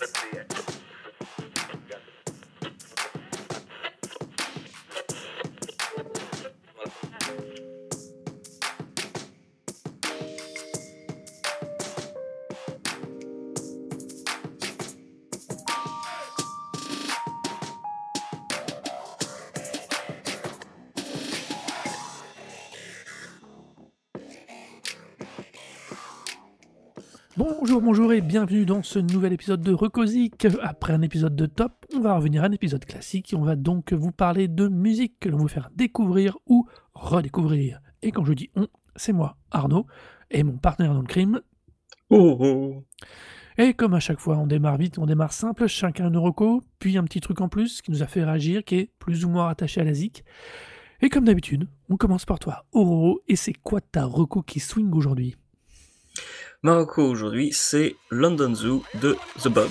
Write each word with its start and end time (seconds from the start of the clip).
Let's 0.00 0.12
see 0.20 0.36
it. 0.38 0.67
Bonjour, 27.38 27.80
bonjour 27.80 28.12
et 28.12 28.20
bienvenue 28.20 28.66
dans 28.66 28.82
ce 28.82 28.98
nouvel 28.98 29.32
épisode 29.32 29.62
de 29.62 29.72
Recosic. 29.72 30.44
Après 30.60 30.92
un 30.92 31.02
épisode 31.02 31.36
de 31.36 31.46
top, 31.46 31.86
on 31.94 32.00
va 32.00 32.16
revenir 32.16 32.42
à 32.42 32.46
un 32.46 32.50
épisode 32.50 32.84
classique 32.84 33.32
et 33.32 33.36
on 33.36 33.42
va 33.42 33.54
donc 33.54 33.92
vous 33.92 34.10
parler 34.10 34.48
de 34.48 34.66
musique 34.66 35.20
que 35.20 35.28
l'on 35.28 35.38
vous 35.38 35.46
faire 35.46 35.70
découvrir 35.72 36.36
ou 36.46 36.66
redécouvrir. 36.94 37.80
Et 38.02 38.10
quand 38.10 38.24
je 38.24 38.32
dis 38.32 38.50
on, 38.56 38.66
c'est 38.96 39.12
moi, 39.12 39.36
Arnaud, 39.52 39.86
et 40.32 40.42
mon 40.42 40.58
partenaire 40.58 40.94
dans 40.94 41.00
le 41.00 41.06
crime. 41.06 41.40
Oh, 42.10 42.38
oh. 42.40 42.84
Et 43.56 43.72
comme 43.72 43.94
à 43.94 44.00
chaque 44.00 44.18
fois, 44.18 44.36
on 44.36 44.48
démarre 44.48 44.76
vite, 44.76 44.98
on 44.98 45.06
démarre 45.06 45.32
simple, 45.32 45.68
chacun 45.68 46.08
une 46.08 46.16
reco, 46.16 46.64
puis 46.80 46.98
un 46.98 47.04
petit 47.04 47.20
truc 47.20 47.40
en 47.40 47.48
plus 47.48 47.82
qui 47.82 47.92
nous 47.92 48.02
a 48.02 48.08
fait 48.08 48.24
réagir, 48.24 48.64
qui 48.64 48.78
est 48.78 48.90
plus 48.98 49.24
ou 49.24 49.28
moins 49.28 49.48
attaché 49.48 49.80
à 49.80 49.84
la 49.84 49.94
zik. 49.94 50.24
Et 51.02 51.08
comme 51.08 51.26
d'habitude, 51.26 51.68
on 51.88 51.96
commence 51.96 52.24
par 52.24 52.40
toi, 52.40 52.64
Auroro, 52.72 53.20
et 53.28 53.36
c'est 53.36 53.54
quoi 53.54 53.80
ta 53.80 54.06
reco 54.06 54.42
qui 54.42 54.58
swing 54.58 54.92
aujourd'hui? 54.92 55.36
Marocco 56.64 57.02
aujourd'hui, 57.02 57.52
c'est 57.52 57.94
London 58.10 58.52
Zoo 58.52 58.82
de 59.00 59.16
The 59.40 59.48
Bug. 59.48 59.70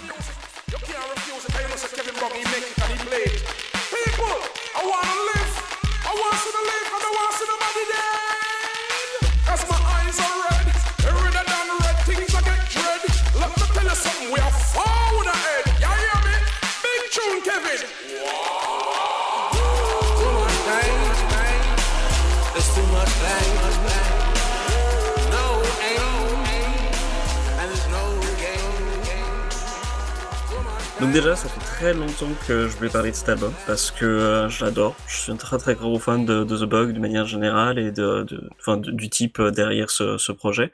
Donc 30.99 31.11
déjà, 31.11 31.35
ça 31.35 31.47
fait 31.47 31.59
très 31.59 31.93
longtemps 31.93 32.31
que 32.47 32.67
je 32.67 32.75
voulais 32.75 32.89
parler 32.89 33.11
de 33.11 33.15
cet 33.15 33.29
album 33.29 33.53
parce 33.67 33.91
que 33.91 34.05
euh, 34.05 34.49
je 34.49 34.65
l'adore. 34.65 34.95
Je 35.07 35.15
suis 35.17 35.31
un 35.31 35.35
très 35.35 35.59
très 35.59 35.75
gros 35.75 35.99
fan 35.99 36.25
de, 36.25 36.43
The 36.43 36.63
Bug 36.63 36.91
de 36.91 36.99
manière 36.99 37.27
générale 37.27 37.77
et 37.77 37.91
de, 37.91 38.25
enfin, 38.59 38.77
du 38.77 39.07
type 39.07 39.39
euh, 39.39 39.51
derrière 39.51 39.91
ce, 39.91 40.31
projet. 40.31 40.71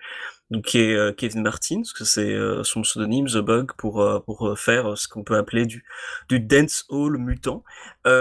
Donc 0.50 0.66
qui 0.66 0.80
est 0.80 0.96
euh, 0.96 1.12
Kevin 1.12 1.42
Martin, 1.42 1.78
parce 1.78 1.92
que 1.92 2.06
c'est 2.06 2.38
son 2.64 2.84
pseudonyme 2.84 3.28
The 3.28 3.40
Bug 3.40 3.72
pour 3.78 4.24
pour 4.26 4.58
faire 4.58 4.98
ce 4.98 5.10
qu'on 5.10 5.24
peut 5.24 5.36
appeler 5.36 5.66
du 5.66 5.84
du 6.30 6.40
dance 6.40 6.86
hall 6.88 7.18
mutant. 7.18 7.64
du 8.06 8.12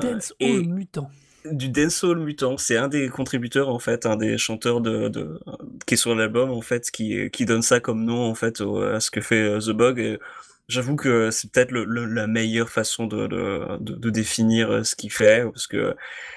dance 0.00 0.32
hall 0.40 0.66
mutant 0.66 1.10
du 1.50 1.70
dancehall 1.70 2.20
mutant. 2.20 2.56
C'est 2.56 2.76
un 2.76 2.86
des 2.86 3.08
contributeurs 3.08 3.68
en 3.68 3.80
fait, 3.80 4.06
un 4.06 4.14
des 4.14 4.38
chanteurs 4.38 4.80
de, 4.80 5.08
de 5.08 5.40
qui 5.86 5.94
est 5.94 5.96
sur 5.96 6.14
l'album 6.14 6.52
en 6.52 6.60
fait, 6.60 6.88
qui 6.92 7.30
qui 7.30 7.46
donne 7.46 7.62
ça 7.62 7.80
comme 7.80 8.04
nom 8.04 8.30
en 8.30 8.36
fait 8.36 8.60
à 8.60 9.00
ce 9.00 9.10
que 9.10 9.20
fait 9.20 9.58
The 9.58 9.70
Bug. 9.70 10.20
J'avoue 10.68 10.96
que 10.96 11.30
c'est 11.30 11.50
peut-être 11.50 11.72
la 11.72 12.26
meilleure 12.26 12.70
façon 12.70 13.06
de, 13.06 13.26
de, 13.78 14.10
définir 14.10 14.70
euh, 14.70 14.84
ce 14.84 14.94
qu'il 14.94 15.12
fait, 15.12 15.44
parce 15.44 15.66
que 15.66 15.94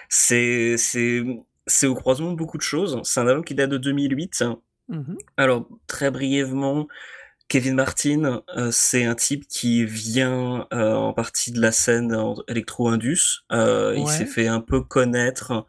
c'est, 0.09 0.75
c'est, 0.78 1.24
c'est 1.68 1.88
au 1.88 1.96
croisement 1.96 2.31
de 2.31 2.38
beaucoup 2.38 2.58
de 2.58 2.63
choses. 2.63 3.00
C'est 3.03 3.19
un 3.19 3.28
album 3.28 3.46
qui 3.46 3.56
date 3.56 3.69
de 3.69 3.78
2008. 3.78 4.44
Mmh 4.90 5.16
Alors, 5.38 5.69
très 5.88 6.12
brièvement, 6.12 6.88
Kevin 7.47 7.75
Martin, 7.75 8.41
euh, 8.58 8.72
c'est 8.72 9.06
un 9.06 9.16
type 9.16 9.47
qui 9.47 9.86
vient 9.86 10.68
euh, 10.74 10.94
en 10.94 11.13
partie 11.13 11.52
de 11.52 11.62
la 11.62 11.72
scène 11.72 12.16
électro-indus. 12.47 13.46
Il 13.52 14.07
s'est 14.07 14.25
fait 14.25 14.47
un 14.47 14.62
peu 14.62 14.81
connaître 14.81 15.66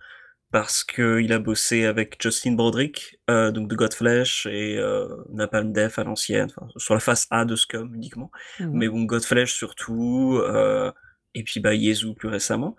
parce 0.52 0.84
qu'il 0.84 1.32
a 1.32 1.38
bossé 1.38 1.84
avec 1.84 2.16
Justin 2.20 2.52
Broderick, 2.52 3.18
euh, 3.28 3.50
donc 3.50 3.68
de 3.68 3.74
Godflesh 3.74 4.46
et 4.46 4.78
euh, 4.78 5.08
Napalm 5.32 5.72
Death 5.72 5.98
à 5.98 6.04
l'ancienne, 6.04 6.48
sur 6.76 6.94
la 6.94 7.00
face 7.00 7.26
A 7.30 7.44
de 7.44 7.56
Scum 7.56 7.94
uniquement, 7.94 8.30
mmh 8.60 8.70
mais 8.72 8.88
bon, 8.88 9.04
Godflesh 9.04 9.52
surtout, 9.54 10.40
euh, 10.42 10.92
et 11.34 11.42
puis 11.42 11.60
bah, 11.60 11.74
Yezu 11.74 12.14
plus 12.14 12.28
récemment. 12.28 12.76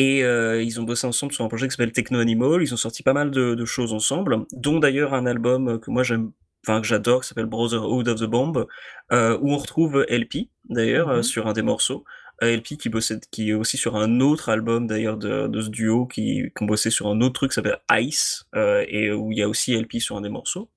Et 0.00 0.22
euh, 0.22 0.62
ils 0.62 0.80
ont 0.80 0.84
bossé 0.84 1.08
ensemble 1.08 1.32
sur 1.32 1.44
un 1.44 1.48
projet 1.48 1.66
qui 1.66 1.72
s'appelle 1.72 1.92
Techno 1.92 2.20
Animal, 2.20 2.62
ils 2.62 2.72
ont 2.72 2.78
sorti 2.78 3.02
pas 3.02 3.12
mal 3.14 3.32
de, 3.32 3.54
de 3.54 3.64
choses 3.64 3.92
ensemble, 3.92 4.46
dont 4.52 4.78
d'ailleurs 4.78 5.12
un 5.12 5.26
album 5.26 5.80
que 5.80 5.90
moi 5.90 6.04
j'aime 6.04 6.30
enfin 6.66 6.80
que 6.80 6.86
j'adore, 6.86 7.22
qui 7.22 7.28
s'appelle 7.28 7.46
Brotherhood 7.46 8.08
of 8.08 8.20
the 8.20 8.24
Bomb, 8.24 8.66
euh, 9.12 9.38
où 9.40 9.52
on 9.52 9.56
retrouve 9.56 10.04
LP 10.08 10.50
d'ailleurs 10.68 11.08
mmh 11.18 11.22
sur 11.24 11.46
un 11.48 11.52
des 11.52 11.62
morceaux. 11.62 12.04
LP 12.40 12.76
qui 12.78 12.88
bossait, 12.88 13.20
qui 13.30 13.50
est 13.50 13.54
aussi 13.54 13.76
sur 13.76 13.96
un 13.96 14.20
autre 14.20 14.48
album 14.48 14.86
d'ailleurs 14.86 15.16
de, 15.16 15.48
de, 15.48 15.60
ce 15.60 15.68
duo 15.68 16.06
qui, 16.06 16.52
qui 16.56 16.62
ont 16.62 16.66
bossé 16.66 16.90
sur 16.90 17.08
un 17.08 17.20
autre 17.20 17.34
truc 17.34 17.50
qui 17.50 17.56
s'appelle 17.56 17.80
Ice 17.92 18.46
euh, 18.54 18.84
et 18.88 19.12
où 19.12 19.32
il 19.32 19.38
y 19.38 19.42
a 19.42 19.48
aussi 19.48 19.76
LP 19.76 19.98
sur 19.98 20.16
un 20.16 20.20
des 20.20 20.28
morceaux. 20.28 20.68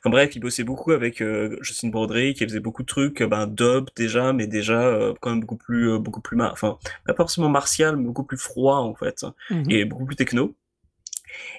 Enfin 0.00 0.10
bref, 0.10 0.36
il 0.36 0.40
bossait 0.40 0.64
beaucoup 0.64 0.92
avec 0.92 1.22
euh, 1.22 1.56
Justin 1.62 1.88
Broderick, 1.88 2.38
il 2.38 2.46
faisait 2.46 2.60
beaucoup 2.60 2.82
de 2.82 2.86
trucs, 2.86 3.22
euh, 3.22 3.26
ben 3.26 3.46
dub 3.46 3.88
déjà, 3.96 4.34
mais 4.34 4.46
déjà 4.46 4.82
euh, 4.82 5.14
quand 5.18 5.30
même 5.30 5.40
beaucoup 5.40 5.56
plus, 5.56 5.98
beaucoup 5.98 6.20
plus, 6.20 6.38
enfin 6.42 6.76
pas 7.06 7.14
forcément 7.14 7.48
martial, 7.48 7.96
mais 7.96 8.04
beaucoup 8.04 8.24
plus 8.24 8.36
froid 8.36 8.76
en 8.80 8.94
fait, 8.94 9.24
mmh 9.48 9.70
et 9.70 9.84
beaucoup 9.86 10.04
plus 10.04 10.16
techno. 10.16 10.54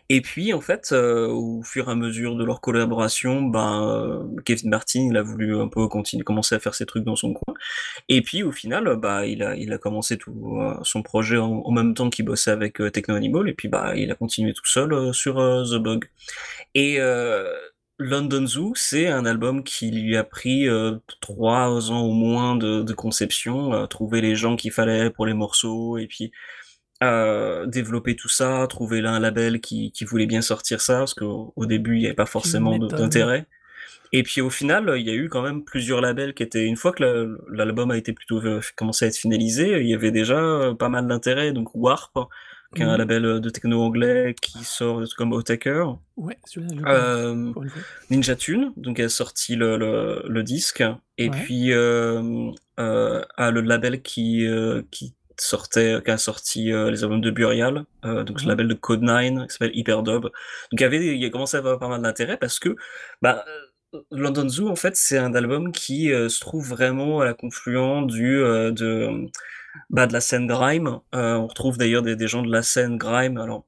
Et 0.10 0.22
puis, 0.22 0.54
en 0.54 0.62
fait, 0.62 0.92
euh, 0.92 1.28
au 1.28 1.64
fur 1.64 1.90
et 1.90 1.92
à 1.92 1.96
mesure 1.96 2.36
de 2.36 2.44
leur 2.44 2.62
collaboration, 2.62 3.42
ben, 3.42 3.84
euh, 3.84 4.42
Kevin 4.46 4.70
Martin, 4.70 5.08
il 5.10 5.18
a 5.18 5.24
voulu 5.24 5.60
un 5.60 5.68
peu 5.68 5.88
continuer, 5.88 6.24
commencer 6.24 6.56
à 6.56 6.60
faire 6.60 6.76
ses 6.76 6.86
trucs 6.86 7.04
dans 7.04 7.16
son 7.16 7.34
coin. 7.34 7.54
Et 8.10 8.22
puis, 8.22 8.44
au 8.44 8.52
final, 8.52 8.96
bah, 8.98 9.26
il 9.26 9.44
a, 9.44 9.56
il 9.56 9.74
a 9.74 9.78
commencé 9.78 10.18
tout 10.18 10.60
euh, 10.62 10.76
son 10.84 11.02
projet 11.02 11.38
en, 11.38 11.72
même 11.72 11.94
temps 11.94 12.10
qu'il 12.10 12.26
bossait 12.26 12.52
avec 12.52 12.82
Techno 12.94 13.16
Animal, 13.16 13.50
et 13.50 13.54
puis, 13.54 13.68
bah, 13.68 13.96
il 13.96 14.12
a 14.12 14.16
continué 14.16 14.54
tout 14.54 14.66
seul 14.66 15.14
sur 15.14 15.36
The 15.36 15.76
Bug. 15.76 16.06
Et 16.76 17.00
London 17.98 18.46
Zoo, 18.46 18.74
c'est 18.76 19.08
un 19.08 19.26
album 19.26 19.64
qui 19.64 19.92
lui 19.92 20.18
a 20.18 20.24
pris 20.24 20.68
trois 21.22 21.92
ans 21.92 22.02
au 22.02 22.12
moins 22.12 22.56
de, 22.56 22.82
de 22.84 22.94
conception, 22.94 23.88
trouver 23.88 24.22
les 24.22 24.36
gens 24.36 24.56
qu'il 24.56 24.72
fallait 24.72 25.10
pour 25.10 25.26
les 25.26 25.34
morceaux, 25.34 25.98
et 25.98 26.08
puis 26.08 26.32
euh, 27.04 27.66
développer 27.66 28.16
tout 28.16 28.30
ça, 28.30 28.66
trouver 28.70 29.02
là 29.02 29.12
un 29.12 29.20
label 29.20 29.60
qui, 29.60 29.92
qui 29.92 30.06
voulait 30.06 30.28
bien 30.28 30.42
sortir 30.42 30.82
ça, 30.82 31.00
parce 31.00 31.14
qu'au 31.14 31.54
au 31.56 31.66
début, 31.66 31.96
il 31.96 32.00
n'y 32.00 32.06
avait 32.06 32.16
pas 32.16 32.26
forcément 32.26 32.78
d'intérêt. 32.78 33.46
Et 34.14 34.24
puis 34.24 34.40
au 34.40 34.50
final, 34.50 34.94
il 34.96 35.06
y 35.06 35.10
a 35.10 35.14
eu 35.14 35.28
quand 35.28 35.42
même 35.42 35.64
plusieurs 35.64 36.00
labels 36.00 36.34
qui 36.34 36.44
étaient, 36.44 36.66
une 36.66 36.78
fois 36.78 36.94
que 36.94 37.38
l'album 37.52 37.92
a 37.92 37.98
été 37.98 38.14
plutôt 38.14 38.40
euh, 38.46 38.62
commencé 38.78 39.06
à 39.06 39.08
être 39.10 39.18
finalisé, 39.18 39.82
il 39.82 39.88
y 39.90 39.94
avait 39.94 40.12
déjà 40.12 40.38
euh, 40.38 40.74
pas 40.74 40.90
mal 40.90 41.08
d'intérêt. 41.08 41.52
Donc 41.52 41.76
Warp, 41.76 42.18
qui 42.74 42.82
est 42.82 42.86
un 42.86 42.98
label 42.98 43.42
de 43.42 43.50
techno 43.50 43.82
anglais 43.82 44.36
qui 44.42 44.64
sort 44.64 45.00
des 45.00 45.06
trucs 45.06 45.18
comme 45.18 45.34
Otaker. 45.34 45.98
Ouais, 46.18 46.38
euh, 46.86 47.54
Ninja 48.10 48.36
Tune, 48.36 48.74
donc 48.78 49.00
elle 49.00 49.06
a 49.06 49.10
sorti 49.10 49.56
le, 49.56 49.78
le, 49.78 50.24
le 50.28 50.44
disque. 50.44 50.84
Et 51.18 51.30
puis 51.30 51.72
euh, 51.74 52.52
euh, 52.80 53.22
le 53.38 53.62
label 53.62 54.02
qui, 54.02 54.48
qui 54.92 55.14
sortait, 55.42 56.02
qui 56.04 56.12
a 56.12 56.18
sorti 56.18 56.72
euh, 56.72 56.92
les 56.92 57.04
albums 57.04 57.22
de 57.22 57.32
Burial, 57.32 57.86
euh, 58.06 58.24
donc 58.24 58.40
ce 58.40 58.48
label 58.48 58.68
de 58.68 58.74
Code 58.74 59.02
9 59.02 59.48
qui 59.48 59.54
s'appelle 59.54 59.76
Hyperdub. 59.76 60.24
Donc 60.24 60.32
il 60.72 60.82
y 60.82 60.84
avait, 60.84 61.18
il 61.18 61.26
a 61.26 61.30
commencé 61.30 61.58
à 61.58 61.60
avoir 61.60 61.80
pas 61.80 61.88
mal 61.88 62.02
d'intérêt 62.02 62.38
parce 62.38 62.60
que 62.60 62.76
bah, 63.22 63.46
euh, 63.48 64.02
London 64.12 64.50
Zoo 64.50 64.70
en 64.70 64.76
fait 64.76 64.96
c'est 64.96 65.18
un 65.18 65.34
album 65.36 65.72
qui 65.72 66.10
se 66.10 66.40
trouve 66.42 66.68
vraiment 66.68 67.22
à 67.22 67.26
la 67.26 67.34
confluence 67.34 68.08
du 68.08 68.40
de 68.40 69.28
bah, 69.90 70.06
de 70.06 70.14
la 70.14 70.20
scène 70.22 70.48
grime. 70.48 71.00
on 71.14 71.48
retrouve 71.48 71.78
d'ailleurs 71.78 72.02
des, 72.02 72.16
des, 72.18 72.28
gens 72.28 72.42
de 72.42 72.52
la 72.52 72.62
scène 72.62 72.98
grime. 72.98 73.38
Alors 73.38 73.66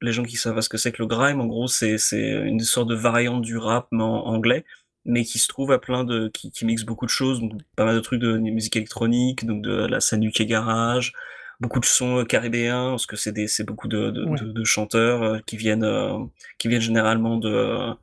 les 0.00 0.12
gens 0.12 0.24
qui 0.24 0.36
savent 0.36 0.60
ce 0.60 0.68
que 0.68 0.78
c'est 0.78 0.90
que 0.90 1.02
le 1.02 1.06
grime, 1.06 1.40
en 1.40 1.46
gros 1.46 1.68
c'est 1.68 1.96
c'est 1.98 2.28
une 2.28 2.60
sorte 2.60 2.88
de 2.88 2.96
variante 2.96 3.42
du 3.42 3.56
rap 3.56 3.86
mais 3.92 4.02
en 4.02 4.24
anglais 4.26 4.64
mais 5.08 5.24
qui 5.24 5.38
se 5.38 5.48
trouve 5.48 5.72
à 5.72 5.78
plein 5.78 6.04
de 6.04 6.28
qui, 6.28 6.50
qui 6.52 6.64
mixe 6.64 6.84
beaucoup 6.84 7.06
de 7.06 7.10
choses, 7.10 7.40
donc 7.40 7.52
pas 7.76 7.84
mal 7.84 7.96
de 7.96 8.00
trucs 8.00 8.20
de, 8.20 8.38
musique 8.38 8.76
électronique, 8.76 9.44
donc 9.46 9.62
de 9.62 9.86
la 9.86 9.98
UK 9.98 10.42
garage, 10.42 11.12
beaucoup 11.60 11.80
de 11.80 11.86
sons 11.86 12.20
euh, 12.20 12.24
caribéens 12.24 12.90
parce 12.90 13.06
que 13.06 13.16
c'est 13.16 13.32
des 13.32 13.48
c'est 13.48 13.64
beaucoup 13.64 13.88
de, 13.88 14.10
de, 14.10 14.52
de, 14.52 14.64
chanteurs 14.64 15.22
euh, 15.22 15.38
qui 15.46 15.56
viennent 15.56 15.84
euh, 15.84 16.18
qui 16.58 16.68
viennent 16.68 16.80
généralement 16.80 17.38
de 17.38 17.94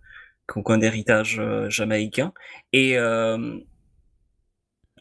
qui 0.52 0.58
ont 0.60 0.70
un 0.70 0.82
héritage 0.82 1.42
jamaïcain 1.70 2.34
et 2.74 2.98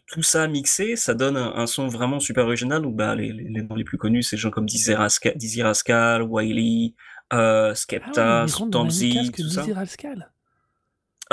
tout 0.06 0.22
ça 0.22 0.46
mixé, 0.46 0.96
ça 0.96 1.14
donne 1.14 1.36
un, 1.36 1.66
son 1.66 1.88
vraiment 1.88 2.20
super 2.20 2.44
original. 2.44 2.82
Donc, 2.82 2.94
bah, 2.94 3.14
les, 3.14 3.32
les, 3.32 3.62
noms 3.62 3.74
les 3.74 3.84
plus 3.84 3.98
connus, 3.98 4.22
c'est 4.22 4.36
des 4.36 4.40
gens 4.40 4.50
comme 4.50 4.66
Dizzy 4.66 4.94
Rascal, 4.94 5.32
Dizzy 5.36 5.62
Rascal 5.62 6.22
Wiley, 6.22 6.94
euh, 7.32 7.74
Skepta, 7.74 8.42
ah, 8.42 8.46
tout 8.46 9.48
ça. 9.48 9.64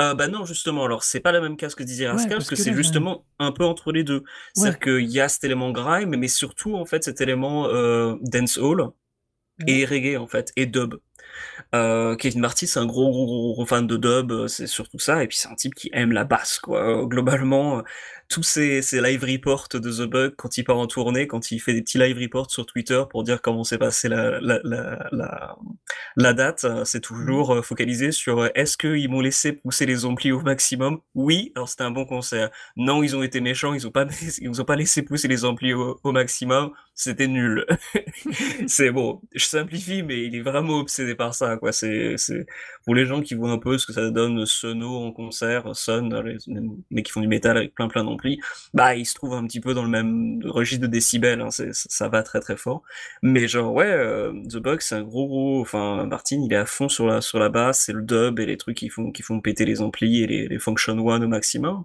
Heu, 0.02 0.14
bah, 0.14 0.28
non, 0.28 0.44
justement, 0.44 0.84
alors 0.84 1.04
c'est 1.04 1.20
pas 1.20 1.32
la 1.32 1.40
même 1.40 1.56
case 1.56 1.74
que 1.74 1.82
Ouais, 1.82 2.06
Rascal, 2.06 2.36
parce 2.38 2.48
parce 2.48 2.50
que 2.50 2.56
c'est 2.56 2.72
justement 2.74 3.24
un 3.38 3.52
peu 3.52 3.64
entre 3.64 3.92
les 3.92 4.04
2. 4.04 4.22
C'est-à-dire 4.54 4.78
qu'il 4.80 5.10
y 5.10 5.20
a 5.20 5.28
cet 5.28 5.44
élément 5.44 5.70
grime, 5.70 6.16
mais 6.16 6.28
surtout, 6.28 6.74
en 6.74 6.84
fait, 6.84 7.04
cet 7.04 7.20
élément, 7.20 7.68
heu, 7.68 8.18
dancehall 8.22 8.90
et 9.66 9.84
reggae, 9.84 10.16
en 10.18 10.26
fait, 10.26 10.52
et 10.56 10.66
dub. 10.66 10.94
Heu, 11.74 12.16
Kevin 12.18 12.40
Marty, 12.40 12.66
c'est 12.66 12.80
un 12.80 12.86
gros, 12.86 13.10
gros, 13.10 13.54
gros, 13.54 13.66
fan 13.66 13.86
de 13.86 13.96
dub, 13.96 14.32
heu, 14.32 14.48
c'est 14.48 14.66
surtout 14.66 14.98
ça 14.98 15.22
et 15.24 15.28
puis 15.28 15.36
c'est 15.38 15.48
un 15.48 15.54
type 15.54 15.74
qui 15.74 15.90
aime 15.92 16.12
la 16.12 16.24
basse, 16.24 16.58
quoi. 16.58 17.06
Globalement, 17.06 17.82
tous 18.32 18.42
ses 18.42 18.82
ses 18.82 19.00
live 19.02 19.22
reports 19.24 19.68
de 19.72 19.78
The 19.78 20.08
Bug 20.08 20.34
quand 20.36 20.56
il 20.58 20.64
part 20.64 20.78
en 20.78 20.86
tournée, 20.86 21.26
quand 21.26 21.50
il 21.52 21.60
fait 21.60 21.74
des 21.74 21.82
petits 21.82 21.98
live 21.98 22.16
reports 22.18 22.50
sur 22.50 22.64
Twitter 22.66 23.02
pour 23.10 23.24
dire 23.24 23.42
comment 23.42 23.64
s'est 23.64 23.78
passée 23.78 24.08
la 24.08 24.40
la 24.40 24.58
la 24.64 25.08
la 25.12 25.56
la 26.16 26.32
date, 26.34 26.64
heu, 26.64 26.84
c'est 26.84 27.00
toujours, 27.00 27.54
heu, 27.54 27.62
focalisé 27.62 28.12
sur, 28.12 28.40
heu: 28.42 28.50
«Est-ce 28.54 28.76
qu'ils 28.78 29.08
m'ont 29.10 29.20
laissé 29.20 29.52
pousser 29.52 29.86
les 29.86 30.04
amplis 30.04 30.32
au 30.32 30.40
maximum? 30.40 31.00
Oui, 31.14 31.52
alors 31.56 31.68
c'était 31.68 31.84
un 31.84 31.90
bon 31.90 32.04
concert. 32.06 32.50
Non, 32.76 33.02
ils 33.02 33.16
ont 33.16 33.22
été 33.22 33.40
méchants, 33.40 33.74
ils 33.74 33.86
ont 33.86 33.90
pas 33.90 34.06
ils 34.40 34.48
nous 34.48 34.60
ont 34.60 34.64
pas 34.64 34.76
laissé 34.76 35.02
pousser 35.02 35.28
les 35.28 35.44
amplis 35.44 35.74
au 35.74 36.00
au 36.04 36.12
maximum, 36.12 36.72
c'était 36.94 37.28
nul». 37.28 37.66
C'est 38.66 38.90
bon, 38.90 39.20
je 39.34 39.44
simplifie, 39.44 40.02
mais 40.02 40.24
il 40.24 40.34
est 40.36 40.40
vraiment 40.40 40.78
obsédé 40.78 41.14
par 41.14 41.34
ça, 41.34 41.56
quoi. 41.56 41.72
C'est 41.72 42.16
c'est 42.16 42.46
pour 42.84 42.94
les 42.94 43.06
gens 43.06 43.20
qui 43.22 43.34
voient 43.34 43.50
un 43.50 43.58
peu 43.58 43.78
ce 43.78 43.86
que 43.86 43.92
ça 43.92 44.10
donne 44.10 44.44
Sono 44.46 44.96
en 45.04 45.12
concert, 45.12 45.74
Son, 45.76 46.08
les 46.24 46.36
mecs 46.90 47.06
qui 47.06 47.12
font 47.12 47.20
du 47.20 47.28
métal 47.28 47.56
avec 47.56 47.74
plein, 47.74 47.88
plein 47.88 48.04
bah, 48.74 48.94
ils 48.94 49.06
se 49.06 49.14
trouvent 49.14 49.34
un 49.34 49.46
petit 49.46 49.60
peu 49.60 49.74
dans 49.74 49.82
le 49.82 49.88
même 49.88 50.40
registre 50.44 50.82
de 50.82 50.86
décibels, 50.90 51.40
hein, 51.40 51.50
c'est 51.50 51.74
ça 51.74 52.08
va 52.08 52.22
très, 52.22 52.40
très 52.40 52.56
fort. 52.56 52.82
Mais 53.22 53.48
genre, 53.48 53.72
ouais, 53.74 53.90
heu, 53.92 54.34
The 54.48 54.56
Bug, 54.56 54.80
c'est 54.80 54.94
un 54.96 55.02
gros, 55.02 55.26
gros 55.26 55.60
enfin, 55.60 56.06
Martin, 56.06 56.42
il 56.44 56.52
est 56.52 56.56
à 56.56 56.66
fond 56.66 56.88
sur 56.88 57.06
la 57.06 57.20
sur 57.20 57.38
la 57.38 57.48
basse 57.48 57.88
et 57.88 57.92
le 57.92 58.02
dub 58.02 58.40
et 58.40 58.46
les 58.46 58.56
trucs 58.56 58.76
qui 58.76 58.88
font 58.88 59.10
qui 59.12 59.22
font 59.22 59.40
péter 59.40 59.64
les 59.64 59.80
amplis 59.80 60.22
et 60.22 60.26
les 60.26 60.48
les 60.48 60.58
function 60.58 60.98
one 60.98 61.24
au 61.24 61.28
maximum. 61.28 61.84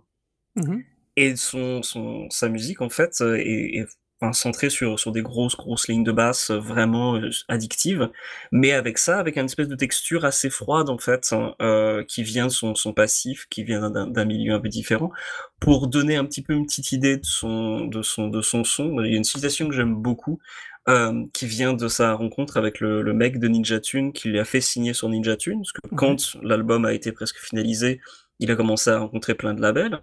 Mmh 0.55 0.79
Et 1.17 1.35
son 1.35 1.83
son 1.83 2.29
sa 2.29 2.49
musique 2.49 2.81
en 2.81 2.89
fait, 2.89 3.21
est 3.21 3.79
est 3.79 3.87
enfin 4.21 4.33
centrée 4.33 4.69
sur 4.69 4.99
sur 4.99 5.11
des 5.11 5.21
grosses, 5.21 5.55
grosses 5.57 5.87
lignes 5.87 6.03
de 6.03 6.11
basse, 6.11 6.49
heu, 6.51 6.57
vraiment, 6.57 7.17
heu, 7.17 7.29
addictives. 7.49 8.09
Mais 8.51 8.71
avec 8.73 8.97
ça, 8.97 9.19
avec 9.19 9.37
une 9.37 9.45
espèce 9.45 9.67
de 9.67 9.75
texture 9.75 10.25
assez 10.25 10.49
froide 10.49 10.89
en 10.89 10.97
fait, 10.97 11.29
hein, 11.33 11.53
heu, 11.61 12.03
qui 12.07 12.23
vient 12.23 12.47
de 12.47 12.51
son 12.51 12.75
son 12.75 12.93
passif, 12.93 13.45
qui 13.49 13.63
vient 13.63 13.89
d'un 13.91 14.07
d'un 14.07 14.25
milieu 14.25 14.53
un 14.55 14.59
peu 14.59 14.69
différent. 14.69 15.11
Pour 15.59 15.87
donner 15.87 16.15
un 16.17 16.25
petit 16.25 16.41
peu 16.41 16.53
une 16.53 16.65
petite 16.65 16.91
idée 16.91 17.17
de 17.17 17.25
son 17.25 17.85
de 17.85 18.01
son 18.01 18.27
de 18.29 18.41
son 18.41 18.63
son, 18.63 19.01
il 19.03 19.11
y 19.11 19.15
a 19.15 19.17
une 19.17 19.23
citation 19.23 19.67
que 19.67 19.75
j'aime 19.75 19.95
beaucoup, 19.95 20.39
hem, 20.87 21.29
qui 21.31 21.45
vient 21.47 21.73
de 21.73 21.87
sa 21.87 22.13
rencontre 22.13 22.57
avec 22.57 22.79
le 22.79 23.01
le 23.01 23.13
mec 23.13 23.39
de 23.39 23.47
Ninja 23.47 23.79
Tune 23.79 24.13
qui 24.13 24.29
lui 24.29 24.39
a 24.39 24.45
fait 24.45 24.61
signer 24.61 24.93
sur 24.93 25.09
Ninja 25.09 25.35
Tune. 25.37 25.59
Parce 25.61 25.71
que 25.73 25.81
Ouais. 25.91 25.97
quand 25.97 26.35
l'album 26.43 26.85
a 26.85 26.93
été 26.93 27.11
presque 27.11 27.37
finalisé, 27.39 28.01
il 28.39 28.51
a 28.51 28.55
commencé 28.55 28.89
à 28.89 28.99
rencontrer 28.99 29.35
plein 29.35 29.53
de 29.53 29.61
labels 29.61 29.99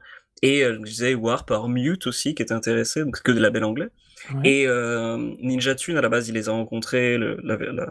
et 0.49 0.63
heu, 0.65 0.75
je 0.75 0.91
disais 0.95 1.15
Warp, 1.15 1.51
alors 1.51 1.69
Mute 1.69 2.07
aussi 2.07 2.35
qui 2.35 2.43
était 2.43 2.55
intéressé, 2.55 2.97
donc 3.05 3.23
que 3.23 3.33
des 3.33 3.41
labels 3.41 3.65
anglais 3.65 3.89
Ouais. 4.35 4.49
et 4.53 4.63
hem, 4.65 5.35
Ninja 5.41 5.75
Tune 5.75 5.99
à 5.99 6.01
la 6.01 6.09
base, 6.09 6.29
il 6.31 6.35
les 6.35 6.49
a 6.49 6.53
rencontrés, 6.53 7.19
le 7.19 7.37
la 7.49 7.57
la 7.81 7.87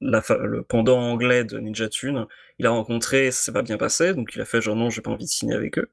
la 0.00 0.20
fa 0.22 0.34
le 0.38 0.62
pendant 0.62 0.98
anglais 1.12 1.44
de 1.44 1.58
Ninja 1.58 1.88
Tune, 1.90 2.26
il 2.58 2.66
a 2.66 2.70
rencontré, 2.70 3.30
ça 3.30 3.40
s'est 3.44 3.52
pas 3.52 3.62
bien 3.62 3.76
passé, 3.76 4.14
donc 4.14 4.26
il 4.34 4.40
a 4.40 4.46
fait 4.46 4.62
genre: 4.62 4.74
«Non, 4.76 4.88
j'ai 4.90 5.02
pas 5.02 5.10
envie 5.10 5.26
de 5.26 5.30
signer 5.38 5.54
avec 5.54 5.78
eux» 5.78 5.88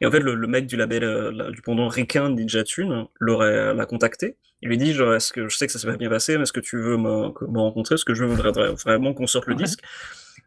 et 0.00 0.06
en 0.06 0.10
fait, 0.10 0.18
le 0.28 0.34
le 0.34 0.46
mec 0.48 0.66
du 0.66 0.76
label, 0.76 1.04
la 1.38 1.50
du 1.52 1.62
pendant 1.62 1.86
ricain 1.88 2.30
de 2.30 2.34
Ninja 2.34 2.64
Tune 2.64 3.06
l'aurait 3.20 3.74
l'a 3.74 3.86
contacté. 3.86 4.36
Il 4.62 4.68
lui 4.70 4.76
dit 4.78 4.92
genre: 4.92 5.14
«Est-ce 5.14 5.32
que 5.32 5.48
je 5.48 5.56
sais 5.56 5.66
que 5.68 5.72
ça 5.72 5.78
s'est 5.78 5.86
pas 5.86 5.96
bien 5.96 6.10
passé, 6.10 6.36
mais 6.36 6.42
est-ce 6.42 6.52
que 6.58 6.58
tu 6.70 6.76
veux 6.86 6.96
me 6.96 7.58
rencontrer? 7.66 7.94
Parce 7.94 8.04
que 8.04 8.14
je 8.14 8.24
voudrais 8.24 8.50
vraiment 8.84 9.14
qu'on 9.14 9.28
sorte 9.28 9.46
le 9.46 9.54
Ouais. 9.54 9.62
disque» 9.64 9.80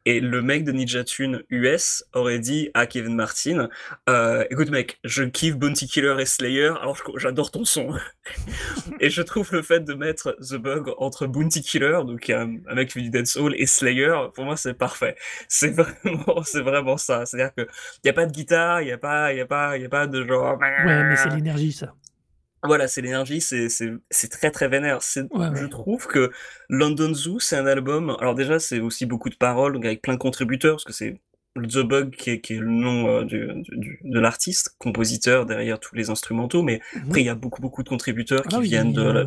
Et 0.05 0.19
le 0.19 0.41
mec 0.41 0.63
de 0.63 0.71
Ninja 0.71 1.03
Tune 1.03 1.43
US 1.49 2.03
aurait 2.13 2.39
dit 2.39 2.69
à 2.73 2.85
Kevin 2.87 3.15
Martin, 3.15 3.69
heu: 4.09 4.47
«Écoute 4.49 4.69
mec, 4.71 4.99
je 5.03 5.23
kiffe 5.23 5.57
Bounty 5.57 5.87
Killer 5.87 6.15
et 6.19 6.25
Slayer, 6.25 6.73
alors 6.81 6.97
j'adore 7.17 7.51
ton 7.51 7.65
son». 7.65 7.93
Et 8.99 9.09
je 9.09 9.21
trouve 9.21 9.51
le 9.51 9.61
fait 9.61 9.81
de 9.81 9.93
mettre 9.93 10.37
The 10.41 10.55
Bug 10.55 10.91
entre 10.97 11.27
Bounty 11.27 11.61
Killer, 11.61 12.01
donc 12.05 12.29
un 12.29 12.47
mec 12.73 12.89
qui 12.89 12.93
fait 12.93 13.01
du 13.01 13.09
dancehall 13.09 13.55
et 13.55 13.65
Slayer, 13.65 14.15
pour 14.33 14.45
moi 14.45 14.57
c'est 14.57 14.73
parfait. 14.73 15.15
C'est 15.47 15.71
vraiment 16.61 16.97
ça. 16.97 17.25
C'est-à-dire 17.25 17.53
qu'il 17.53 17.67
y 18.05 18.09
a 18.09 18.13
pas 18.13 18.25
de 18.25 18.31
guitare, 18.31 18.81
il 18.81 18.87
y 18.87 18.91
a 18.91 18.99
a 19.01 19.27
a 19.27 19.89
pas 19.89 20.07
de 20.07 20.25
genre 20.25 20.59
Ouais, 20.59 21.03
mais 21.03 21.15
c'est 21.15 21.29
l'énergie 21.29 21.71
ça. 21.71 21.93
Voilà, 22.63 22.87
c'est 22.87 23.01
l'énergie, 23.01 23.41
c'est 23.41 23.69
c'est 23.69 23.91
c'est 24.09 24.29
très, 24.29 24.51
très 24.51 24.67
vénère. 24.67 24.99
Ouais, 25.31 25.49
je 25.55 25.65
trouve 25.65 26.07
que 26.07 26.31
London 26.69 27.13
Zoo, 27.13 27.39
c'est 27.39 27.57
un 27.57 27.65
album 27.65 28.15
alors 28.19 28.35
déjà, 28.35 28.59
c'est 28.59 28.79
aussi 28.79 29.05
beaucoup 29.05 29.29
de 29.29 29.35
paroles, 29.35 29.77
avec 29.77 30.01
plein 30.01 30.13
de 30.13 30.19
contributeurs, 30.19 30.75
parce 30.75 30.83
que 30.85 30.93
c'est 30.93 31.19
The 31.55 31.79
Bug 31.79 32.15
qui 32.15 32.29
est 32.31 32.41
qui 32.41 32.53
est 32.53 32.59
le 32.59 32.67
nom, 32.69 33.07
heu, 33.21 33.25
du 33.25 33.47
du 33.63 33.77
du 33.77 33.99
de 34.03 34.19
l'artiste, 34.19 34.75
compositeur 34.79 35.45
derrière 35.45 35.79
tous 35.79 35.95
les 35.95 36.09
instrumentaux, 36.09 36.61
mais 36.63 36.81
Mmh 36.93 36.99
après 37.09 37.21
il 37.21 37.25
y 37.25 37.29
a 37.29 37.35
beaucoup, 37.35 37.61
beaucoup 37.61 37.83
de 37.83 37.89
contributeurs 37.89 38.43
Ah 38.45 38.49
qui 38.49 38.59
oui, 38.59 38.69
viennent 38.69 38.93
de 38.93 39.01
la 39.01 39.25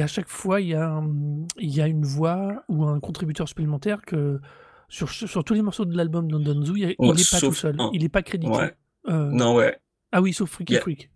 a 0.00 0.04
à 0.04 0.06
chaque 0.06 0.28
fois, 0.28 0.60
il 0.60 0.68
y 0.68 0.74
a 0.74 0.88
un, 0.88 1.10
il 1.58 1.70
y 1.74 1.80
a 1.80 1.86
une 1.86 2.04
voix 2.04 2.64
ou 2.68 2.84
un 2.84 3.00
contributeur 3.00 3.48
supplémentaire 3.48 4.02
que 4.02 4.40
sur 4.88 5.10
sur 5.10 5.44
tous 5.44 5.54
les 5.54 5.62
morceaux 5.62 5.84
de 5.84 5.96
l'album 5.96 6.30
London 6.30 6.64
Zoo, 6.64 6.76
il 6.76 6.80
y 6.82 6.84
a 6.86 6.94
ouais, 6.98 7.14
il 7.14 7.20
est 7.20 7.30
pas 7.30 7.40
tout 7.40 7.54
seul, 7.54 7.76
un. 7.78 7.90
il 7.90 8.04
est 8.04 8.08
pas 8.08 8.22
Ouais. 8.22 8.28
crédité. 8.28 8.72
Heu, 9.08 9.30
Non, 9.32 9.54
ouais. 9.56 9.78
ah 10.12 10.22
oui, 10.22 10.32
sauf 10.32 10.50
Freaky 10.50 10.74
y 10.74 10.76
a 10.76 10.80
Freak. 10.80 11.10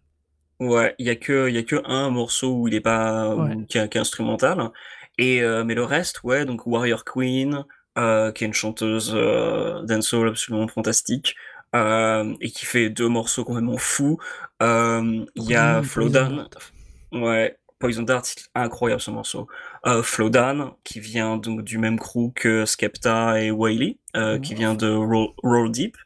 Ouais, 0.60 0.94
il 0.98 1.06
y 1.06 1.10
a 1.10 1.16
que 1.16 1.48
il 1.48 1.54
y 1.54 1.58
a 1.58 1.62
que 1.62 1.76
un 1.86 2.10
morceau 2.10 2.54
où 2.54 2.68
il 2.68 2.74
est 2.74 2.80
pas 2.80 3.36
Ouais. 3.36 3.56
qui 3.68 3.78
est 3.78 3.88
qui 3.88 3.98
est 3.98 4.00
instrumental 4.00 4.70
et 5.18 5.40
heu, 5.42 5.64
mais 5.64 5.74
le 5.74 5.84
reste, 5.84 6.22
ouais, 6.24 6.44
donc 6.44 6.66
Warrior 6.66 7.04
Queen, 7.04 7.64
heu, 7.98 8.32
qui 8.34 8.44
est 8.44 8.46
une 8.46 8.52
chanteuse, 8.54 9.14
heu, 9.14 9.80
dancehall 9.84 10.28
absolument 10.28 10.68
fantastique, 10.68 11.34
hem 11.72 12.36
et 12.40 12.50
qui 12.50 12.66
fait 12.66 12.90
2 12.90 13.08
morceaux 13.08 13.44
complètement 13.44 13.78
fous. 13.78 14.18
Il 14.60 15.44
y 15.44 15.54
a 15.54 15.82
Flowdown, 15.82 16.48
Dart. 16.50 16.72
ouais, 17.12 17.58
Poison 17.78 18.02
Dart, 18.02 18.24
incroyable 18.54 19.00
ce 19.02 19.10
morceau. 19.10 19.48
Flowdown, 20.02 20.72
qui 20.84 21.00
vient 21.00 21.36
donc 21.36 21.62
du 21.62 21.78
même 21.78 21.98
crew 21.98 22.32
que 22.34 22.64
Skepta 22.66 23.42
et 23.42 23.50
Wiley, 23.50 23.98
qui 24.42 24.54
Mmh, 24.54 24.54
vient 24.54 24.74
de 24.74 24.90
Roll 24.90 25.28
Roll 25.42 25.70
Deep. 25.72 25.96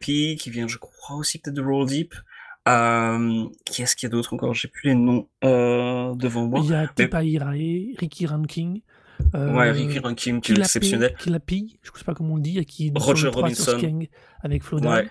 P, 0.00 0.36
qui 0.36 0.50
vient, 0.50 0.68
je 0.68 0.78
crois 0.78 1.16
aussi 1.16 1.38
peut-être 1.38 1.54
de 1.56 1.62
Roll 1.62 1.86
Deep. 1.86 2.14
Hem, 2.66 3.50
qui 3.64 3.82
est-ce 3.82 3.96
qu'il 3.96 4.06
y 4.08 4.10
a 4.10 4.10
d'autre 4.10 4.34
encore? 4.34 4.54
J'ai 4.54 4.68
plus 4.68 4.90
les 4.90 4.94
noms, 4.94 5.28
heu, 5.44 6.12
devant 6.16 6.46
il 6.54 6.64
moi, 6.64 6.66
y 6.66 6.74
a 6.74 6.86
Tipa 6.88 7.22
Irae, 7.24 7.94
Ricky 7.98 8.26
Ranking, 8.26 8.82
ouais, 9.46 9.70
Ricky 9.70 9.98
heu, 9.98 10.00
Rankin 10.00 10.40
qui 10.40 10.52
est 10.52 10.58
exceptionnel. 10.58 11.16
Killa 11.18 11.40
P, 11.40 11.78
je 11.82 11.90
sais 11.98 12.04
pas 12.04 12.14
comment 12.14 12.34
on 12.34 12.36
le 12.36 12.42
dit, 12.42 12.58
et 12.58 12.64
qui 12.64 12.90
Roger 12.94 13.28
3 13.30 13.50
sur 13.50 13.64
Robinson, 13.64 14.06
avec 14.42 14.62
ouais, 14.62 14.68
Flowdown. 14.68 15.10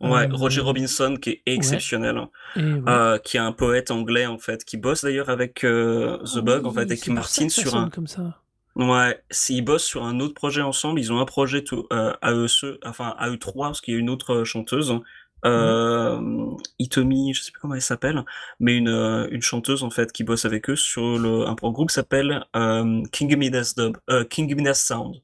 ouais, 0.00 0.28
Roger 0.32 0.60
Heu, 0.60 0.66
Robinson 0.66 1.16
qui 1.20 1.30
est 1.30 1.42
ouais 1.56 1.56
exceptionnel, 1.56 2.16
hein. 2.18 2.30
et 2.56 2.80
ouais. 2.80 3.00
Heu, 3.14 3.20
qui 3.24 3.36
est 3.38 3.40
un 3.40 3.52
poète 3.52 3.90
anglais, 3.90 4.26
en 4.26 4.38
fait, 4.38 4.64
qui 4.64 4.76
bosse 4.78 5.04
d'ailleurs 5.04 5.30
avec, 5.30 5.64
heu, 5.64 6.18
Ah 6.24 6.28
The 6.34 6.38
Bug, 6.40 6.66
en 6.66 6.72
fait, 6.72 6.80
oui, 6.80 6.92
avec 6.92 7.08
Martin 7.08 7.48
sur 7.48 7.76
un 7.76 7.90
comme 7.90 8.06
ça. 8.06 8.42
ouais, 8.76 9.22
ils 9.50 9.62
bossent 9.62 9.84
sur 9.84 10.04
un 10.04 10.20
autre 10.20 10.34
projet 10.34 10.62
ensemble. 10.62 11.00
Ils 11.00 11.12
ont 11.12 11.20
un 11.20 11.24
projet 11.26 11.64
tout 11.64 11.86
heu, 11.92 12.14
à 12.22 12.32
eux 12.32 12.46
enfin 12.84 13.14
à 13.18 13.30
eux 13.30 13.38
3 13.38 13.68
parce 13.68 13.80
qu'il 13.80 13.94
y 13.94 13.96
a 13.96 14.00
une 14.00 14.10
autre, 14.10 14.34
heu, 14.40 14.44
chanteuse, 14.44 14.90
Ouais. 14.90 15.00
Hem, 15.44 16.56
Hitomi, 16.78 17.34
je 17.34 17.42
sais 17.42 17.52
plus 17.52 17.60
comment 17.60 17.74
elle 17.74 17.82
s'appelle, 17.82 18.24
mais 18.60 18.76
une, 18.76 18.88
heu, 18.88 19.28
une 19.32 19.42
chanteuse, 19.42 19.82
en 19.82 19.90
fait, 19.90 20.12
qui 20.12 20.24
bosse 20.24 20.44
avec 20.44 20.70
eux 20.70 20.76
sur 20.76 21.18
le 21.18 21.46
un 21.48 21.54
groupe 21.54 21.88
qui 21.90 21.94
s'appelle, 21.94 22.44
hem, 22.54 23.08
King 23.10 23.36
Midas 23.36 23.74
Dub, 23.76 23.96
King 24.28 24.54
Midas 24.54 24.74
Sound. 24.74 25.16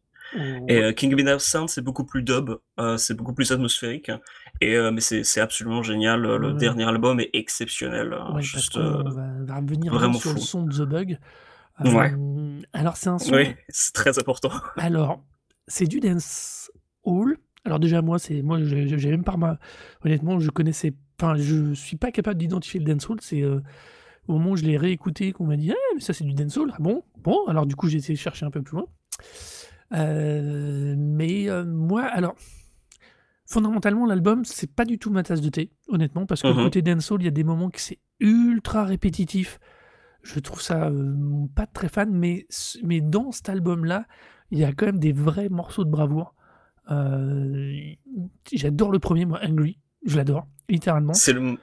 Et 0.68 0.78
Ouais, 0.78 0.82
heu, 0.82 0.92
King 0.92 1.14
Midas 1.14 1.40
Sound, 1.40 1.68
c'est 1.68 1.82
beaucoup 1.82 2.04
plus 2.04 2.22
dub, 2.22 2.50
c'est 2.98 3.14
beaucoup 3.14 3.34
plus 3.34 3.52
atmosphérique 3.52 4.10
et 4.60 4.76
mais 4.92 5.00
c'est 5.00 5.40
absolument 5.40 5.82
génial, 5.82 6.22
le 6.22 6.52
ouais, 6.52 6.54
dernier 6.54 6.84
album 6.84 7.20
est 7.20 7.30
exceptionnel, 7.34 8.12
heu, 8.14 8.20
ouais, 8.28 8.40
juste, 8.40 8.78
heu, 8.78 8.92
qu'on 9.02 9.10
va 9.10 9.42
va 9.44 9.56
revenir 9.56 9.96
vraiment 9.96 10.18
sur 10.18 10.32
le 10.32 10.38
fou. 10.38 10.40
son 10.40 10.62
de 10.64 10.76
The 10.76 10.88
Bug. 10.88 11.18
Ouais, 11.84 12.12
alors 12.72 12.96
c'est 12.96 13.08
un 13.10 13.18
oui, 13.20 13.48
son 13.48 13.56
c'est 13.68 13.92
très 13.94 14.18
important. 14.18 14.50
alors, 14.76 15.22
c'est 15.68 15.86
du 15.86 16.00
dancehall. 16.00 17.38
Alors 17.66 17.80
déjà 17.80 18.00
moi, 18.00 18.18
c'est 18.18 18.42
moi 18.42 18.58
j'ai 18.62 19.10
même 19.10 19.24
pas 19.24 19.36
honnêtement, 20.04 20.38
je 20.38 20.50
connaissais 20.50 20.94
enfin, 21.20 21.36
je 21.36 21.74
suis 21.74 21.96
pas 21.96 22.12
capable 22.12 22.38
d'identifier 22.38 22.80
le 22.80 22.86
dancehall. 22.86 23.18
C'est, 23.20 23.42
heu, 23.42 23.62
au 24.28 24.34
moment 24.34 24.52
où 24.52 24.56
je 24.56 24.64
l'ai 24.64 24.76
réécouté 24.78 25.32
qu'on 25.32 25.46
m'a 25.46 25.56
dit: 25.56 25.72
«Ah 25.72 25.94
mais 25.94 26.00
ça 26.00 26.12
c'est 26.12 26.24
du 26.24 26.34
dancehall». 26.34 26.70
«Ah 26.74 26.78
bon? 26.80 27.02
Bon». 27.22 27.46
Alors 27.48 27.66
du 27.66 27.76
coup, 27.76 27.88
j'ai 27.88 27.98
essayé 27.98 28.14
de 28.14 28.20
chercher 28.20 28.46
un 28.46 28.50
peu 28.50 28.62
plus 28.62 28.76
loin. 28.76 28.86
Heu, 29.92 30.94
mais, 30.96 31.48
heu, 31.48 31.64
moi 31.64 32.04
alors 32.04 32.34
Fondamentalement, 33.48 34.06
l'album, 34.06 34.44
c'est 34.44 34.72
pas 34.74 34.84
du 34.84 34.98
tout 34.98 35.10
ma 35.10 35.22
tasse 35.22 35.40
de 35.40 35.48
thé, 35.50 35.70
honnêtement, 35.88 36.26
parce 36.26 36.42
que 36.42 36.48
le 36.48 36.54
mh. 36.54 36.62
côté 36.64 36.82
dancehall, 36.82 37.22
il 37.22 37.26
y 37.26 37.28
a 37.28 37.30
des 37.30 37.44
moments 37.44 37.70
que 37.70 37.80
c'est 37.80 38.00
ultra 38.18 38.84
répétitif. 38.84 39.60
Je 40.22 40.40
trouve 40.40 40.60
ça, 40.62 40.90
pas 41.54 41.66
très 41.66 41.88
fan, 41.88 42.10
mais 42.12 42.46
mais 42.84 43.00
dans 43.00 43.32
cet 43.32 43.48
album-là, 43.48 44.06
il 44.50 44.58
y 44.58 44.64
a 44.64 44.72
quand 44.72 44.86
même 44.86 44.98
des 44.98 45.12
vrais 45.12 45.48
morceaux 45.48 45.84
de 45.84 45.90
bravoure. 45.90 46.35
Heu, 46.90 47.72
i 47.72 47.98
j'adore 48.52 48.92
le 48.92 48.98
premier, 48.98 49.24
moi, 49.24 49.40
Angry, 49.42 49.78
je 50.04 50.16
l'adore, 50.16 50.46
littéralement. 50.68 51.14
C'est 51.14 51.32
le 51.32 51.40
m 51.40 51.58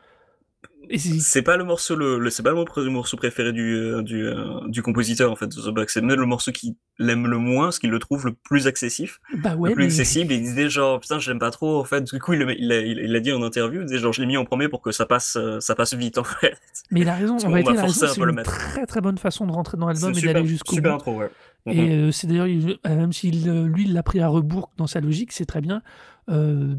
c'est 0.97 1.41
pas 1.41 1.57
le 1.57 1.63
morceau 1.63 1.95
le, 1.95 2.29
c'est 2.29 2.43
pas 2.43 2.51
le 2.51 2.89
morceau 2.89 3.17
préféré 3.17 3.51
du 3.51 3.75
euh, 3.75 4.01
du, 4.01 4.25
euh, 4.25 4.59
du 4.67 4.81
compositeur 4.81 5.31
en 5.31 5.35
fait 5.35 5.47
The 5.47 5.71
c'est 5.87 6.01
même 6.01 6.19
le 6.19 6.25
morceau 6.25 6.51
qu'il 6.51 6.75
aime 6.99 7.27
le 7.27 7.37
moins 7.37 7.71
ce 7.71 7.79
qu'il 7.79 7.89
le 7.89 7.99
trouve 7.99 8.25
le 8.25 8.33
plus 8.33 8.67
accessif 8.67 9.19
bah 9.37 9.55
ouais, 9.55 9.69
le 9.69 9.75
plus 9.75 9.85
mais... 9.85 9.91
accessible. 9.91 10.33
Il 10.33 10.41
disait 10.41 10.69
genre 10.69 10.99
putain 10.99 11.19
j'aime 11.19 11.39
pas 11.39 11.51
trop 11.51 11.79
en 11.79 11.83
fait. 11.83 12.03
Du 12.03 12.19
coup 12.19 12.33
il 12.33 12.41
il 12.59 12.71
a, 12.71 12.81
il 12.81 13.15
a 13.15 13.19
dit 13.19 13.31
en 13.31 13.41
interview. 13.41 13.81
Il 13.81 13.87
disait 13.87 13.99
genre 13.99 14.13
je 14.13 14.21
l'ai 14.21 14.27
mis 14.27 14.37
en 14.37 14.45
premier 14.45 14.67
pour 14.67 14.81
que 14.81 14.91
ça 14.91 15.05
passe 15.05 15.37
euh, 15.37 15.59
ça 15.59 15.75
passe 15.75 15.93
vite 15.93 16.17
en 16.17 16.23
fait. 16.23 16.57
Mais 16.91 17.01
il 17.01 17.09
a 17.09 17.15
raison 17.15 17.37
en 17.37 17.51
réalité 17.51 17.87
c'est 17.89 18.17
une 18.17 18.43
très 18.43 18.85
très 18.85 19.01
bonne 19.01 19.17
façon 19.17 19.47
de 19.47 19.51
rentrer 19.51 19.77
dans 19.77 19.87
l'album 19.87 20.13
et 20.15 20.21
d'aller 20.21 20.45
jusqu'au 20.45 20.75
bout. 20.77 20.87
intro, 20.87 21.15
ouais. 21.15 21.29
Et 21.65 21.81
Mhm. 21.81 21.91
euh, 22.07 22.11
c'est 22.11 22.27
d'ailleurs 22.27 22.47
même 22.85 23.13
si 23.13 23.31
lui 23.31 23.83
il 23.85 23.93
l'a 23.93 24.03
pris 24.03 24.19
à 24.19 24.27
rebours 24.27 24.71
dans 24.77 24.87
sa 24.87 24.99
logique 24.99 25.31
c'est 25.31 25.45
très 25.45 25.61
bien 25.61 25.81
euh, 26.29 26.75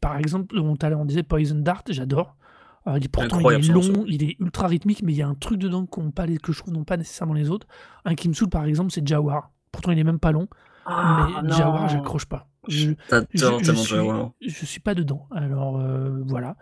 par 0.00 0.16
exemple 0.18 0.58
on, 0.58 0.76
on 0.80 1.04
disait 1.04 1.22
Poison 1.22 1.56
Dart 1.56 1.82
j'adore 1.88 2.36
euh, 2.86 2.98
pourtant, 3.12 3.40
il 3.50 3.52
est 3.52 3.68
long, 3.72 4.04
il 4.06 4.22
est 4.22 4.36
ultra 4.40 4.66
rythmique, 4.66 5.02
mais 5.02 5.12
il 5.12 5.16
y 5.16 5.22
a 5.22 5.28
un 5.28 5.34
truc 5.34 5.58
dedans 5.58 5.86
pas 6.10 6.26
les, 6.26 6.38
que 6.38 6.52
je 6.52 6.58
trouve 6.60 6.72
n'ont 6.72 6.84
pas 6.84 6.96
nécessairement 6.96 7.34
les 7.34 7.50
autres. 7.50 7.66
Un 8.04 8.14
qui 8.14 8.28
me 8.28 8.32
saoule, 8.32 8.48
par 8.48 8.64
exemple, 8.64 8.90
c'est 8.90 9.06
Jawar. 9.06 9.50
Pourtant, 9.70 9.92
il 9.92 9.98
est 9.98 10.04
même 10.04 10.18
pas 10.18 10.32
long. 10.32 10.48
Ah, 10.86 11.42
mais 11.44 11.52
Jawar, 11.52 11.88
j'accroche 11.88 12.24
pas. 12.24 12.48
Je, 12.68 12.90
je, 13.10 13.46
je, 13.62 13.72
suis, 13.72 13.96
je 14.40 14.66
suis 14.66 14.80
pas 14.80 14.94
dedans. 14.94 15.28
Alors, 15.30 15.78
euh, 15.78 16.22
voilà. 16.26 16.56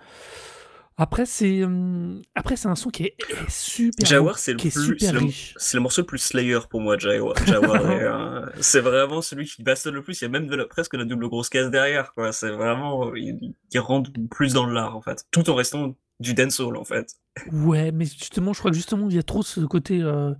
Après, 1.00 1.26
c'est 1.26 1.60
euh, 1.62 2.20
après 2.34 2.56
c'est 2.56 2.66
un 2.66 2.74
son 2.74 2.90
qui 2.90 3.04
est, 3.04 3.14
est 3.30 3.50
super 3.50 4.04
Jawar, 4.04 4.36
c'est 4.36 4.52
le 4.52 5.80
morceau 5.80 6.02
le 6.02 6.06
plus 6.06 6.18
Slayer 6.18 6.58
pour 6.68 6.80
moi. 6.80 6.98
Jawar, 6.98 7.36
Jawar 7.46 7.82
euh, 7.86 8.46
c'est 8.60 8.80
vraiment 8.80 9.22
celui 9.22 9.46
qui 9.46 9.62
bastonne 9.62 9.94
le 9.94 10.02
plus. 10.02 10.20
Il 10.20 10.24
y 10.24 10.26
a 10.26 10.28
même 10.28 10.48
de 10.48 10.56
la, 10.56 10.66
presque 10.66 10.94
la 10.94 11.04
double 11.04 11.28
grosse 11.28 11.48
caisse 11.48 11.70
derrière. 11.70 12.12
C'est 12.32 12.50
vraiment, 12.50 13.14
il, 13.14 13.54
il 13.70 13.78
rentre 13.78 14.10
plus 14.28 14.54
dans 14.54 14.66
l'art 14.66 14.96
en 14.96 15.00
fait, 15.00 15.24
tout 15.30 15.48
en 15.48 15.54
restant 15.54 15.94
du 16.18 16.34
dancehall 16.34 16.76
en 16.76 16.84
fait. 16.84 17.14
Ouais, 17.52 17.92
mais 17.92 18.04
justement, 18.04 18.52
je 18.52 18.58
crois 18.58 18.72
que 18.72 18.76
justement 18.76 19.08
il 19.08 19.14
y 19.14 19.20
a 19.20 19.22
trop 19.22 19.44
ce 19.44 19.60
côté. 19.60 20.02
Euh... 20.02 20.34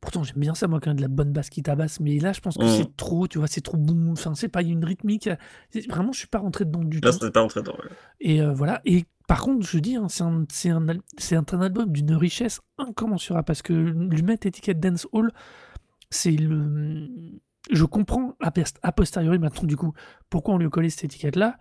Pourtant, 0.00 0.22
j'aime 0.22 0.36
bien 0.38 0.54
ça, 0.54 0.68
moi, 0.68 0.78
quand 0.78 0.90
il 0.90 0.92
y 0.92 0.92
a 0.92 0.96
de 0.96 1.02
la 1.02 1.08
bonne 1.08 1.32
basse 1.32 1.50
qui 1.50 1.62
tabasse, 1.62 1.98
mais 2.00 2.18
là, 2.18 2.32
je 2.32 2.40
pense 2.40 2.56
que 2.56 2.64
Mm. 2.64 2.68
c'est 2.76 2.96
trop, 2.96 3.26
tu 3.26 3.38
vois, 3.38 3.46
c'est 3.48 3.60
trop 3.62 3.76
boum. 3.76 4.10
Enfin, 4.10 4.34
c'est 4.34 4.48
pas 4.48 4.62
il 4.62 4.68
y 4.68 4.70
a 4.70 4.74
une 4.74 4.84
rythmique. 4.84 5.28
Vraiment, 5.88 6.12
je 6.12 6.18
suis 6.18 6.28
pas 6.28 6.38
rentré 6.38 6.64
dedans 6.64 6.84
du 6.84 7.00
Là, 7.00 7.10
tout. 7.10 7.18
c'était 7.18 7.30
pas 7.32 7.40
rentré 7.40 7.60
dedans. 7.62 7.72
ouais. 7.82 7.90
Et 8.20 8.40
euh, 8.40 8.52
voilà. 8.52 8.80
Et 8.84 9.04
par 9.26 9.40
contre, 9.42 9.66
je 9.66 9.78
dis, 9.78 9.96
hein, 9.96 10.06
c'est 10.08 10.22
un, 10.22 10.44
c'est 10.52 10.70
un, 10.70 10.84
c'est 11.18 11.34
un, 11.34 11.44
un 11.50 11.60
album 11.60 11.90
d'une 11.90 12.14
richesse 12.14 12.60
incommensurable 12.78 13.44
parce 13.46 13.62
que 13.62 13.72
lui 13.72 14.22
mettre 14.22 14.46
étiquette 14.46 14.78
dance 14.78 15.08
hall, 15.12 15.32
c'est 16.10 16.30
le. 16.32 17.08
Je 17.72 17.84
comprends 17.84 18.36
a 18.38 18.92
posteriori 18.92 19.40
maintenant 19.40 19.64
du 19.66 19.76
coup 19.76 19.92
pourquoi 20.30 20.54
on 20.54 20.58
lui 20.58 20.66
a 20.66 20.70
collé 20.70 20.88
cette 20.88 21.02
étiquette-là. 21.04 21.58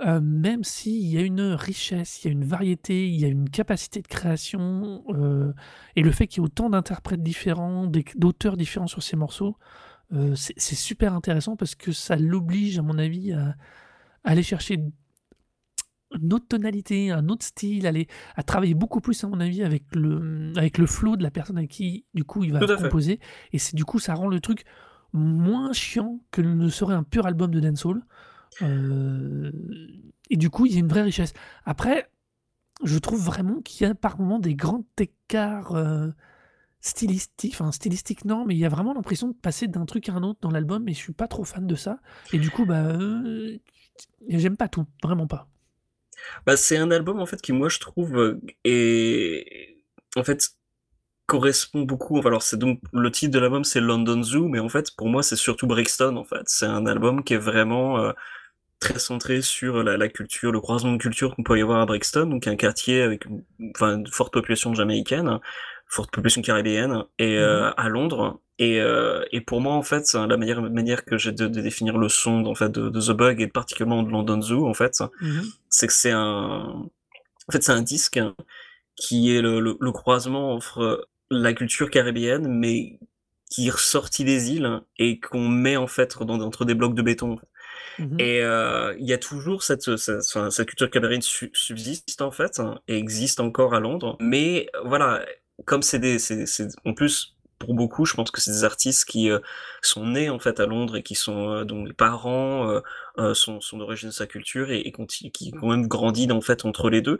Euh, 0.00 0.20
même 0.20 0.62
s'il 0.62 1.04
y 1.06 1.18
a 1.18 1.22
une 1.22 1.40
richesse, 1.40 2.22
il 2.22 2.28
y 2.28 2.30
a 2.30 2.32
une 2.32 2.44
variété, 2.44 3.08
il 3.08 3.20
y 3.20 3.24
a 3.24 3.28
une 3.28 3.50
capacité 3.50 4.00
de 4.00 4.06
création, 4.06 5.02
euh, 5.08 5.52
et 5.96 6.02
le 6.02 6.12
fait 6.12 6.28
qu'il 6.28 6.40
y 6.40 6.44
ait 6.44 6.46
autant 6.46 6.70
d'interprètes 6.70 7.22
différents, 7.22 7.86
d'éc- 7.88 8.16
d'auteurs 8.16 8.56
différents 8.56 8.86
sur 8.86 9.02
ces 9.02 9.16
morceaux, 9.16 9.56
euh, 10.12 10.36
c'est 10.36 10.54
c'est 10.56 10.76
super 10.76 11.14
intéressant 11.14 11.56
parce 11.56 11.74
que 11.74 11.90
ça 11.92 12.14
l'oblige, 12.16 12.78
à 12.78 12.82
mon 12.82 12.96
avis, 12.96 13.32
à, 13.32 13.56
à 14.24 14.30
aller 14.30 14.44
chercher 14.44 14.78
une 16.18 16.32
autre 16.32 16.46
tonalité, 16.48 17.10
un 17.10 17.28
autre 17.28 17.44
style, 17.44 17.86
aller, 17.86 18.06
à 18.34 18.42
travailler 18.42 18.74
beaucoup 18.74 19.00
plus, 19.00 19.22
à 19.24 19.28
mon 19.28 19.40
avis, 19.40 19.62
avec 19.62 19.84
le, 19.94 20.52
avec 20.56 20.78
le 20.78 20.86
flow 20.86 21.16
de 21.16 21.22
la 21.22 21.30
personne 21.30 21.58
avec 21.58 21.70
qui, 21.70 22.06
du 22.14 22.24
coup, 22.24 22.44
il 22.44 22.52
va 22.52 22.60
Tout 22.60 22.72
à 22.72 22.76
fait. 22.78 22.84
composer. 22.84 23.20
Et 23.52 23.58
c'est 23.58 23.76
du 23.76 23.84
coup, 23.84 23.98
ça 23.98 24.14
rend 24.14 24.28
le 24.28 24.40
truc 24.40 24.64
moins 25.12 25.72
chiant 25.72 26.20
que 26.30 26.40
ne 26.40 26.68
serait 26.70 26.94
un 26.94 27.02
pur 27.02 27.26
album 27.26 27.50
de 27.50 27.60
dancehall. 27.60 28.02
Euh, 28.62 29.50
et 30.30 30.36
du 30.36 30.50
coup, 30.50 30.66
il 30.66 30.72
y 30.72 30.76
a 30.76 30.80
une 30.80 30.88
vraie 30.88 31.02
richesse. 31.02 31.32
Après, 31.64 32.10
je 32.84 32.98
trouve 32.98 33.24
vraiment 33.24 33.60
qu'il 33.60 33.86
y 33.86 33.90
a 33.90 33.94
par 33.94 34.18
moments 34.18 34.38
des 34.38 34.54
grands 34.54 34.84
écarts 34.98 35.74
euh, 35.74 36.08
stylistiques, 36.80 37.54
enfin 37.54 37.72
stylistiques 37.72 38.24
non, 38.24 38.44
mais 38.46 38.54
il 38.54 38.58
y 38.58 38.64
a 38.64 38.68
vraiment 38.68 38.94
l'impression 38.94 39.28
de 39.28 39.34
passer 39.34 39.66
d'un 39.66 39.86
truc 39.86 40.08
à 40.08 40.12
un 40.12 40.22
autre 40.22 40.38
dans 40.42 40.50
l'album, 40.50 40.88
et 40.88 40.92
je 40.92 40.98
suis 40.98 41.12
pas 41.12 41.28
trop 41.28 41.44
fan 41.44 41.66
de 41.66 41.74
ça. 41.74 41.98
Et 42.32 42.38
du 42.38 42.50
coup, 42.50 42.66
bah, 42.66 42.84
euh, 42.84 43.58
j'aime 44.28 44.56
pas 44.56 44.68
tout, 44.68 44.86
vraiment 45.02 45.26
pas. 45.26 45.48
Bah, 46.46 46.56
c'est 46.56 46.76
un 46.76 46.90
album 46.90 47.20
en 47.20 47.26
fait 47.26 47.40
qui 47.40 47.52
moi 47.52 47.68
je 47.68 47.78
trouve 47.78 48.40
est 48.64 49.76
en 50.16 50.24
fait 50.24 50.50
correspond 51.26 51.82
beaucoup. 51.82 52.20
Alors 52.26 52.42
c'est 52.42 52.56
donc 52.56 52.80
le 52.92 53.10
titre 53.12 53.32
de 53.32 53.38
l'album 53.38 53.62
c'est 53.62 53.80
London 53.80 54.22
Zoo, 54.22 54.48
mais 54.48 54.58
en 54.58 54.68
fait 54.68 54.90
pour 54.96 55.08
moi 55.08 55.22
c'est 55.22 55.36
surtout 55.36 55.66
Brixton 55.68 56.16
en 56.16 56.24
fait. 56.24 56.42
C'est 56.46 56.66
un 56.66 56.86
album 56.86 57.22
qui 57.22 57.34
est 57.34 57.38
vraiment 57.38 58.12
très 58.80 58.98
centré 58.98 59.42
sur 59.42 59.82
la, 59.82 59.96
la 59.96 60.08
culture, 60.08 60.52
le 60.52 60.60
croisement 60.60 60.92
de 60.92 60.98
culture 60.98 61.34
qu'on 61.34 61.42
peut 61.42 61.58
y 61.58 61.62
avoir 61.62 61.80
à 61.80 61.86
Brixton, 61.86 62.26
donc 62.26 62.46
un 62.46 62.56
quartier 62.56 63.02
avec 63.02 63.24
une, 63.26 63.42
enfin, 63.74 63.96
une 63.98 64.06
forte 64.06 64.32
population 64.32 64.72
jamaïcaine, 64.74 65.40
forte 65.86 66.10
population 66.12 66.42
caribéenne, 66.42 67.04
et 67.18 67.38
euh, 67.38 67.70
à 67.76 67.88
Londres. 67.88 68.40
Et, 68.60 68.80
euh, 68.80 69.24
et 69.30 69.40
pour 69.40 69.60
moi 69.60 69.74
en 69.74 69.82
fait 69.82 70.12
la 70.14 70.36
meilleure 70.36 70.62
manière 70.62 71.04
que 71.04 71.16
j'ai 71.16 71.30
de, 71.30 71.46
de 71.46 71.60
définir 71.60 71.96
le 71.96 72.08
son 72.08 72.44
en 72.46 72.56
fait 72.56 72.70
de, 72.70 72.88
de 72.88 73.00
The 73.00 73.12
Bug 73.16 73.40
et 73.40 73.46
particulièrement 73.46 74.02
de 74.02 74.10
London 74.10 74.42
Zoo 74.42 74.66
en 74.66 74.74
fait, 74.74 75.00
Mhm. 75.20 75.44
c'est 75.68 75.86
que 75.86 75.92
c'est 75.92 76.10
un 76.10 76.88
en 77.48 77.52
fait 77.52 77.62
c'est 77.62 77.72
un 77.72 77.82
disque 77.82 78.20
qui 78.96 79.34
est 79.34 79.40
le, 79.42 79.60
le, 79.60 79.76
le 79.80 79.92
croisement 79.92 80.52
entre 80.54 81.06
la 81.30 81.52
culture 81.52 81.90
caribéenne 81.90 82.48
mais 82.48 82.98
qui 83.50 83.68
est 83.68 83.70
ressorti 83.70 84.24
des 84.24 84.50
îles 84.52 84.80
et 84.98 85.20
qu'on 85.20 85.48
met 85.48 85.76
en 85.76 85.86
fait 85.86 86.16
dans, 86.22 86.40
entre 86.40 86.64
des 86.64 86.74
blocs 86.74 86.94
de 86.94 87.02
béton 87.02 87.38
Mhm. 87.98 88.16
et 88.20 88.42
euh, 88.42 88.94
il 88.98 89.06
y 89.06 89.12
a 89.12 89.18
toujours 89.18 89.62
cette, 89.62 89.96
cette, 89.96 90.22
cette 90.22 90.68
culture 90.68 90.88
su- 91.22 91.50
subsiste 91.54 92.22
en 92.22 92.30
fait 92.30 92.60
hein, 92.60 92.80
et 92.88 92.96
existe 92.96 93.40
encore 93.40 93.74
à 93.74 93.80
Londres. 93.80 94.16
Mais 94.20 94.68
voilà 94.84 95.24
comme 95.64 95.82
c'est 95.82 95.98
des 95.98 96.18
c'est 96.18 96.46
c'est- 96.46 96.68
en 96.84 96.94
plus 96.94 97.34
pour 97.58 97.74
beaucoup 97.74 98.04
je 98.04 98.14
pense 98.14 98.30
que 98.30 98.40
c'est 98.40 98.52
des 98.52 98.64
artistes 98.64 99.04
qui 99.04 99.30
euh, 99.30 99.40
sont 99.82 100.06
nés 100.06 100.30
en 100.30 100.38
fait 100.38 100.60
à 100.60 100.66
Londres 100.66 100.96
et 100.96 101.02
qui 101.02 101.14
sont 101.16 101.50
euh, 101.50 101.64
dont 101.64 101.84
les 101.84 101.92
parents 101.92 102.68
euh, 102.70 102.80
euh, 103.18 103.34
sont, 103.34 103.58
d'origine 103.72 104.10
de 104.10 104.14
sa 104.14 104.26
culture 104.26 104.70
et, 104.70 104.92
qui 105.32 105.52
ont 105.62 105.70
même 105.70 105.88
grandi 105.88 106.30
en 106.30 106.40
fait 106.40 106.64
entre 106.64 106.90
les 106.90 107.02
deux. 107.02 107.18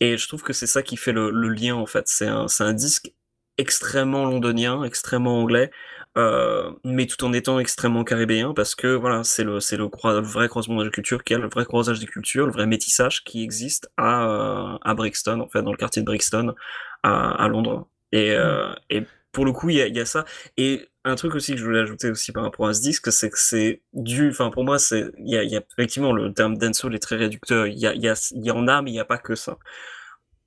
Et 0.00 0.18
je 0.18 0.28
trouve 0.28 0.42
que 0.42 0.52
c'est 0.52 0.66
ça 0.66 0.82
qui 0.82 0.96
fait 0.96 1.12
le, 1.12 1.30
le 1.30 1.48
lien 1.48 1.74
en 1.76 1.86
fait. 1.86 2.08
C'est 2.08 2.26
un 2.26 2.48
c'est 2.48 2.64
un 2.64 2.74
disque 2.74 3.12
extrêmement 3.58 4.24
londonien 4.26 4.82
extrêmement 4.84 5.40
anglais 5.40 5.70
euh, 6.16 6.70
mais 6.84 7.06
tout 7.06 7.22
en 7.24 7.32
étant 7.32 7.58
extrêmement 7.58 8.04
caribéen 8.04 8.54
parce 8.54 8.74
que 8.74 8.88
voilà 8.88 9.22
c'est 9.24 9.44
le 9.44 9.60
c'est 9.60 9.76
le, 9.76 9.88
croi- 9.88 10.14
le 10.20 10.26
vrai 10.26 10.48
croisement 10.48 10.82
des 10.82 10.90
cultures 10.90 11.24
qui 11.24 11.34
est 11.34 11.38
le 11.38 11.48
vrai 11.48 11.64
croisage 11.66 12.00
des 12.00 12.06
cultures 12.06 12.46
le 12.46 12.52
vrai 12.52 12.66
métissage 12.66 13.22
qui 13.24 13.42
existe 13.42 13.90
à 13.98 14.26
euh, 14.74 14.78
à 14.82 14.94
Brixton 14.94 15.40
en 15.40 15.48
fait 15.48 15.62
dans 15.62 15.72
le 15.72 15.76
quartier 15.76 16.02
de 16.02 16.06
Brixton 16.06 16.54
à, 17.02 17.30
à 17.44 17.48
Londres. 17.48 17.88
Et 18.12 18.32
euh, 18.32 18.72
et 18.90 19.02
pour 19.32 19.44
le 19.44 19.52
coup 19.52 19.70
il 19.70 19.76
y 19.76 19.82
a, 19.82 19.88
y 19.88 20.00
a 20.00 20.06
ça. 20.06 20.24
Et 20.56 20.88
un 21.04 21.14
truc 21.16 21.34
aussi 21.34 21.52
que 21.52 21.58
je 21.58 21.64
voulais 21.64 21.80
ajouter 21.80 22.10
aussi 22.10 22.32
par 22.32 22.42
rapport 22.44 22.66
à 22.68 22.74
ce 22.74 22.80
disque 22.80 23.12
c'est 23.12 23.30
que 23.30 23.38
c'est 23.38 23.82
du 23.92 24.30
enfin 24.30 24.50
pour 24.50 24.64
moi 24.64 24.78
c'est 24.78 25.04
il 25.18 25.28
y 25.30 25.36
a, 25.36 25.44
y 25.44 25.56
a 25.56 25.60
effectivement 25.78 26.12
le 26.12 26.32
terme 26.32 26.56
dancehall 26.58 26.94
est 26.94 26.98
très 26.98 27.16
réducteur. 27.16 27.66
Il 27.66 27.78
y 27.78 27.86
a 27.86 27.94
y 27.94 28.08
a 28.08 28.14
y 28.32 28.50
en 28.50 28.66
a 28.68 28.82
mais 28.82 28.90
il 28.92 28.94
y 28.94 29.00
a 29.00 29.04
pas 29.04 29.18
que 29.18 29.34
ça. 29.34 29.58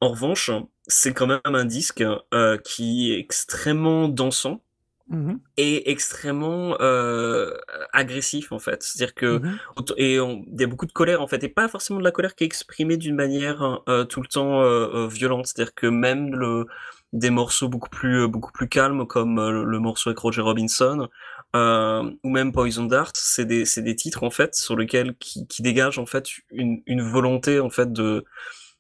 En 0.02 0.10
revanche 0.10 0.52
c'est 0.88 1.14
quand 1.14 1.28
même 1.28 1.42
un 1.46 1.66
disque 1.66 2.04
euh, 2.34 2.58
qui 2.58 3.14
est 3.14 3.20
extrêmement 3.20 4.08
dansant 4.10 4.64
Mhm. 5.10 5.39
et 5.58 5.89
extrêmement 5.89 6.78
euh, 6.82 7.51
agressif 7.94 8.51
en 8.51 8.60
fait. 8.60 8.84
C'est-à-dire 8.84 9.16
que 9.16 9.42
auto- 9.75 9.96
et 9.98 10.16
il 10.16 10.60
y 10.60 10.63
a 10.63 10.68
beaucoup 10.68 10.86
de 10.86 10.92
colère 10.92 11.22
en 11.22 11.28
fait, 11.28 11.44
et 11.44 11.50
pas 11.50 11.68
forcément 11.68 11.98
de 12.00 12.04
la 12.04 12.12
colère 12.12 12.36
qui 12.36 12.44
est 12.44 12.48
exprimée 12.48 12.96
d'une 12.98 13.16
manière 13.16 13.82
euh, 13.89 14.06
tout 14.06 14.22
le 14.22 14.28
temps 14.28 14.62
euh, 14.62 15.08
violente. 15.08 15.48
C'est-à-dire 15.48 15.74
que 15.74 15.88
même 15.88 16.36
le 16.36 16.66
des 17.12 17.32
morceaux 17.32 17.70
beaucoup 17.70 17.89
plus 17.89 18.28
beaucoup 18.28 18.51
plus 18.51 18.70
calmes 18.70 19.08
comme 19.08 19.39
le 19.50 19.80
morceau 19.80 20.10
avec 20.12 20.20
Roger 20.20 20.42
Robinson 20.44 21.08
ou 21.56 22.30
même 22.30 22.51
Poison 22.51 22.86
Dart, 22.86 23.12
c'est 23.16 23.46
des 23.46 23.66
c'est 23.66 23.82
des 23.82 23.96
titres 23.96 24.24
en 24.24 24.30
fait 24.30 24.54
sur 24.54 24.78
lesquels 24.78 25.16
qui 25.18 25.48
qui 25.48 25.63
dégagent 25.63 25.98
en 25.98 26.06
fait 26.06 26.25
une 26.51 26.84
une 26.86 27.01
volonté 27.01 27.60
en 27.60 27.72
fait 27.72 27.92
de 27.92 28.25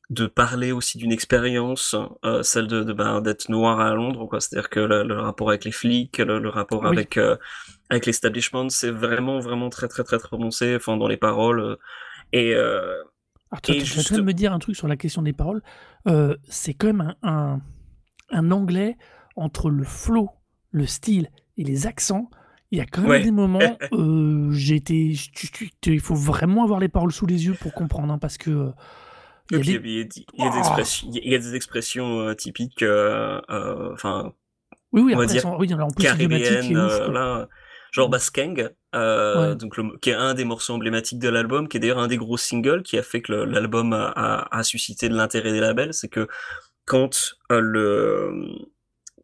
de 0.09 0.25
parler 0.25 0.71
aussi 0.71 0.97
d'une 0.97 1.11
expérience, 1.11 1.95
euh, 2.25 2.41
celle 2.41 2.65
de, 2.67 2.83
de 2.83 2.93
ben, 2.93 3.21
d'être 3.21 3.49
noir 3.49 3.79
à 3.79 3.93
Londres, 3.93 4.25
quoi. 4.25 4.39
C'est-à-dire 4.39 4.69
que 4.69 4.79
le, 4.79 5.03
le 5.03 5.19
rapport 5.19 5.49
avec 5.49 5.65
les 5.65 5.71
flics, 5.71 6.17
le, 6.17 6.39
le 6.39 6.49
rapport 6.49 6.81
Oui. 6.81 6.87
avec 6.87 7.17
euh, 7.17 7.35
avec 7.89 8.05
l'establishment, 8.07 8.69
c'est 8.69 8.89
vraiment 8.91 9.39
vraiment 9.39 9.69
très 9.69 9.87
très 9.87 10.03
très 10.03 10.17
très 10.17 10.27
prononcé, 10.27 10.75
enfin 10.75 10.97
dans 10.97 11.07
les 11.07 11.17
paroles. 11.17 11.59
euh, 11.59 11.75
et 12.33 12.53
euh, 12.55 12.95
Alors, 13.51 13.61
tu 13.61 13.71
Et 13.73 13.79
juste- 13.81 14.11
me 14.19 14.33
dire 14.33 14.51
un 14.53 14.59
truc 14.59 14.75
sur 14.75 14.87
la 14.87 14.97
question 14.97 15.21
des 15.21 15.33
paroles. 15.33 15.61
C'est 16.47 16.73
quand 16.73 16.87
même 16.87 17.01
un, 17.01 17.29
un, 17.29 17.61
un 18.31 18.51
anglais 18.51 18.97
entre 19.35 19.69
le 19.69 19.83
flow, 19.83 20.29
le 20.71 20.85
style 20.85 21.29
et 21.57 21.63
les 21.63 21.85
accents. 21.87 22.29
Il 22.71 22.77
y 22.77 22.81
a 22.81 22.85
quand 22.85 23.01
même 23.01 23.09
Ouais. 23.11 23.23
des 23.23 23.31
moments, 23.31 23.77
euh, 23.93 24.51
j'ai 24.51 24.75
été, 24.75 25.13
il 25.87 25.99
faut 25.99 26.15
vraiment 26.15 26.63
avoir 26.63 26.79
les 26.79 26.89
paroles 26.89 27.11
sous 27.11 27.25
les 27.25 27.45
yeux 27.45 27.55
pour 27.59 27.73
comprendre, 27.73 28.13
hein, 28.13 28.19
parce 28.19 28.37
que 28.37 28.71
il 29.51 29.71
y 29.71 29.75
a 29.75 29.79
des- 29.79 30.09
y 30.37 30.43
a, 30.43 30.57
expressions, 30.57 31.09
il 31.11 31.31
y 31.31 31.35
a 31.35 31.39
des 31.39 31.55
expressions 31.55 32.19
euh, 32.19 32.33
typiques, 32.33 32.83
euh, 32.83 33.41
euh, 33.49 33.93
enfin 33.93 34.33
oui, 34.91 35.01
oui, 35.01 35.13
on 35.15 35.19
va 35.19 35.25
dire 35.25 35.45
oui, 35.57 35.71
en 35.73 35.89
plus, 35.89 36.03
caribéennes, 36.03 36.77
ouf, 36.77 37.11
là. 37.11 37.47
Genre 37.91 38.09
bah, 38.09 38.19
Skeng, 38.19 38.69
euh, 38.95 39.55
donc 39.55 39.75
qui 39.99 40.11
est 40.11 40.13
un 40.13 40.35
des 40.35 40.45
morceaux 40.45 40.73
emblématiques 40.73 41.19
de 41.19 41.29
l'album, 41.29 41.67
qui 41.67 41.77
est 41.77 41.79
d'ailleurs 41.79 41.99
un 41.99 42.07
des 42.07 42.17
gros 42.17 42.37
singles 42.37 42.83
qui 42.83 42.97
a 42.97 43.03
fait 43.03 43.21
que 43.21 43.33
l'album 43.33 43.93
a, 43.93 44.47
a, 44.51 44.63
suscité 44.63 45.09
de 45.09 45.15
l'intérêt 45.15 45.51
des 45.51 45.59
labels, 45.59 45.93
c'est 45.93 46.07
que 46.07 46.27
quand 46.85 47.35
euh, 47.51 47.59
le 47.59 48.31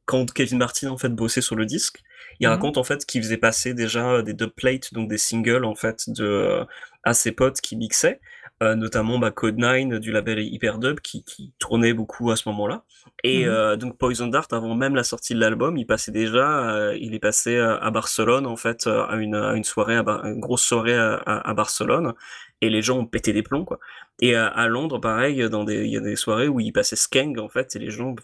quand 0.06 0.32
Kevin 0.32 0.60
Martin 0.60 0.90
en 0.90 0.98
fait 0.98 1.10
bossait 1.10 1.42
sur 1.42 1.56
le 1.56 1.66
disque, 1.66 2.02
il 2.40 2.48
mhm. 2.48 2.54
raconte 2.54 2.78
en 2.78 2.84
fait 2.84 3.06
qu'il 3.06 3.22
faisait 3.22 3.38
passer 3.38 3.74
déjà 3.74 4.22
des 4.24 4.34
dubplates, 4.34 4.94
donc 4.94 5.10
des 5.10 5.18
singles 5.18 5.66
en 5.66 5.76
fait 5.76 6.10
de 6.10 6.66
à 7.04 7.14
ses 7.14 7.32
potes 7.32 7.62
qui 7.62 7.76
mixaient 7.76 8.20
euh, 8.64 8.76
notamment 8.76 9.20
bah, 9.20 9.32
Code 9.32 9.58
9 9.58 10.00
du 10.00 10.14
label 10.14 10.40
Hyperdub 10.40 11.02
qui, 11.02 11.26
qui 11.26 11.54
tournait 11.60 11.94
beaucoup 11.94 12.32
à 12.32 12.38
ce 12.38 12.48
moment-là. 12.48 12.86
Et 13.22 13.44
mhm. 13.44 13.52
euh, 13.52 13.76
donc 13.76 13.98
Poison 13.98 14.28
Dart, 14.28 14.48
avant 14.52 14.76
même 14.76 14.96
la 14.96 15.04
sortie 15.04 15.36
de 15.36 15.42
l'album, 15.42 15.76
il 15.76 15.86
passait 15.86 16.14
déjà, 16.14 16.74
euh, 16.74 16.98
il 16.98 17.14
est 17.14 17.20
passé 17.20 17.58
à 17.58 17.92
Barcelone 17.92 18.46
en 18.46 18.56
fait 18.56 18.88
à 18.88 19.16
une, 19.18 19.36
à 19.36 19.56
une 19.56 19.66
soirée, 19.66 19.98
à 19.98 20.04
une 20.24 20.40
grosse 20.40 20.64
soirée 20.64 20.96
à, 20.96 21.16
à, 21.26 21.54
Barcelone, 21.54 22.14
et 22.62 22.70
les 22.70 22.82
gens 22.82 22.98
ont 23.00 23.06
pété 23.06 23.34
des 23.34 23.44
plombs 23.44 23.66
quoi. 23.66 23.78
Et 24.22 24.36
à, 24.36 24.68
Londres, 24.68 25.00
pareil, 25.00 25.50
dans 25.50 25.66
des, 25.66 25.84
il 25.84 25.92
y 25.92 25.98
a 25.98 26.00
des 26.00 26.16
soirées 26.16 26.48
où 26.48 26.62
il 26.62 26.72
passait 26.72 26.96
Skeng 26.96 27.38
en 27.40 27.50
fait, 27.50 27.76
et 27.76 27.80
les 27.80 27.90
gens, 27.90 28.16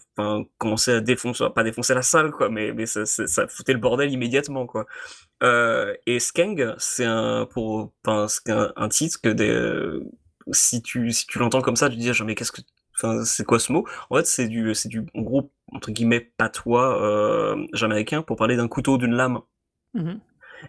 commençaient 0.56 0.94
à 0.94 1.00
défoncer, 1.02 1.44
pas 1.54 1.62
défoncer 1.62 1.92
la 1.92 2.00
salle 2.00 2.30
quoi, 2.30 2.48
mais 2.48 2.72
mais 2.72 2.86
ça, 2.86 3.04
ça, 3.04 3.46
foutait 3.48 3.74
le 3.74 3.78
bordel 3.78 4.10
immédiatement 4.10 4.66
quoi. 4.66 4.86
Et 6.06 6.18
Skeng, 6.18 6.74
c'est 6.78 7.04
un 7.04 7.44
pour, 7.44 7.92
un, 8.06 8.26
un 8.76 8.88
titre 8.88 9.20
que 9.20 9.28
des 9.28 10.00
si 10.50 10.82
tu, 10.82 11.12
si 11.12 11.26
tu 11.26 11.38
l'entends 11.38 11.62
comme 11.62 11.76
ça, 11.76 11.88
tu 11.88 11.96
te 11.96 12.00
dis, 12.00 12.10
ah, 12.10 12.24
mais 12.24 12.34
qu'est-ce 12.34 12.52
que, 12.52 12.62
enfin, 12.96 13.24
c'est 13.24 13.44
quoi 13.44 13.58
ce 13.58 13.72
mot? 13.72 13.86
En 14.10 14.16
fait, 14.16 14.26
c'est 14.26 14.48
du, 14.48 14.74
c'est 14.74 14.88
du, 14.88 15.04
en 15.14 15.22
gros, 15.22 15.52
entre 15.72 15.90
guillemets, 15.90 16.32
patois, 16.36 17.02
euh, 17.02 17.66
jamaïcain 17.72 18.22
pour 18.22 18.36
parler 18.36 18.56
d'un 18.56 18.68
couteau, 18.68 18.98
d'une 18.98 19.14
lame. 19.14 19.40
Mmh 19.94 20.14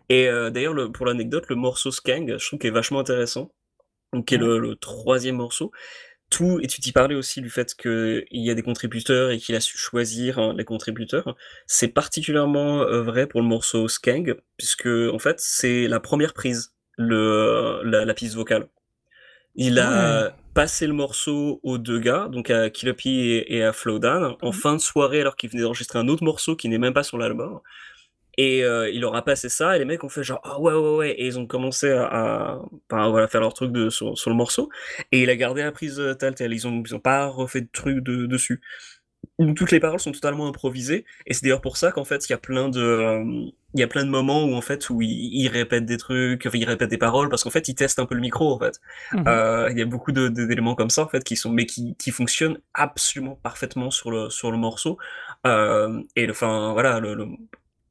et 0.10 0.28
euh, 0.28 0.50
d'ailleurs, 0.50 0.74
le, 0.74 0.92
pour 0.92 1.06
l'anecdote, 1.06 1.46
le 1.50 1.56
morceau 1.56 1.92
Skang, 1.92 2.38
je 2.38 2.48
trouve 2.48 2.60
qu'il 2.60 2.68
est 2.68 2.74
vachement 2.74 3.00
intéressant. 3.00 3.52
Qui 4.28 4.36
est 4.36 4.38
le, 4.38 4.76
troisième 4.76 5.38
morceau. 5.38 5.72
Tout, 6.30 6.60
et 6.62 6.68
tu 6.68 6.82
t'y 6.82 6.92
parlais 6.92 7.16
aussi 7.16 7.42
du 7.42 7.50
fait 7.50 7.76
qu'il 7.76 8.26
y 8.32 8.50
a 8.50 8.54
des 8.54 8.62
contributeurs 8.62 9.32
et 9.32 9.38
qu'il 9.40 9.56
a 9.56 9.60
su 9.60 9.78
choisir 9.78 10.40
hein, 10.40 10.54
les 10.56 10.66
contributeurs. 10.66 11.36
C'est 11.68 11.90
particulièrement 11.90 12.82
euh, 12.82 13.02
vrai 13.02 13.28
pour 13.28 13.42
le 13.42 13.48
morceau 13.48 13.88
Skang, 13.88 14.36
puisque, 14.58 14.88
en 14.88 15.20
fait, 15.20 15.40
c'est 15.40 15.88
la 15.88 16.00
première 16.00 16.34
prise, 16.34 16.74
le, 16.98 17.82
la, 17.84 18.06
la 18.06 18.14
piste 18.14 18.36
vocale. 18.36 18.68
Il 19.56 19.80
a 19.80 20.36
passé 20.54 20.88
le 20.88 20.94
morceau 20.94 21.60
aux 21.64 21.78
deux 21.78 22.00
gars, 22.00 22.28
donc 22.32 22.50
à 22.50 22.70
Kilopi 22.70 23.44
et, 23.48 23.64
à 23.64 23.74
Flowdown, 23.74 24.36
en 24.42 24.50
mmh. 24.50 24.54
fin 24.54 24.74
de 24.76 24.82
soirée 24.82 25.22
alors 25.22 25.36
qu'il 25.36 25.50
venait 25.50 25.64
d'enregistrer 25.64 26.00
un 26.00 26.08
autre 26.08 26.24
morceau 26.24 26.56
qui 26.56 26.70
n'est 26.70 26.78
même 26.78 26.94
pas 26.94 27.04
sur 27.04 27.18
l'album. 27.18 27.60
Et 28.38 28.64
euh, 28.64 28.90
il 28.90 29.02
leur 29.02 29.16
a 29.16 29.24
passé 29.24 29.48
ça, 29.48 29.76
et 29.76 29.80
les 29.80 29.86
mecs 29.86 30.04
ont 30.04 30.10
fait 30.10 30.24
genre 30.24 30.42
ah 30.44 30.60
ouais 30.60 30.74
ouais 30.74 30.96
ouais, 30.96 31.12
et 31.12 31.28
ils 31.28 31.38
ont 31.38 31.46
commencé 31.46 31.92
à, 31.92 32.60
à 32.90 33.10
voilà, 33.10 33.28
faire 33.28 33.42
leur 33.42 33.54
truc 33.54 33.72
de, 33.72 33.92
sur, 33.92 34.18
sur, 34.18 34.32
le 34.32 34.36
morceau. 34.36 34.70
Et 35.12 35.22
il 35.22 35.30
a 35.30 35.36
gardé 35.36 35.62
la 35.62 35.72
prise 35.72 36.00
euh, 36.00 36.16
telle 36.16 36.34
telle, 36.34 36.52
ils 36.52 36.68
ont, 36.68 36.82
ils 36.84 36.96
ont 36.96 37.00
pas 37.00 37.28
refait 37.28 37.62
de 37.62 37.70
truc 37.72 38.00
de, 38.04 38.26
dessus 38.26 38.62
où 39.40 39.54
toutes 39.54 39.72
les 39.72 39.80
paroles 39.80 40.00
sont 40.00 40.12
totalement 40.12 40.48
improvisées. 40.48 41.06
Et 41.26 41.34
c'est 41.34 41.44
d'ailleurs 41.44 41.62
pour 41.62 41.78
ça 41.78 41.92
qu'en 41.92 42.06
fait 42.06 42.28
il 42.28 42.32
y 42.32 42.36
a 42.36 42.38
plein 42.38 42.70
de 42.70 42.82
euh, 42.82 43.24
il 43.76 43.80
y 43.80 43.84
a 43.84 43.88
plein 43.88 44.04
de 44.06 44.10
moments 44.10 44.44
où 44.46 44.54
en 44.54 44.62
fait 44.62 44.90
où 44.90 45.02
il, 45.02 45.48
répète 45.48 45.86
des 45.86 45.98
trucs 45.98 46.46
enfin 46.46 46.58
il 46.58 46.66
répète 46.66 46.90
des 46.90 46.98
paroles 46.98 47.30
parce 47.30 47.44
qu'en 47.44 47.50
fait 47.50 47.68
il 47.68 47.76
teste 47.76 47.98
un 47.98 48.06
peu 48.06 48.16
le 48.16 48.22
micro 48.22 48.54
en 48.54 48.60
fait. 48.60 48.80
Mmh. 49.12 49.24
Euh, 49.28 49.70
il 49.72 49.80
y 49.80 49.82
a 49.82 49.86
beaucoup 49.86 50.12
d'éléments 50.12 50.76
comme 50.76 50.90
ça 50.90 51.04
en 51.04 51.08
fait 51.08 51.24
qui 51.24 51.36
sont 51.36 51.52
mais 51.52 51.66
qui, 51.66 51.96
qui 51.98 52.12
fonctionnent 52.12 52.60
absolument 52.74 53.40
parfaitement 53.42 53.90
sur 53.90 54.12
le 54.12 54.30
sur 54.30 54.52
le 54.52 54.58
morceau. 54.58 54.98
Euh, 55.48 56.02
et 56.16 56.30
enfin 56.30 56.74
voilà 56.74 57.00
le, 57.00 57.28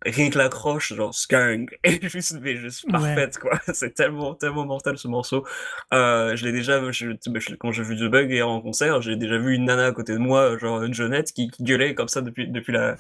rien 0.05 0.31
que 0.31 0.39
l'accroche, 0.39 0.93
genre 0.95 1.15
skunk, 1.15 1.79
est 1.85 2.09
juste, 2.09 2.39
mais 2.41 2.57
juste 2.57 2.91
parfaite, 2.91 3.39
quoi. 3.39 3.59
C'est 3.73 3.95
tellement, 3.95 4.35
tellement 4.35 4.67
mortel 4.67 4.99
ce 4.99 5.09
morceau. 5.09 5.45
Euh, 5.93 6.35
je 6.37 6.45
l'ai 6.45 6.53
déjà, 6.53 6.91
je, 6.91 7.13
quand 7.59 7.73
j'ai 7.73 7.83
vu 7.83 7.97
The 7.97 8.11
Bug 8.11 8.31
hier 8.31 8.49
en 8.49 8.61
concert, 8.61 9.01
j'ai 9.03 9.17
déjà 9.17 9.39
vu 9.39 9.55
une 9.55 9.65
nana 9.65 9.87
à 9.87 9.93
côté 9.93 10.13
de 10.13 10.19
moi, 10.19 10.59
genre 10.59 10.83
une 10.83 10.95
jeunette, 10.95 11.33
qui, 11.33 11.49
qui 11.49 11.63
gueulait 11.63 11.95
comme 11.95 12.09
ça 12.09 12.21
depuis, 12.21 12.49
depuis 12.49 12.73
la, 12.73 12.97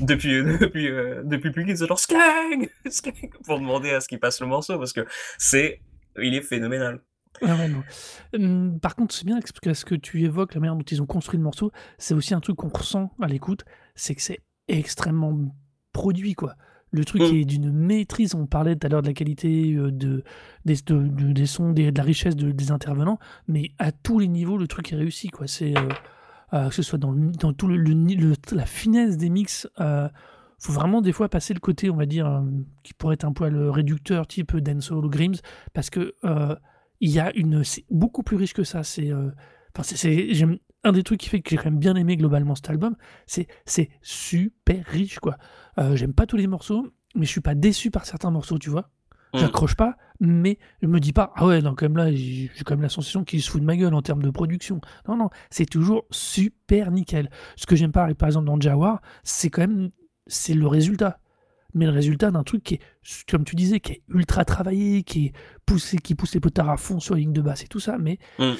depuis, 0.00 0.42
depuis, 0.60 0.88
euh, 0.88 1.22
depuis 1.24 1.50
plus 1.50 1.64
vite, 1.64 1.84
genre 1.84 1.98
skunk, 1.98 2.70
skunk, 2.90 3.36
pour 3.44 3.58
demander 3.58 3.90
à 3.90 4.00
ce 4.00 4.08
qu'il 4.08 4.20
passe 4.20 4.40
le 4.40 4.46
morceau, 4.46 4.78
parce 4.78 4.92
que 4.92 5.06
c'est, 5.38 5.80
il 6.18 6.34
est 6.34 6.42
phénoménal. 6.42 7.00
Ah 7.42 7.54
ouais, 7.54 7.68
non. 7.68 7.82
Hum, 8.34 8.80
par 8.80 8.96
contre, 8.96 9.14
c'est 9.14 9.26
bien 9.26 9.38
parce 9.38 9.52
que 9.52 9.74
ce 9.74 9.84
que 9.84 9.94
tu 9.94 10.22
évoques, 10.22 10.54
la 10.54 10.60
manière 10.60 10.76
dont 10.76 10.84
ils 10.84 11.02
ont 11.02 11.06
construit 11.06 11.36
le 11.36 11.44
morceau, 11.44 11.70
c'est 11.98 12.14
aussi 12.14 12.32
un 12.32 12.40
truc 12.40 12.56
qu'on 12.56 12.68
ressent 12.68 13.12
à 13.20 13.26
l'écoute, 13.26 13.64
c'est 13.94 14.14
que 14.14 14.22
c'est 14.22 14.40
extrêmement 14.68 15.54
produit, 15.96 16.34
quoi. 16.34 16.56
Le 16.90 17.04
truc 17.04 17.22
mm. 17.22 17.34
est 17.34 17.44
d'une 17.46 17.72
maîtrise. 17.72 18.34
On 18.34 18.46
parlait 18.46 18.76
tout 18.76 18.86
à 18.86 18.90
l'heure 18.90 19.02
de 19.02 19.06
la 19.06 19.14
qualité 19.14 19.72
euh, 19.74 19.90
de, 19.90 20.22
des, 20.66 20.76
des 20.86 21.46
sons, 21.46 21.72
de 21.72 21.96
la 21.96 22.02
richesse 22.02 22.36
des 22.36 22.70
intervenants, 22.70 23.18
mais 23.48 23.72
à 23.78 23.92
tous 23.92 24.18
les 24.18 24.28
niveaux, 24.28 24.58
le 24.58 24.68
truc 24.68 24.92
est 24.92 24.96
réussi. 24.96 25.28
Quoi. 25.28 25.46
C'est, 25.46 25.76
euh, 25.76 25.88
euh, 26.52 26.68
que 26.68 26.74
ce 26.74 26.82
soit 26.82 26.98
dans, 26.98 27.14
dans 27.14 27.54
tout 27.54 27.66
le, 27.66 27.76
la 28.52 28.66
finesse 28.66 29.16
des 29.16 29.30
mix. 29.30 29.66
Faut 30.58 30.72
vraiment 30.72 31.02
des 31.02 31.12
fois 31.12 31.28
passer 31.28 31.52
le 31.52 31.60
côté, 31.60 31.90
on 31.90 31.96
va 31.96 32.06
dire, 32.06 32.42
qui 32.82 32.94
pourrait 32.94 33.14
être 33.14 33.26
un 33.26 33.32
poil 33.32 33.54
réducteur, 33.68 34.26
type 34.26 34.56
Dancehall 34.56 35.04
ou 35.04 35.10
Grims, 35.10 35.40
parce 35.74 35.90
que 35.90 36.14
il 37.00 37.10
y 37.10 37.20
a 37.20 37.30
une, 37.36 37.62
c'est 37.62 37.84
beaucoup 37.90 38.22
plus 38.22 38.36
riche 38.36 38.54
que 38.54 38.64
ça. 38.64 38.82
C'est, 38.82 39.12
enfin, 39.12 39.82
c'est, 39.82 40.32
un 40.86 40.92
des 40.92 41.02
trucs 41.02 41.20
qui 41.20 41.28
fait 41.28 41.40
que 41.40 41.50
j'ai 41.50 41.56
quand 41.56 41.66
même 41.66 41.78
bien 41.78 41.96
aimé 41.96 42.16
globalement 42.16 42.54
cet 42.54 42.70
album, 42.70 42.96
c'est 43.26 43.48
c'est 43.64 43.90
super 44.02 44.84
riche 44.86 45.18
quoi. 45.18 45.36
Euh, 45.78 45.96
j'aime 45.96 46.14
pas 46.14 46.26
tous 46.26 46.36
les 46.36 46.46
morceaux, 46.46 46.86
mais 47.14 47.26
je 47.26 47.30
suis 47.30 47.40
pas 47.40 47.54
déçu 47.54 47.90
par 47.90 48.06
certains 48.06 48.30
morceaux, 48.30 48.58
tu 48.58 48.70
vois. 48.70 48.90
Mm. 49.34 49.38
J'accroche 49.38 49.74
pas, 49.74 49.96
mais 50.20 50.58
je 50.82 50.86
me 50.86 51.00
dis 51.00 51.12
pas 51.12 51.32
ah 51.34 51.46
ouais 51.46 51.60
non 51.60 51.74
quand 51.74 51.86
même 51.86 51.96
là 51.96 52.12
j'ai 52.12 52.50
quand 52.64 52.74
même 52.74 52.82
la 52.82 52.88
sensation 52.88 53.24
qu'il 53.24 53.42
se 53.42 53.50
fout 53.50 53.60
de 53.60 53.66
ma 53.66 53.76
gueule 53.76 53.94
en 53.94 54.02
termes 54.02 54.22
de 54.22 54.30
production. 54.30 54.80
Non 55.08 55.16
non, 55.16 55.28
c'est 55.50 55.66
toujours 55.66 56.06
super 56.10 56.92
nickel. 56.92 57.30
Ce 57.56 57.66
que 57.66 57.74
j'aime 57.74 57.92
pas 57.92 58.12
par 58.14 58.28
exemple 58.28 58.46
dans 58.46 58.60
Jawar, 58.60 59.02
c'est 59.24 59.50
quand 59.50 59.62
même 59.62 59.90
c'est 60.26 60.54
le 60.54 60.66
résultat. 60.66 61.18
Mais 61.74 61.84
le 61.84 61.92
résultat 61.92 62.30
d'un 62.30 62.42
truc 62.42 62.62
qui 62.62 62.74
est, 62.74 62.80
comme 63.28 63.44
tu 63.44 63.54
disais, 63.54 63.80
qui 63.80 63.92
est 63.92 64.02
ultra 64.08 64.46
travaillé, 64.46 65.02
qui 65.02 65.26
est 65.26 65.32
poussé, 65.66 65.98
qui 65.98 66.14
pousse 66.14 66.32
les 66.32 66.40
potards 66.40 66.70
à 66.70 66.78
fond 66.78 67.00
sur 67.00 67.14
la 67.14 67.20
ligne 67.20 67.34
de 67.34 67.42
basse 67.42 67.64
et 67.64 67.66
tout 67.66 67.80
ça, 67.80 67.98
mais 67.98 68.18
mm 68.38 68.54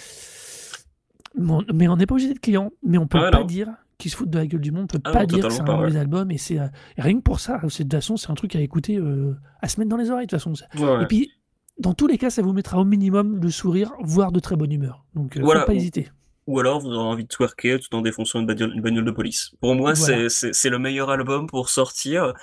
mais 1.37 1.89
on 1.89 1.97
n'est 1.97 2.07
pas 2.07 2.15
obligé 2.15 2.29
d'être 2.29 2.41
client. 2.41 2.71
Mais 2.83 2.99
on 2.99 3.07
peut 3.07 3.19
ah 3.21 3.31
pas 3.31 3.45
dire 3.45 3.69
qu'ils 3.99 4.11
se 4.11 4.17
foutent 4.17 4.31
de 4.31 4.39
la 4.39 4.47
gueule 4.47 4.61
du 4.61 4.73
monde. 4.73 4.85
On 4.85 4.87
peut 4.87 5.01
ah 5.05 5.13
pas 5.13 5.27
dire 5.27 5.47
que 5.47 5.53
c'est 5.53 5.61
un 5.61 5.77
mauvais 5.77 5.97
album. 5.97 6.31
Et 6.31 6.39
c'est 6.39 6.59
euh, 6.59 6.67
rien 6.99 7.15
que 7.15 7.23
pour 7.23 7.41
ça. 7.41 7.59
De 7.59 7.69
toute 7.69 7.93
façon, 7.93 8.17
c'est 8.17 8.31
un 8.31 8.35
truc 8.35 8.57
à 8.57 8.61
écouter, 8.61 8.97
euh, 8.97 9.37
à 9.61 9.69
se 9.69 9.79
mettre 9.79 9.91
dans 9.91 9.97
les 9.97 10.11
oreilles. 10.11 10.27
De 10.27 10.37
toute 10.37 10.41
façon. 10.41 11.01
et 11.01 11.07
puis, 11.07 11.33
dans 11.79 11.95
tous 11.95 12.07
les 12.07 12.19
cas, 12.19 12.31
ça 12.31 12.43
vous 12.43 12.53
mettra 12.53 12.79
au 12.79 12.85
minimum 12.85 13.41
le 13.41 13.51
sourire, 13.51 13.93
voire 14.01 14.33
de 14.33 14.41
très 14.41 14.57
bonne 14.57 14.73
humeur. 14.73 15.05
Donc, 15.15 15.37
euh, 15.37 15.41
voilà. 15.43 15.61
faut 15.61 15.67
pas 15.67 15.75
hésiter. 15.75 16.09
Ou 16.47 16.61
alors, 16.61 16.81
vous 16.81 16.91
aurez 16.91 17.09
envie 17.09 17.25
de 17.25 17.29
twerker 17.29 17.81
tout 17.81 17.95
en 17.97 18.03
défonçant 18.03 18.39
une 18.39 18.47
bagnole, 18.47 18.73
une 18.75 18.81
bagnole 18.81 19.05
de 19.05 19.11
police. 19.11 19.51
Pour 19.61 19.75
moi, 19.75 19.95
c'est 19.95 20.71
le 20.71 20.79
meilleur 20.79 21.11
album 21.11 21.47
pour 21.47 21.69
sortir 21.69 22.35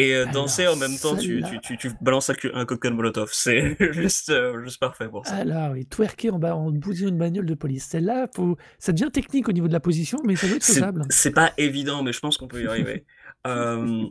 et 0.00 0.14
euh, 0.14 0.24
danser 0.32 0.66
en 0.66 0.76
même 0.76 0.96
temps, 0.96 1.14
tu, 1.14 1.44
tu, 1.62 1.76
tu, 1.76 1.90
balances 2.00 2.30
un, 2.54 2.64
cocktail 2.64 2.94
molotov. 2.94 3.30
C'est 3.34 3.76
juste, 3.92 4.30
euh, 4.30 4.64
juste 4.64 4.80
parfait 4.80 5.08
pour 5.08 5.26
ça. 5.26 5.34
Alors, 5.34 5.72
oui, 5.72 5.84
twerker 5.84 6.30
en, 6.30 6.38
bas, 6.38 6.56
en 6.56 6.70
bousant 6.70 7.08
une 7.08 7.18
bagnole 7.18 7.44
de 7.44 7.54
police. 7.54 7.84
Celle-là, 7.84 8.26
faut... 8.34 8.56
ça 8.78 8.92
devient 8.92 9.10
technique 9.12 9.48
au 9.48 9.52
niveau 9.52 9.68
de 9.68 9.74
la 9.74 9.80
position, 9.80 10.18
mais 10.24 10.36
ça 10.36 10.46
doit 10.46 10.56
être 10.56 10.64
faisable. 10.64 11.04
C'est 11.10 11.32
pas 11.32 11.52
évident, 11.58 12.02
mais 12.02 12.14
je 12.14 12.20
pense 12.20 12.38
qu'on 12.38 12.48
peut 12.48 12.62
y 12.62 12.66
arriver. 12.66 13.04
euh, 13.46 14.06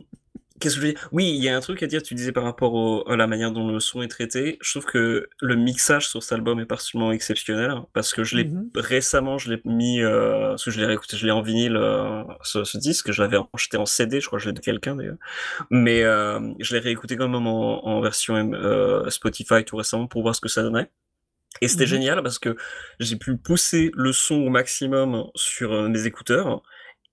Qu'est-ce 0.60 0.76
que 0.76 0.80
je 0.82 0.86
veux 0.86 0.92
dire? 0.92 1.08
Oui, 1.12 1.30
il 1.30 1.42
y 1.42 1.48
a 1.48 1.56
un 1.56 1.60
truc 1.60 1.82
à 1.82 1.86
dire, 1.86 2.02
tu 2.02 2.14
disais 2.14 2.32
par 2.32 2.44
rapport 2.44 3.10
à 3.10 3.16
la 3.16 3.26
manière 3.26 3.50
dont 3.50 3.66
le 3.66 3.80
son 3.80 4.02
est 4.02 4.08
traité. 4.08 4.58
Je 4.60 4.70
trouve 4.70 4.84
que 4.84 5.28
le 5.40 5.56
mixage 5.56 6.08
sur 6.08 6.22
cet 6.22 6.32
album 6.32 6.60
est 6.60 6.66
particulièrement 6.66 7.12
exceptionnel, 7.12 7.70
hein, 7.70 7.86
parce 7.92 8.12
que 8.12 8.24
je 8.24 8.36
l'ai 8.36 8.44
mmh 8.44 8.70
récemment, 8.74 9.38
je 9.38 9.50
l'ai 9.50 9.60
mis, 9.64 10.02
euh, 10.02 10.50
parce 10.50 10.64
que 10.64 10.70
je 10.70 10.80
l'ai 10.80 10.86
réécouté, 10.86 11.16
je 11.16 11.26
l'ai 11.26 11.32
en 11.32 11.42
vinyle, 11.42 11.76
euh, 11.76 12.22
ce, 12.42 12.78
disque, 12.78 13.10
je 13.10 13.22
l'avais 13.22 13.38
acheté 13.54 13.76
en 13.76 13.86
CD, 13.86 14.20
je 14.20 14.26
crois 14.26 14.38
que 14.38 14.44
je 14.44 14.50
l'ai 14.50 14.54
de 14.54 14.60
quelqu'un 14.60 14.96
d'ailleurs, 14.96 15.16
mais 15.70 16.02
euh, 16.04 16.40
je 16.60 16.74
l'ai 16.74 16.80
réécouté 16.80 17.16
quand 17.16 17.28
même 17.28 17.46
en, 17.46 18.00
version 18.00 18.52
euh, 18.54 19.08
Spotify 19.10 19.64
tout 19.64 19.76
récemment 19.76 20.06
pour 20.06 20.22
voir 20.22 20.34
ce 20.34 20.40
que 20.40 20.48
ça 20.48 20.62
donnait. 20.62 20.90
Et 21.60 21.68
c'était 21.68 21.84
mmh 21.84 21.86
génial 21.88 22.22
parce 22.22 22.38
que 22.38 22.56
j'ai 23.00 23.16
pu 23.16 23.36
pousser 23.36 23.90
le 23.94 24.12
son 24.12 24.36
au 24.36 24.50
maximum 24.50 25.24
sur 25.34 25.72
euh, 25.72 25.88
mes 25.88 26.06
écouteurs 26.06 26.62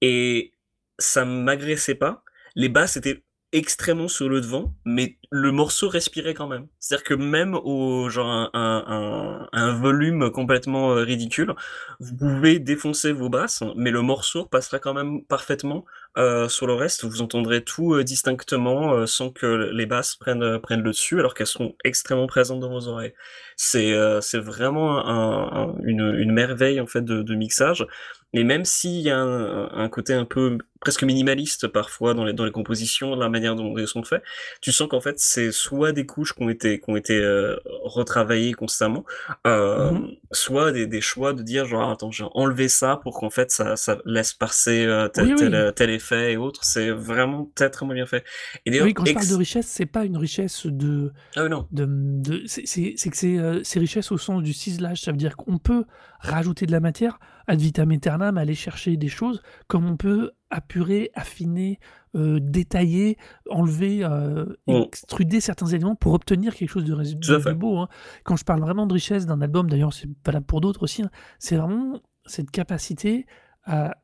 et 0.02 0.54
ça 1.00 1.26
m'agressait 1.26 1.96
pas. 1.96 2.24
Les 2.56 2.70
basses 2.70 2.98
étaient 2.98 3.24
extrêmement 3.54 4.08
sur 4.10 4.28
le 4.28 4.42
devant, 4.42 4.74
mais 4.86 5.18
le 5.32 5.52
morceau 5.52 5.88
respirait 5.88 6.34
quand 6.34 6.48
même. 6.48 6.68
C'est-à-dire 6.80 7.06
que 7.06 7.14
même 7.14 7.56
au 7.56 8.10
genre 8.10 8.50
un, 8.54 9.74
volume 9.80 10.32
complètement 10.32 10.92
euh, 10.92 11.04
ridicule, 11.04 11.54
vous 12.00 12.16
pouvez 12.16 12.60
défoncer 12.60 13.12
vos 13.14 13.30
basses, 13.30 13.64
mais 13.76 13.92
le 13.92 14.02
morceau 14.02 14.46
passera 14.46 14.80
quand 14.80 14.94
même 14.94 15.24
parfaitement 15.26 15.86
Euh, 16.18 16.50
sur 16.50 16.66
le 16.66 16.74
reste, 16.74 17.06
vous 17.06 17.22
entendrez 17.22 17.64
tout 17.64 17.94
euh, 17.94 18.04
distinctement 18.04 19.06
sans 19.06 19.30
que 19.30 19.70
les 19.72 19.86
basses 19.86 20.16
prennent, 20.16 20.60
prennent 20.60 20.82
le 20.82 20.90
dessus, 20.90 21.20
alors 21.20 21.36
qu'elles 21.36 21.46
seront 21.46 21.76
extrêmement 21.84 22.26
présentes 22.26 22.60
dans 22.60 22.72
vos 22.72 22.88
oreilles. 22.88 23.14
C'est 23.56 23.94
vraiment 24.40 24.98
un, 25.08 25.76
une, 25.84 26.16
une, 26.18 26.32
merveille 26.32 26.82
en 26.82 26.88
fait 26.88 27.04
de, 27.04 27.22
de 27.22 27.36
mixage. 27.36 27.86
Et 28.34 28.44
même 28.44 28.66
s'il 28.66 29.00
y 29.02 29.10
a 29.10 29.20
un, 29.20 29.70
un, 29.72 29.90
côté 29.90 30.14
un 30.14 30.26
peu 30.26 30.58
presque 30.80 31.04
minimaliste 31.04 31.68
parfois 31.68 32.14
dans 32.14 32.26
les, 32.26 32.34
dans 32.34 32.46
les 32.46 32.52
compositions, 32.52 33.16
la 33.16 33.30
manière 33.30 33.56
dont 33.56 33.76
les 33.76 33.88
sont 33.88 34.04
faits, 34.04 34.24
tu 34.62 34.72
sens 34.72 34.88
qu'en 34.88 35.02
fait 35.02 35.20
c'est 35.20 35.52
soit 35.52 35.92
des 35.92 36.06
couches 36.06 36.34
qui 36.34 36.44
ont 36.44 36.50
été, 36.50 36.80
qui 36.80 36.90
ont 36.90 36.96
été 36.96 37.18
euh, 37.18 37.58
retravaillées 37.84 38.54
constamment, 38.54 39.06
euh, 39.46 39.92
mmh 39.92 40.08
soit 40.32 40.72
des, 40.72 40.88
des, 40.88 41.00
choix 41.00 41.34
de 41.34 41.42
dire 41.42 41.66
genre 41.66 41.90
attends 41.90 42.12
j'ai 42.12 42.26
enlevé 42.34 42.68
ça 42.68 43.00
pour 43.02 43.18
qu'en 43.18 43.30
fait 43.30 43.50
ça, 43.50 43.76
ça 43.76 43.98
laisse 44.06 44.34
passer 44.34 44.86
euh, 44.86 45.08
tel, 45.08 45.36
tel, 45.36 45.74
tel, 45.74 45.90
effet 45.90 46.34
et 46.34 46.38
autres, 46.38 46.64
c'est 46.64 46.92
vraiment 46.92 47.50
très 47.56 47.70
très 47.70 47.86
bien 47.86 48.06
fait. 48.06 48.24
Et 48.66 48.82
oui, 48.82 48.94
quand 48.94 49.06
je 49.06 49.14
parle 49.14 49.28
de 49.28 49.36
richesse, 49.36 49.68
c'est 49.68 49.86
pas 49.86 50.04
une 50.06 50.18
richesse 50.18 50.66
de... 50.66 51.14
Ah 51.36 51.48
non. 51.48 51.68
De, 51.72 51.86
de 51.88 52.44
c'est 52.46 53.10
que 53.10 53.62
c'est 53.64 53.80
richesse 53.80 54.12
au 54.12 54.18
sens 54.18 54.44
du 54.44 54.54
ciselage, 54.54 55.02
ça 55.02 55.12
veut 55.12 55.18
dire 55.18 55.38
qu'on 55.38 55.58
peut 55.58 55.86
rajouter 56.20 56.66
de 56.66 56.72
la 56.72 56.80
matière 56.80 57.20
ad 57.48 57.60
vitam 57.60 57.92
aeternam, 57.92 58.38
aller 58.38 58.56
chercher 58.56 58.98
des 58.98 59.08
choses, 59.08 59.42
comme 59.68 59.86
on 59.90 59.98
peut 59.98 60.32
apurer, 60.50 61.12
affiner, 61.14 61.80
euh, 62.16 62.40
détailler, 62.42 63.18
enlever, 63.50 64.04
euh, 64.04 64.46
mm. 64.68 64.84
extruder 64.86 65.42
certains 65.42 65.68
éléments 65.68 65.96
pour 65.96 66.14
obtenir 66.14 66.56
quelque 66.56 66.70
chose 66.70 66.86
de, 66.86 66.96
de 66.96 67.54
beau. 67.54 67.78
Hein. 67.78 67.90
Quand 68.24 68.36
je 68.36 68.44
parle 68.44 68.62
vraiment 68.62 68.88
de 68.88 68.94
richesse 68.94 69.26
d'un 69.26 69.42
album, 69.42 69.70
d'ailleurs 69.70 69.94
c'est 69.94 70.10
valable 70.26 70.46
pour 70.46 70.62
d'autres 70.62 70.84
aussi, 70.84 71.04
hein, 71.04 71.12
c'est 71.40 71.58
vraiment 71.58 72.02
cette 72.26 72.52
capacité 72.52 73.26
à 73.66 73.98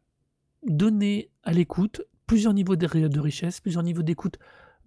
donner 0.66 1.30
à 1.44 1.54
l'écoute 1.54 2.02
plusieurs 2.28 2.54
niveaux 2.54 2.76
de, 2.76 3.08
de 3.08 3.20
richesse, 3.20 3.60
plusieurs 3.62 3.84
niveaux 3.84 4.04
d'écoute, 4.04 4.38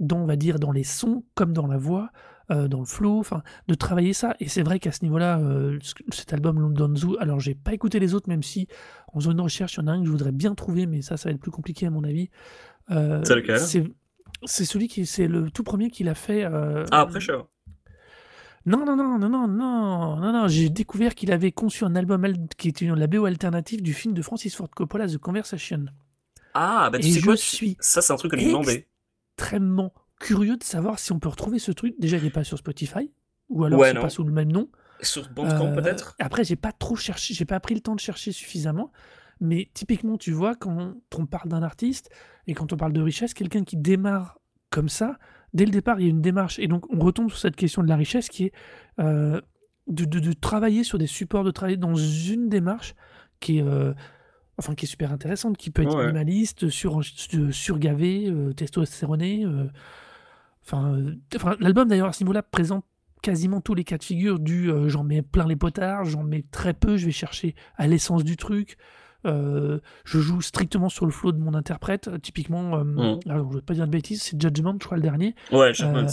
on 0.00 0.26
va 0.26 0.36
dire 0.36 0.58
dans 0.58 0.72
les 0.72 0.84
sons 0.84 1.24
comme 1.34 1.52
dans 1.52 1.66
la 1.66 1.78
voix, 1.78 2.10
euh, 2.50 2.68
dans 2.68 2.80
le 2.80 2.84
flow, 2.84 3.18
enfin, 3.18 3.42
de 3.68 3.74
travailler 3.74 4.12
ça. 4.12 4.36
Et 4.40 4.48
c'est 4.48 4.62
vrai 4.62 4.78
qu'à 4.78 4.92
ce 4.92 5.02
niveau-là, 5.04 5.38
euh, 5.38 5.78
cet 6.10 6.32
album 6.32 6.60
London 6.60 6.94
Zoo, 6.94 7.16
alors 7.18 7.40
j'ai 7.40 7.54
pas 7.54 7.72
écouté 7.72 7.98
les 7.98 8.14
autres, 8.14 8.28
même 8.28 8.42
si 8.42 8.68
en 9.12 9.20
zone 9.20 9.36
de 9.36 9.42
recherche, 9.42 9.74
il 9.74 9.80
y 9.80 9.82
en 9.82 9.88
a 9.88 9.92
un 9.92 10.00
que 10.00 10.06
je 10.06 10.10
voudrais 10.10 10.32
bien 10.32 10.54
trouver, 10.54 10.86
mais 10.86 11.02
ça, 11.02 11.16
ça 11.16 11.28
va 11.28 11.34
être 11.34 11.40
plus 11.40 11.50
compliqué 11.50 11.86
à 11.86 11.90
mon 11.90 12.04
avis. 12.04 12.30
Euh, 12.90 13.20
c'est 13.24 13.34
lequel? 13.34 13.58
C'est 14.44 14.64
celui 14.64 14.86
qui, 14.86 15.06
c'est 15.06 15.28
le 15.28 15.50
tout 15.50 15.62
premier 15.62 15.90
qu'il 15.90 16.08
a 16.08 16.14
fait. 16.14 16.44
ah, 16.44 16.84
après 16.90 17.20
Show. 17.20 17.48
Non, 18.66 18.84
non, 18.84 18.96
non, 18.96 19.18
non, 19.18 19.28
non, 19.28 19.46
non, 19.48 20.16
non, 20.16 20.32
non. 20.32 20.48
J'ai 20.48 20.68
découvert 20.68 21.14
qu'il 21.14 21.32
avait 21.32 21.52
conçu 21.52 21.84
un 21.84 21.94
album 21.94 22.26
qui 22.56 22.68
était 22.68 22.86
la 22.86 23.06
BO 23.06 23.24
alternative 23.24 23.80
du 23.80 23.94
film 23.94 24.12
de 24.12 24.22
Francis 24.22 24.54
Ford 24.56 24.68
Coppola, 24.70 25.06
The 25.06 25.18
Conversation. 25.18 25.86
Ah, 26.54 26.90
bah 26.90 26.98
tu 26.98 27.10
sais 27.10 27.20
quoi, 27.20 27.36
suis 27.36 27.76
ça 27.80 28.00
c'est 28.00 28.12
un 28.12 28.16
truc 28.16 28.32
que 28.32 28.38
je 28.38 28.46
demandais. 28.46 28.88
Extrêmement 29.36 29.92
curieux 30.18 30.56
de 30.56 30.64
savoir 30.64 30.98
si 30.98 31.12
on 31.12 31.18
peut 31.18 31.28
retrouver 31.28 31.58
ce 31.58 31.72
truc. 31.72 31.94
Déjà, 31.98 32.16
il 32.16 32.24
n'est 32.24 32.30
pas 32.30 32.44
sur 32.44 32.58
Spotify, 32.58 33.10
ou 33.48 33.64
alors 33.64 33.84
c'est 33.84 33.94
pas 33.94 34.10
sous 34.10 34.24
le 34.24 34.32
même 34.32 34.52
nom. 34.52 34.68
Sur 35.02 35.28
Bandcamp 35.30 35.72
euh, 35.72 35.74
peut-être? 35.74 36.16
Après, 36.18 36.44
j'ai 36.44 36.56
pas 36.56 36.72
trop 36.72 36.96
cherché, 36.96 37.34
j'ai 37.34 37.44
pas 37.44 37.60
pris 37.60 37.74
le 37.74 37.80
temps 37.80 37.94
de 37.94 38.00
chercher 38.00 38.32
suffisamment. 38.32 38.92
Mais 39.40 39.68
typiquement, 39.74 40.16
tu 40.16 40.32
vois, 40.32 40.54
quand 40.54 40.94
on 41.16 41.26
parle 41.26 41.50
d'un 41.50 41.62
artiste 41.62 42.10
et 42.46 42.54
quand 42.54 42.72
on 42.72 42.76
parle 42.76 42.94
de 42.94 43.02
richesse, 43.02 43.34
quelqu'un 43.34 43.64
qui 43.64 43.76
démarre 43.76 44.40
comme 44.70 44.88
ça, 44.88 45.18
dès 45.52 45.66
le 45.66 45.70
départ, 45.70 46.00
il 46.00 46.04
y 46.04 46.06
a 46.06 46.10
une 46.10 46.22
démarche. 46.22 46.58
Et 46.58 46.68
donc, 46.68 46.90
on 46.92 46.98
retombe 46.98 47.28
sur 47.28 47.38
cette 47.38 47.56
question 47.56 47.82
de 47.82 47.88
la 47.88 47.96
richesse 47.96 48.28
qui 48.28 48.44
est 48.44 48.52
euh, 48.98 49.40
de, 49.88 50.04
de, 50.04 50.32
travailler 50.32 50.84
sur 50.84 50.96
des 50.96 51.06
supports, 51.06 51.44
de 51.44 51.50
travailler 51.50 51.76
dans 51.76 51.94
une 51.94 52.48
démarche 52.48 52.94
qui 53.40 53.58
est, 53.58 53.62
euh, 53.62 53.92
enfin, 54.56 54.74
qui 54.74 54.86
est 54.86 54.88
super 54.88 55.12
intéressante, 55.12 55.58
qui 55.58 55.70
peut 55.70 55.82
être 55.82 55.98
minimaliste, 55.98 56.70
sur, 56.70 57.02
surgavé, 57.52 58.32
testostéroné. 58.56 59.44
Euh, 59.44 59.66
enfin, 60.66 61.56
l'album 61.60 61.88
d'ailleurs 61.88 62.08
à 62.08 62.12
ce 62.12 62.22
niveau-là 62.24 62.42
présente 62.42 62.84
quasiment 63.22 63.60
tous 63.60 63.74
les 63.74 63.84
cas 63.84 63.98
de 63.98 64.04
figure 64.04 64.38
du 64.38 64.70
euh, 64.70 64.88
j'en 64.88 65.02
mets 65.02 65.22
plein 65.22 65.46
les 65.46 65.56
potards, 65.56 66.04
j'en 66.04 66.22
mets 66.22 66.44
très 66.50 66.74
peu, 66.74 66.96
je 66.96 67.06
vais 67.06 67.12
chercher 67.12 67.54
à 67.76 67.86
l'essence 67.86 68.24
du 68.24 68.36
truc. 68.36 68.76
Euh, 69.24 69.80
je 70.04 70.20
joue 70.20 70.40
strictement 70.40 70.88
sur 70.88 71.04
le 71.06 71.10
flow 71.10 71.32
de 71.32 71.38
mon 71.38 71.54
interprète. 71.54 72.08
Typiquement, 72.22 72.84
mm. 72.84 73.20
alors 73.28 73.50
je 73.50 73.56
vais 73.56 73.62
pas 73.62 73.74
dire 73.74 73.86
de 73.86 73.90
bêtises, 73.90 74.22
c'est 74.22 74.40
Judgment, 74.40 74.76
je 74.80 74.86
crois 74.86 74.96
le 74.96 75.02
dernier. 75.02 75.34
Ouais, 75.50 75.74
Judgment. 75.74 76.06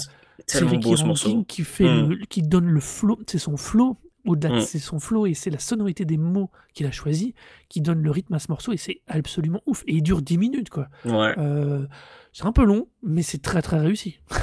c'est 0.47 0.65
Ricky 0.65 0.95
Rankin 0.95 1.43
qui 1.43 1.63
fait 1.63 1.85
mm. 1.85 2.25
qui 2.29 2.41
donne 2.41 2.65
le 2.65 2.79
flow, 2.79 3.19
c'est 3.27 3.37
son 3.37 3.57
flow 3.57 3.99
au-delà, 4.25 4.55
mm. 4.55 4.61
c'est 4.61 4.79
son 4.79 4.99
flow 4.99 5.27
et 5.27 5.33
c'est 5.33 5.51
la 5.51 5.59
sonorité 5.59 6.05
des 6.05 6.17
mots 6.17 6.49
qu'il 6.73 6.87
a 6.87 6.91
choisi 6.91 7.35
qui 7.69 7.81
donne 7.81 8.01
le 8.01 8.09
rythme 8.09 8.33
à 8.33 8.39
ce 8.39 8.47
morceau 8.49 8.71
et 8.71 8.77
c'est 8.77 9.01
absolument 9.07 9.61
ouf. 9.65 9.83
Et 9.85 9.95
il 9.95 10.01
dure 10.01 10.21
10 10.21 10.37
minutes, 10.37 10.69
quoi. 10.69 10.87
Ouais. 11.05 11.35
C'est 12.33 12.45
un 12.45 12.51
peu 12.51 12.65
long, 12.65 12.87
mais 13.03 13.21
c'est 13.21 13.41
très 13.41 13.61
très 13.61 13.79
réussi. 13.79 14.19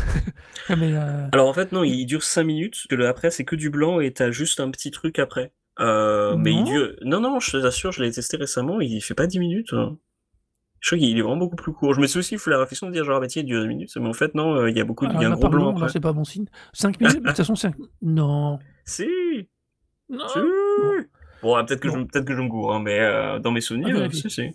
Euh, 0.71 1.27
Alors 1.33 1.49
en 1.49 1.53
fait, 1.53 1.73
non, 1.73 1.83
il 1.83 2.07
dure 2.07 2.23
5 2.23 2.45
minutes, 2.45 2.87
que 2.89 2.95
le 2.95 3.09
après 3.09 3.33
c'est 3.33 3.45
que 3.45 3.57
du 3.57 3.71
blanc 3.71 3.99
et 3.99 4.13
t'as 4.13 4.31
juste 4.31 4.61
un 4.61 4.71
petit 4.71 4.93
truc 4.93 5.19
après. 5.19 5.53
Euh, 5.81 6.37
mais 6.37 6.53
il 6.53 6.63
dure. 6.63 6.95
Non, 7.03 7.21
non, 7.21 7.41
je 7.41 7.59
t'assure, 7.59 7.91
je 7.91 8.03
l'ai 8.03 8.13
testé 8.13 8.37
récemment, 8.37 8.81
il 8.81 9.01
fait 9.01 9.15
pas 9.15 9.27
10 9.27 9.41
minutes. 9.41 9.73
Hein. 9.73 9.97
Je 10.79 10.91
crois 10.91 10.99
qu'il 10.99 11.19
est 11.19 11.23
vraiment 11.23 11.39
beaucoup 11.39 11.57
plus 11.57 11.73
court. 11.73 11.95
Je 11.95 12.01
me 12.01 12.07
suis 12.07 12.21
aussi 12.21 12.39
fait 12.39 12.51
la 12.51 12.59
réflexion 12.59 12.87
de 12.87 12.93
dire 12.93 13.05
genre, 13.05 13.21
bah 13.21 13.27
tiens, 13.27 13.43
il 13.43 13.47
dure 13.47 13.63
10 13.63 13.69
minutes, 13.69 13.97
mais 13.97 14.09
en 14.09 14.13
fait, 14.13 14.35
non, 14.35 14.55
euh, 14.55 14.71
il 14.71 14.77
y 14.77 14.81
a 14.81 14.85
beaucoup 14.85 15.09
de. 15.09 15.13
Il 15.15 15.23
y 15.23 15.25
a 15.25 15.29
un 15.29 15.33
gros 15.33 15.49
blanc. 15.49 15.89
c'est 15.89 15.99
pas 15.99 16.13
bon 16.13 16.25
signe. 16.25 16.47
5 16.73 17.01
minutes, 17.01 17.23
de 17.23 17.27
toute 17.27 17.37
façon, 17.37 17.57
5. 17.57 17.75
Non. 18.03 18.61
Si 18.85 19.09
Non 20.09 20.27
Bon, 21.43 21.65
peut-être 21.65 21.81
que, 21.81 21.89
je, 21.89 21.99
peut 22.05 22.23
que 22.23 22.37
je 22.37 22.43
me 22.43 22.49
gourre, 22.49 22.75
hein, 22.75 22.83
mais 22.83 23.01
dans 23.41 23.51
mes 23.51 23.63
souvenirs, 23.63 23.97
ah, 23.99 24.09
si, 24.13 24.31
si. 24.31 24.55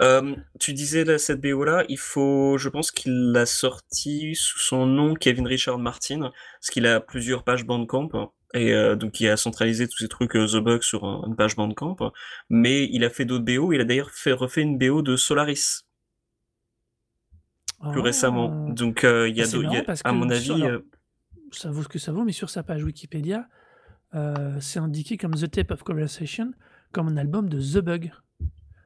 Euh, 0.00 0.34
tu 0.58 0.72
disais 0.72 1.18
cette 1.18 1.40
BO 1.40 1.64
là, 1.64 1.84
il 1.88 1.98
faut, 1.98 2.56
je 2.58 2.68
pense 2.68 2.90
qu'il 2.90 3.32
l'a 3.32 3.46
sorti 3.46 4.34
sous 4.34 4.58
son 4.58 4.86
nom 4.86 5.14
Kevin 5.14 5.46
Richard 5.46 5.78
Martin, 5.78 6.32
parce 6.60 6.70
qu'il 6.70 6.86
a 6.86 7.00
plusieurs 7.00 7.44
pages 7.44 7.64
Bandcamp 7.64 8.32
et 8.54 8.72
euh, 8.72 8.96
donc 8.96 9.20
il 9.20 9.28
a 9.28 9.36
centralisé 9.36 9.88
tous 9.88 9.98
ces 9.98 10.08
trucs 10.08 10.36
euh, 10.36 10.46
The 10.46 10.56
Bug 10.56 10.82
sur 10.82 11.04
une 11.04 11.36
page 11.36 11.56
Bandcamp, 11.56 11.96
mais 12.48 12.88
il 12.90 13.04
a 13.04 13.10
fait 13.10 13.24
d'autres 13.24 13.44
BO. 13.44 13.72
Il 13.72 13.80
a 13.80 13.84
d'ailleurs 13.84 14.10
fait 14.10 14.32
refait 14.32 14.62
une 14.62 14.78
BO 14.78 15.02
de 15.02 15.16
Solaris 15.16 15.84
plus 17.92 18.00
récemment. 18.00 18.66
Ah. 18.68 18.72
Donc 18.72 19.02
il 19.02 19.36
y 19.36 19.42
a, 19.42 19.94
à 20.04 20.12
mon 20.12 20.30
avis, 20.30 20.62
ça 21.52 21.70
vaut 21.70 21.82
ce 21.82 21.88
que 21.88 21.98
ça 21.98 22.12
vaut, 22.12 22.24
mais 22.24 22.32
sur 22.32 22.48
sa 22.48 22.62
page 22.62 22.82
Wikipédia, 22.82 23.48
c'est 24.60 24.78
indiqué 24.78 25.18
comme 25.18 25.34
The 25.34 25.50
Tape 25.50 25.72
of 25.72 25.82
Conversation 25.82 26.52
comme 26.92 27.08
un 27.08 27.16
album 27.16 27.48
de 27.48 27.60
The 27.60 27.84
Bug. 27.84 28.12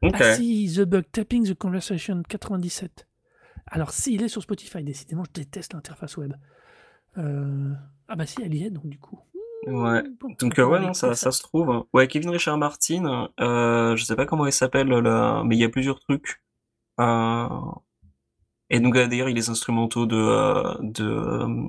Ah 0.03 0.35
si, 0.35 0.73
The 0.75 0.83
Bug, 0.83 1.05
Tapping 1.11 1.49
the 1.49 1.55
Conversation 1.55 2.23
97. 2.29 3.09
Alors 3.67 3.91
si, 3.91 4.15
il 4.15 4.23
est 4.23 4.29
sur 4.29 4.43
Spotify, 4.43 4.83
décidément, 4.83 5.25
je 5.25 5.33
déteste 5.33 5.75
l'interface 5.75 6.17
web. 6.17 6.35
Euh, 7.19 7.73
ah 8.09 8.17
bah 8.17 8.27
si, 8.27 8.37
elle 8.43 8.55
y 8.55 8.65
est, 8.65 8.71
donc 8.71 8.87
du 8.87 8.99
coup. 8.99 9.19
Ouais, 9.67 10.03
donc 10.39 10.59
euh, 10.59 10.65
ouais, 10.65 10.81
non, 10.81 10.95
ça, 10.95 11.15
ça, 11.15 11.33
se 11.33 11.43
trouve. 11.43 11.85
Ouais, 11.93 12.07
Kevin 12.07 12.31
Richard 12.31 12.59
Martin, 12.59 13.29
euh, 13.41 13.97
je 13.97 14.05
sais 14.05 14.17
pas 14.17 14.25
comment 14.25 14.47
il 14.47 14.53
s'appelle, 14.53 14.89
mais 15.45 15.57
il 15.57 15.61
y 15.61 15.65
a 15.65 15.69
plusieurs 15.69 16.01
trucs. 16.01 16.41
Euh, 17.01 17.49
et 18.71 18.81
donc 18.81 18.95
d'ailleurs, 18.95 19.29
il 19.29 19.37
est 19.37 19.49
instrumentaux 19.49 20.07
de... 20.07 20.83
de 20.83 21.69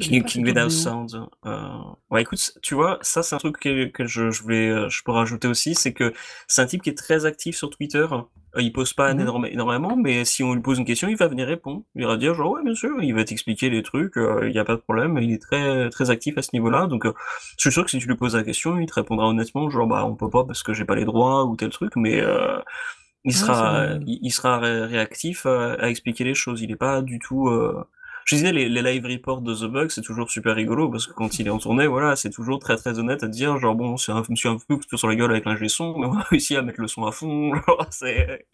King, 0.00 0.24
King 0.24 0.68
Sound. 0.68 1.28
Euh... 1.44 1.68
Ouais, 2.10 2.22
écoute, 2.22 2.52
tu 2.62 2.74
vois, 2.74 2.98
ça 3.02 3.22
c'est 3.22 3.34
un 3.34 3.38
truc 3.38 3.58
que, 3.58 3.86
que 3.86 4.06
je, 4.06 4.30
je, 4.30 4.42
voulais, 4.42 4.70
euh, 4.70 4.88
je 4.88 5.02
pourrais 5.02 5.18
rajouter 5.18 5.48
aussi, 5.48 5.74
c'est 5.74 5.92
que 5.92 6.12
c'est 6.46 6.62
un 6.62 6.66
type 6.66 6.82
qui 6.82 6.90
est 6.90 6.98
très 6.98 7.26
actif 7.26 7.56
sur 7.56 7.70
Twitter. 7.70 8.06
Euh, 8.10 8.62
il 8.62 8.72
pose 8.72 8.94
pas 8.94 9.12
mmh 9.12 9.46
énormément, 9.46 9.96
mais 9.96 10.24
si 10.24 10.42
on 10.42 10.54
lui 10.54 10.62
pose 10.62 10.78
une 10.78 10.84
question, 10.84 11.08
il 11.08 11.16
va 11.16 11.28
venir 11.28 11.46
répondre. 11.46 11.82
Il 11.94 12.06
va 12.06 12.16
dire 12.16 12.34
genre 12.34 12.52
ouais 12.52 12.62
bien 12.64 12.74
sûr, 12.74 13.02
il 13.02 13.14
va 13.14 13.24
t'expliquer 13.24 13.68
les 13.68 13.82
trucs, 13.82 14.16
euh, 14.16 14.46
il 14.46 14.52
n'y 14.52 14.58
a 14.58 14.64
pas 14.64 14.76
de 14.76 14.80
problème. 14.80 15.18
Il 15.18 15.32
est 15.32 15.42
très 15.42 15.90
très 15.90 16.10
actif 16.10 16.38
à 16.38 16.42
ce 16.42 16.50
niveau-là, 16.54 16.86
donc 16.86 17.04
je 17.04 17.12
suis 17.58 17.72
sûr 17.72 17.84
que 17.84 17.90
si 17.90 17.98
tu 17.98 18.08
lui 18.08 18.16
poses 18.16 18.36
la 18.36 18.44
question, 18.44 18.78
il 18.78 18.86
te 18.86 18.94
répondra 18.94 19.28
honnêtement, 19.28 19.68
genre 19.68 19.86
bah 19.86 20.04
on 20.06 20.16
peut 20.16 20.30
pas 20.30 20.44
parce 20.44 20.62
que 20.62 20.72
j'ai 20.72 20.84
pas 20.84 20.96
les 20.96 21.04
droits 21.04 21.44
ou 21.44 21.56
tel 21.56 21.70
truc, 21.70 21.92
mais 21.96 22.22
il 23.24 23.34
sera 23.34 23.88
il, 24.06 24.30
sera 24.30 24.58
réactif 24.58 25.44
à, 25.46 25.74
à, 25.74 25.88
expliquer 25.88 26.24
les 26.24 26.34
choses. 26.34 26.62
Il 26.62 26.70
est 26.70 26.76
pas 26.76 27.02
du 27.02 27.18
tout 27.18 27.50
je 28.26 28.34
disais, 28.34 28.52
les, 28.52 28.68
les 28.68 28.82
live 28.82 29.06
reports 29.06 29.40
de 29.40 29.54
The 29.54 29.70
Bug, 29.70 29.90
c'est 29.90 30.02
toujours 30.02 30.28
super 30.28 30.56
rigolo, 30.56 30.90
parce 30.90 31.06
que 31.06 31.12
quand 31.12 31.38
il 31.38 31.46
est 31.46 31.50
en 31.50 31.58
tournée, 31.58 31.86
voilà, 31.86 32.16
c'est 32.16 32.30
toujours 32.30 32.58
très 32.58 32.76
très 32.76 32.98
honnête 32.98 33.22
à 33.22 33.28
dire, 33.28 33.56
genre, 33.58 33.76
bon, 33.76 33.96
c'est 33.96 34.10
un, 34.10 34.24
je 34.24 34.32
me 34.32 34.36
suis 34.36 34.48
un 34.48 34.58
peu 34.68 34.78
sur 34.96 35.06
la 35.06 35.14
gueule 35.14 35.30
avec 35.30 35.44
l'ingé 35.44 35.68
son, 35.68 35.96
mais 35.96 36.06
on 36.06 36.18
a 36.18 36.22
réussi 36.30 36.56
à 36.56 36.62
mettre 36.62 36.80
le 36.80 36.88
son 36.88 37.04
à 37.04 37.12
fond, 37.12 37.52
c'est, 37.90 38.44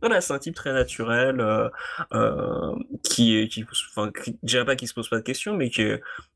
voilà, 0.00 0.20
c'est 0.20 0.32
un 0.32 0.38
type 0.38 0.54
très 0.54 0.72
naturel, 0.72 1.40
euh, 1.40 1.68
euh, 2.14 2.72
qui, 3.02 3.48
qui, 3.48 3.64
enfin, 3.96 4.12
je 4.24 4.30
dirais 4.44 4.64
pas 4.64 4.76
qu'il 4.76 4.86
se 4.86 4.94
pose 4.94 5.08
pas 5.08 5.16
de 5.16 5.22
questions, 5.22 5.56
mais 5.56 5.70
qui, 5.70 5.84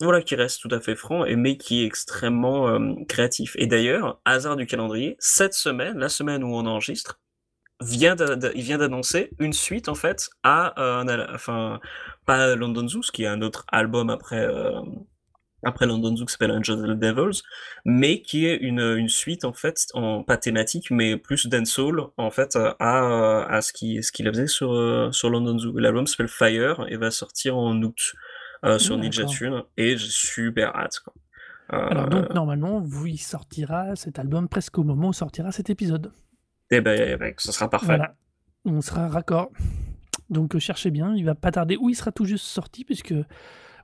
voilà, 0.01 0.21
qui 0.21 0.35
reste 0.35 0.61
tout 0.61 0.75
à 0.75 0.81
fait 0.81 0.97
franc, 0.97 1.25
et 1.25 1.37
mais 1.37 1.57
qui 1.57 1.83
est 1.83 1.87
extrêmement 1.87 2.69
euh, 2.69 2.95
créatif. 3.09 3.55
Et 3.57 3.69
d'ailleurs, 3.69 4.21
hasard 4.25 4.57
du 4.57 4.67
calendrier, 4.67 5.15
cette 5.21 5.55
semaine, 5.55 5.97
la 5.97 6.09
semaine 6.09 6.43
où 6.43 6.49
on 6.57 6.67
enregistre, 6.67 7.20
vient 7.81 8.17
il 8.55 8.63
vient 8.63 8.79
d'annoncer 8.79 9.31
une 9.39 9.53
suite 9.53 9.89
en 9.89 9.95
fait 9.95 10.31
à 10.43 10.81
euh, 10.81 11.27
enfin 11.35 11.81
pas 12.27 12.55
London 12.55 12.87
Zoo, 12.89 13.01
qui 13.13 13.25
est 13.25 13.27
un 13.27 13.43
autre 13.43 13.65
album 13.71 14.11
après 14.11 14.41
euh, 14.41 14.81
après 15.63 15.87
London 15.87 16.17
Zoo 16.17 16.25
qui 16.25 16.33
s'appelle 16.33 16.53
Angel 16.53 16.99
Devils, 16.99 17.43
mais 17.85 18.23
qui 18.23 18.47
est 18.47 18.57
une, 18.57 18.81
une 18.81 19.09
suite 19.09 19.45
en 19.45 19.53
fait, 19.53 19.87
en, 19.95 20.23
pas 20.23 20.37
thématique, 20.37 20.91
mais 20.91 21.17
plus 21.17 21.47
dancehall 21.47 22.01
en 22.17 22.31
fait 22.31 22.57
à, 22.57 23.45
à 23.45 23.61
ce 23.61 23.73
qu'il 23.73 24.03
ce 24.03 24.13
qu'il 24.13 24.27
faisait 24.29 24.47
sur, 24.47 24.73
euh, 24.73 25.13
sur 25.13 25.31
London 25.31 25.59
Zoo. 25.59 25.77
L'album 25.79 26.07
s'appelle 26.07 26.29
Fire 26.29 26.87
et 26.89 26.97
va 26.97 27.11
sortir 27.11 27.57
en 27.57 27.81
août 27.83 28.15
euh, 28.65 28.79
sur 28.79 28.97
Ninja 28.97 29.25
Tune 29.25 29.63
et 29.77 29.97
j'ai 29.97 30.11
super 30.11 30.75
hâte. 30.75 31.01
Quoi. 31.01 31.15
Alors 31.69 32.09
donc 32.09 32.31
euh, 32.31 32.35
normalement, 32.35 32.81
vous 32.81 33.07
il 33.07 33.19
sortira 33.19 33.95
cet 33.97 34.19
album 34.19 34.49
presque 34.49 34.79
au 34.79 34.83
moment 34.83 35.09
où 35.09 35.13
sortira 35.13 35.53
cet 35.53 35.71
épisode. 35.71 36.11
Eh 36.71 36.81
ben, 36.81 37.01
eh 37.13 37.17
ben 37.17 37.35
ce 37.37 37.53
sera 37.53 37.69
parfait. 37.69 37.87
Voilà, 37.87 38.15
on 38.65 38.81
sera 38.81 39.09
raccord. 39.09 39.51
Donc 40.29 40.57
cherchez 40.59 40.91
bien, 40.91 41.15
il 41.15 41.25
va 41.25 41.35
pas 41.35 41.51
tarder. 41.51 41.77
Où 41.77 41.91
il 41.91 41.95
sera 41.95 42.13
tout 42.13 42.25
juste 42.25 42.45
sorti 42.45 42.85
puisque 42.85 43.15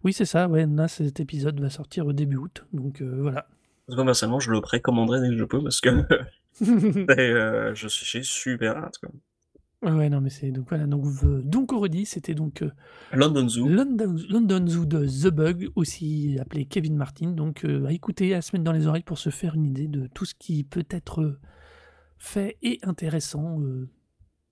oui, 0.06 0.12
c'est 0.12 0.24
ça, 0.24 0.48
ouais, 0.48 0.66
là, 0.66 0.86
cet 0.86 1.18
épisode 1.18 1.60
va 1.60 1.68
sortir 1.68 2.06
au 2.06 2.12
début 2.12 2.36
août, 2.36 2.64
donc 2.72 3.00
euh, 3.00 3.18
voilà. 3.22 3.48
Parce 3.88 4.20
je 4.40 4.50
le 4.52 4.60
précommanderai 4.60 5.20
dès 5.20 5.28
que 5.30 5.36
je 5.36 5.44
peux, 5.44 5.60
parce 5.60 5.80
que 5.80 5.88
euh, 7.10 7.74
je 7.74 7.88
suis 7.88 8.24
super 8.24 8.76
hâte. 8.76 8.98
Quoi. 8.98 9.10
Ouais, 9.92 10.08
non, 10.08 10.20
mais 10.20 10.30
c'est 10.30 10.52
donc 10.52 10.68
voilà. 10.68 10.86
Donc, 10.86 11.04
donc 11.44 11.72
on 11.72 11.80
redit, 11.80 12.06
c'était 12.06 12.34
donc 12.34 12.62
euh, 12.62 12.70
London 13.12 13.48
Zoo. 13.48 13.68
London, 13.68 14.66
Zoo 14.68 14.84
de 14.84 15.06
The 15.06 15.34
Bug, 15.34 15.70
aussi 15.74 16.36
appelé 16.40 16.66
Kevin 16.66 16.96
Martin. 16.96 17.30
Donc 17.30 17.64
à 17.64 17.90
écouter, 17.90 18.34
à 18.34 18.42
se 18.42 18.52
mettre 18.54 18.64
dans 18.64 18.72
les 18.72 18.86
oreilles 18.86 19.02
pour 19.02 19.18
se 19.18 19.30
faire 19.30 19.56
une 19.56 19.64
idée 19.66 19.88
de 19.88 20.08
tout 20.14 20.24
ce 20.24 20.34
qui 20.36 20.62
peut 20.62 20.86
être 20.90 21.36
fait 22.18 22.56
et 22.62 22.78
intéressant 22.82 23.60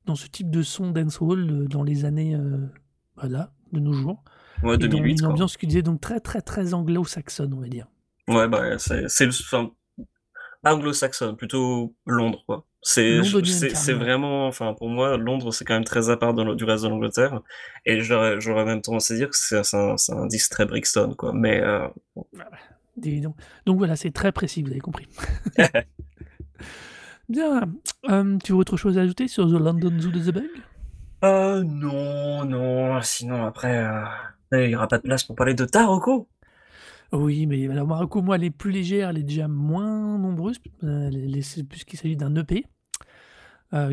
dans 0.07 0.15
ce 0.15 0.29
type 0.29 0.51
de 0.51 0.63
son 0.63 0.91
dancehall 0.91 1.69
dans 1.69 1.83
les 1.83 2.05
années 2.05 2.39
voilà, 3.17 3.53
de 3.73 3.81
nos 3.81 3.93
jours. 3.93 4.23
Ouais, 4.63 4.79
2008. 4.79 5.21
une 5.21 5.27
ambiance 5.27 5.57
qui 5.57 5.67
disait 5.67 5.83
donc 5.83 6.01
très 6.01 6.21
très 6.21 6.41
très 6.41 6.75
anglo-saxonne, 6.75 7.53
on 7.55 7.61
va 7.61 7.69
dire. 7.69 7.87
Ouais, 8.29 8.49
bah 8.49 8.79
c'est 8.79 9.27
le. 9.27 9.29
Enfin, 9.29 9.71
anglo-saxonne, 10.65 11.37
plutôt 11.37 11.95
Londres, 12.07 12.43
quoi. 12.47 12.65
C'est 12.83 13.21
vraiment, 13.93 14.47
enfin 14.47 14.75
pour 14.75 14.89
moi, 14.91 15.17
Londres 15.17 15.53
c'est 15.53 15.65
quand 15.65 15.75
même 15.75 15.85
très 15.85 16.11
à 16.11 16.19
part 16.19 16.35
du 16.35 16.65
reste 16.65 16.85
de 16.85 16.89
l'Angleterre, 16.89 17.41
et 17.87 18.01
j'aurais 18.01 18.65
même 18.65 18.83
tendance 18.83 19.11
à 19.11 19.15
dire 19.15 19.31
que 19.31 19.37
c'est 19.37 19.75
un, 19.75 19.97
un, 20.11 20.27
disque 20.27 20.51
très 20.51 20.67
Brixton, 20.67 21.15
quoi. 21.17 21.33
Mais 21.33 21.61
euh, 21.63 21.89
donc. 22.97 23.37
donc 23.67 23.79
voilà, 23.79 23.97
c'est 23.97 24.11
très 24.11 24.33
précis, 24.33 24.63
vous 24.63 24.71
avez 24.71 24.81
compris. 24.81 25.09
Bien, 27.29 27.73
euh, 28.11 28.39
tu 28.45 28.53
veux 28.53 28.59
autre 28.59 28.77
chose 28.77 28.99
à 28.99 29.03
ajouter 29.03 29.29
sur 29.29 29.47
The 29.49 29.53
London 29.53 29.99
Zoo 29.99 30.11
de 30.11 30.21
The 30.21 30.35
Bug? 30.35 30.51
Euh, 31.25 31.63
non, 31.65 32.45
non, 32.45 33.01
sinon 33.01 33.47
après, 33.47 33.79
euh, 33.79 34.05
il 34.53 34.69
n'y 34.69 34.77
aura 34.77 34.89
pas 34.89 34.99
de 34.99 35.05
place 35.05 35.25
pour 35.25 35.35
parler 35.35 35.55
de 35.55 35.65
Taroko. 35.65 36.29
Oui, 37.13 37.47
mais 37.47 37.67
alors 37.69 37.87
Marocco, 37.87 38.21
moi, 38.21 38.37
elle 38.37 38.45
est 38.45 38.51
plus 38.51 38.73
légère, 38.73 39.09
elle 39.09 39.19
est 39.19 39.23
déjà 39.23 39.49
moins 39.49 40.19
nombreuse, 40.19 40.59
euh, 40.83 41.11
puisqu'il 41.69 41.97
s'agit 41.97 42.17
d'un 42.17 42.35
EP 42.37 42.67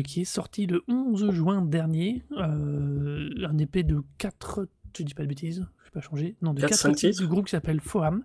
qui 0.04 0.20
est 0.20 0.24
sorti 0.24 0.66
le 0.66 0.84
11 0.86 1.32
juin 1.32 1.62
dernier. 1.62 2.22
Un 2.36 3.58
EP 3.58 3.82
de 3.82 4.02
4, 4.18 4.68
je 4.96 5.02
dis 5.02 5.14
pas 5.14 5.24
de 5.24 5.28
bêtises, 5.28 5.56
je 5.56 5.60
ne 5.60 5.64
vais 5.64 5.90
pas 5.92 6.00
changer, 6.00 6.36
non, 6.40 6.54
de 6.54 6.60
4 6.60 6.92
titres 6.92 7.20
du 7.20 7.26
groupe 7.26 7.46
qui 7.46 7.50
s'appelle 7.52 7.80
Foam, 7.80 8.22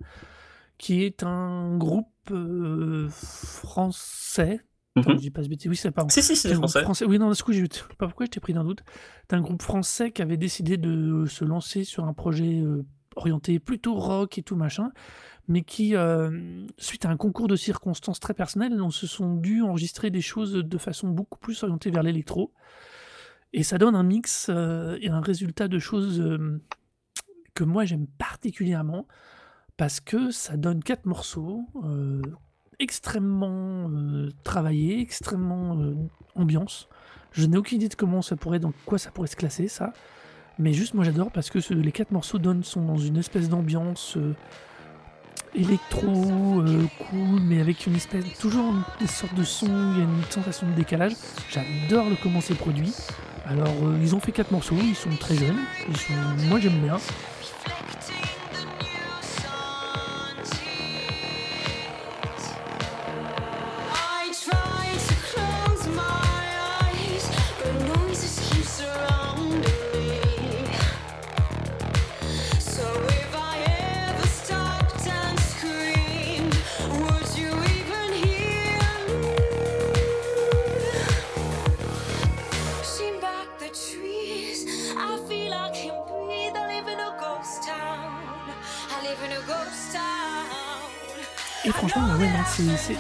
qui 0.77 1.03
est 1.03 1.23
un 1.23 1.75
groupe 1.77 2.31
français. 3.09 4.61
Attends, 4.99 5.11
mhm. 5.11 5.17
je 5.17 5.21
dis 5.21 5.31
pas. 5.31 5.41
Oui, 5.41 5.75
c'est 5.75 5.91
pas 5.91 6.05
Si, 6.09 6.21
si, 6.21 6.35
c'est 6.35 6.53
français. 6.53 6.83
français. 6.83 7.05
Oui, 7.05 7.19
non, 7.19 7.33
ce 7.33 7.43
coup, 7.43 7.53
je 7.53 7.61
sais 7.61 7.81
pas 7.97 8.07
pourquoi 8.07 8.25
je 8.25 8.31
t'ai 8.31 8.39
pris 8.39 8.53
d'un 8.53 8.63
doute. 8.63 8.83
C'est 9.29 9.35
un 9.35 9.41
groupe 9.41 9.61
français 9.61 10.11
qui 10.11 10.21
avait 10.21 10.37
décidé 10.37 10.77
de 10.77 11.25
se 11.25 11.45
lancer 11.45 11.83
sur 11.83 12.05
un 12.05 12.13
projet 12.13 12.63
orienté 13.17 13.59
plutôt 13.59 13.95
rock 13.95 14.37
et 14.37 14.43
tout 14.43 14.55
machin, 14.55 14.91
mais 15.47 15.63
qui, 15.63 15.95
euh, 15.95 16.65
suite 16.77 17.05
à 17.05 17.09
un 17.09 17.17
concours 17.17 17.47
de 17.47 17.55
circonstances 17.55 18.19
très 18.19 18.33
personnelles, 18.33 18.81
on 18.81 18.91
se 18.91 19.07
sont 19.07 19.35
dû 19.35 19.61
enregistrer 19.61 20.09
des 20.09 20.21
choses 20.21 20.53
de 20.53 20.77
façon 20.77 21.09
beaucoup 21.09 21.39
plus 21.39 21.63
orientée 21.63 21.91
vers 21.91 22.03
l'électro. 22.03 22.53
Et 23.53 23.63
ça 23.63 23.77
donne 23.77 23.95
un 23.95 24.03
mix 24.03 24.47
euh, 24.49 24.97
et 25.01 25.09
un 25.09 25.21
résultat 25.21 25.67
de 25.67 25.79
choses 25.79 26.21
euh, 26.21 26.61
que 27.53 27.63
moi 27.63 27.85
j'aime 27.85 28.07
particulièrement, 28.07 29.07
parce 29.77 29.99
que 29.99 30.31
ça 30.31 30.57
donne 30.57 30.83
quatre 30.83 31.05
morceaux 31.05 31.65
extrêmement 32.79 33.89
travaillés, 34.43 35.01
extrêmement 35.01 35.77
ambiance. 36.35 36.87
Je 37.31 37.45
n'ai 37.45 37.57
aucune 37.57 37.77
idée 37.77 37.89
de 37.89 37.95
comment 37.95 38.21
ça 38.21 38.35
pourrait, 38.35 38.59
dans 38.59 38.73
quoi 38.85 38.97
ça 38.97 39.11
pourrait 39.11 39.27
se 39.27 39.35
classer, 39.35 39.67
ça. 39.67 39.93
Mais 40.59 40.73
juste, 40.73 40.93
moi 40.93 41.03
j'adore 41.03 41.31
parce 41.31 41.49
que 41.49 41.59
les 41.73 41.91
quatre 41.91 42.11
morceaux 42.11 42.39
donnent 42.39 42.63
sont 42.63 42.83
dans 42.83 42.97
une 42.97 43.17
espèce 43.17 43.47
d'ambiance 43.47 44.17
euh, 44.17 44.33
électro, 45.53 46.61
euh, 46.61 46.85
cool, 47.09 47.41
mais 47.41 47.61
avec 47.61 47.85
une 47.85 47.95
espèce. 47.95 48.25
toujours 48.39 48.73
une, 48.99 49.07
sorte 49.07 49.35
de 49.35 49.43
son, 49.43 49.67
il 49.67 49.99
y 49.99 50.01
a 50.01 50.03
une 50.05 50.23
sensation 50.29 50.67
de 50.67 50.73
décalage. 50.73 51.13
J'adore 51.51 52.09
le 52.09 52.15
comment 52.21 52.41
c'est 52.41 52.55
produit. 52.55 52.93
Alors, 53.45 53.67
euh, 53.83 53.97
ils 54.01 54.15
ont 54.15 54.19
fait 54.19 54.31
quatre 54.31 54.51
morceaux, 54.51 54.75
ils 54.81 54.95
sont 54.95 55.15
très 55.19 55.35
jeunes, 55.35 55.59
moi 56.49 56.59
j'aime 56.59 56.81
bien. 56.81 56.97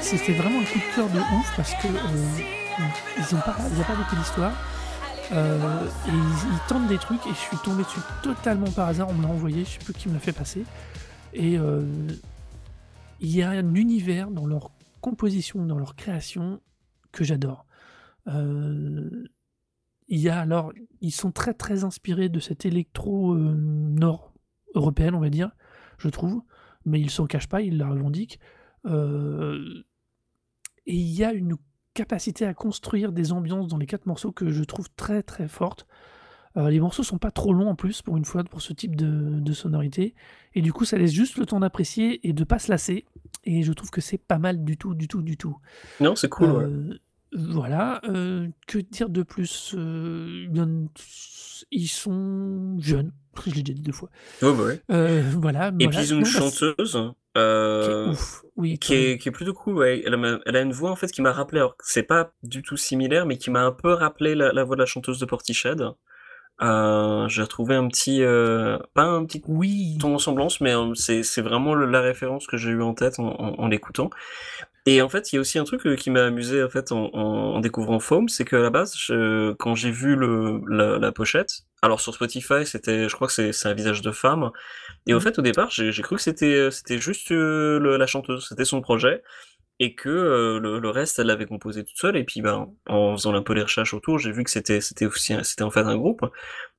C'était 0.01 0.33
vraiment 0.33 0.59
un 0.59 0.63
coup 0.63 0.79
de 0.79 0.95
cœur 0.95 1.09
de 1.09 1.19
ouf 1.19 1.53
parce 1.55 1.73
que 1.75 1.87
euh, 1.87 2.39
ils 3.17 3.35
n'ont 3.35 3.41
pas, 3.41 3.57
ils 3.75 3.83
pas 3.83 3.95
beaucoup 3.95 4.15
d'histoire. 4.15 4.53
Euh, 5.33 5.85
et 6.07 6.11
ils, 6.11 6.67
tentent 6.69 6.87
des 6.87 6.97
trucs 6.97 7.25
et 7.25 7.31
je 7.31 7.35
suis 7.35 7.57
tombé 7.57 7.83
dessus 7.83 7.99
totalement 8.23 8.71
par 8.71 8.87
hasard. 8.87 9.09
On 9.09 9.13
me 9.13 9.23
l'a 9.23 9.29
envoyé, 9.29 9.65
je 9.65 9.71
sais 9.71 9.79
plus 9.79 9.93
qui 9.93 10.07
me 10.07 10.13
l'a 10.13 10.19
fait 10.19 10.31
passer. 10.31 10.63
Et 11.33 11.57
euh, 11.57 11.83
il 13.19 13.35
y 13.35 13.41
a 13.41 13.49
un 13.49 13.75
univers 13.75 14.31
dans 14.31 14.45
leur 14.45 14.71
composition, 15.01 15.65
dans 15.65 15.77
leur 15.77 15.95
création 15.95 16.61
que 17.11 17.23
j'adore. 17.23 17.65
il 18.25 19.29
y 20.09 20.29
a 20.29 20.39
alors, 20.39 20.71
ils 21.01 21.11
sont 21.11 21.31
très 21.31 21.53
très 21.53 21.83
inspirés 21.83 22.29
de 22.29 22.39
cette 22.39 22.65
électro 22.65 23.35
nord 23.35 24.33
européenne, 24.75 25.15
on 25.15 25.19
va 25.19 25.29
dire, 25.29 25.51
je 25.97 26.09
trouve 26.09 26.41
mais 26.87 27.01
ils 27.01 27.11
s'en 27.11 27.27
cachent 27.27 27.49
pas, 27.49 27.61
ils 27.61 27.77
la 27.77 27.89
revendiquent. 27.89 28.39
Et 30.87 30.95
il 30.95 31.13
y 31.13 31.23
a 31.23 31.33
une 31.33 31.57
capacité 31.93 32.45
à 32.45 32.53
construire 32.53 33.11
des 33.11 33.31
ambiances 33.31 33.67
dans 33.67 33.77
les 33.77 33.85
quatre 33.85 34.05
morceaux 34.05 34.31
que 34.31 34.51
je 34.51 34.63
trouve 34.63 34.87
très 34.95 35.23
très 35.23 35.47
forte. 35.47 35.87
Euh, 36.55 36.69
les 36.69 36.79
morceaux 36.79 37.03
sont 37.03 37.17
pas 37.17 37.31
trop 37.31 37.53
longs 37.53 37.69
en 37.69 37.75
plus 37.75 38.01
pour 38.01 38.17
une 38.17 38.25
fois 38.25 38.43
pour 38.43 38.61
ce 38.61 38.73
type 38.73 38.95
de, 38.95 39.53
sonorité 39.53 40.15
et 40.55 40.61
du 40.61 40.73
coup 40.73 40.85
ça 40.85 40.97
laisse 40.97 41.11
juste 41.11 41.37
le 41.37 41.45
temps 41.45 41.59
d'apprécier 41.59 42.27
et 42.27 42.33
de 42.33 42.43
pas 42.43 42.59
se 42.59 42.71
lasser 42.71 43.05
et 43.43 43.63
je 43.63 43.73
trouve 43.73 43.89
que 43.89 44.01
c'est 44.01 44.17
pas 44.17 44.37
mal 44.37 44.63
du 44.63 44.77
tout 44.77 44.93
du 44.93 45.07
tout 45.07 45.21
du 45.21 45.37
tout. 45.37 45.57
Non 45.99 46.15
c'est 46.15 46.29
cool. 46.29 46.49
Euh, 46.49 46.99
voilà, 47.33 47.99
que 48.67 48.77
dire 48.77 49.09
de 49.09 49.21
plus 49.21 49.75
Ils 51.71 51.89
sont 51.89 52.79
jeunes, 52.79 53.11
je 53.45 53.51
l'ai 53.53 53.63
déjà 53.63 53.73
dit 53.75 53.81
deux 53.81 53.91
fois. 53.91 54.09
Oh 54.41 54.53
bah 54.53 54.63
ouais. 54.63 55.21
voilà, 55.21 55.71
Et 55.79 55.87
puis 55.87 55.99
ils 55.99 56.13
ont 56.13 56.19
une 56.19 56.23
bah, 56.23 57.13
qui, 57.37 58.79
qui, 58.79 58.93
est, 58.95 59.17
qui, 59.17 59.29
est, 59.29 59.31
plutôt 59.31 59.53
cool. 59.53 59.75
Ouais. 59.75 60.03
Elle, 60.05 60.13
a, 60.15 60.39
elle, 60.45 60.55
a, 60.55 60.61
une 60.61 60.71
voix 60.71 60.91
en 60.91 60.95
fait 60.95 61.11
qui 61.11 61.21
m'a 61.21 61.31
rappelé, 61.31 61.59
alors 61.59 61.75
c'est 61.83 62.03
pas 62.03 62.31
du 62.43 62.61
tout 62.61 62.77
similaire, 62.77 63.25
mais 63.25 63.37
qui 63.37 63.51
m'a 63.51 63.63
un 63.63 63.71
peu 63.71 63.93
rappelé 63.93 64.35
la, 64.35 64.63
voix 64.63 64.75
de 64.75 64.81
la 64.81 64.85
chanteuse 64.85 65.19
de 65.19 65.25
Portiched. 65.25 65.83
Euh, 66.59 67.27
j'ai 67.27 67.43
retrouvé 67.43 67.75
un 67.75 67.87
petit, 67.87 68.21
pas 68.93 69.03
un 69.03 69.25
petit 69.25 69.41
oui. 69.47 69.97
ton 69.99 70.17
semblance, 70.17 70.61
mais 70.61 70.73
c'est 70.95 71.41
vraiment 71.41 71.75
la 71.75 72.01
référence 72.01 72.47
que 72.47 72.57
j'ai 72.57 72.71
eu 72.71 72.81
en 72.81 72.93
tête 72.93 73.19
en, 73.19 73.29
en 73.29 73.67
l'écoutant. 73.67 74.09
Et 74.87 75.01
en 75.01 75.09
fait, 75.09 75.31
il 75.31 75.35
y 75.35 75.37
a 75.37 75.41
aussi 75.41 75.59
un 75.59 75.65
truc 75.65 75.85
euh, 75.85 75.97
qui 75.97 76.09
m'a 76.09 76.23
amusé 76.23 76.63
en 76.63 76.69
fait 76.69 76.93
en, 76.93 77.13
en, 77.13 77.59
découvrant 77.59 77.99
Foam, 77.99 78.29
c'est 78.29 78.45
qu'à 78.45 78.59
la 78.59 78.69
base, 78.69 78.95
je, 78.97 79.51
quand 79.55 79.75
j'ai 79.75 79.91
vu 79.91 80.15
le, 80.15 80.61
la, 80.65 80.97
la, 80.97 81.11
pochette, 81.11 81.65
alors 81.81 82.01
sur 82.01 82.13
Spotify, 82.13 82.65
c'était, 82.65 83.07
je 83.07 83.15
crois 83.15 83.27
que 83.27 83.51
c'est 83.51 83.67
un 83.67 83.73
visage 83.73 84.01
de 84.01 84.11
femme, 84.11 84.51
et 85.05 85.13
en 85.13 85.17
mmh. 85.17 85.21
fait 85.21 85.39
au 85.39 85.41
départ, 85.41 85.69
j'ai 85.71 86.01
cru 86.01 86.15
que 86.15 86.21
c'était 86.21 86.69
c'était 86.71 86.97
juste 86.99 87.31
euh, 87.31 87.97
la 87.97 88.07
chanteuse, 88.07 88.47
c'était 88.47 88.65
son 88.65 88.81
projet. 88.81 89.21
et 89.79 89.93
que 89.93 90.09
euh, 90.09 90.59
le, 90.59 90.79
le, 90.79 90.89
reste, 90.89 91.19
elle 91.19 91.27
l'avait 91.27 91.45
composé 91.45 91.83
toute 91.83 91.97
seule. 91.97 92.17
Et 92.17 92.23
puis, 92.23 92.41
ben, 92.41 92.67
en 92.87 93.15
faisant 93.15 93.33
un 93.35 93.43
peu 93.43 93.53
les 93.53 93.61
recherches 93.61 93.93
autour, 93.93 94.17
j'ai 94.17 94.31
vu 94.31 94.43
que 94.43 94.49
c'était 94.49 94.81
c'était 94.81 95.05
aussi 95.05 95.35
c'était 95.43 95.63
en 95.63 95.69
fait 95.71 95.81
un 95.81 95.97
groupe. 95.97 96.21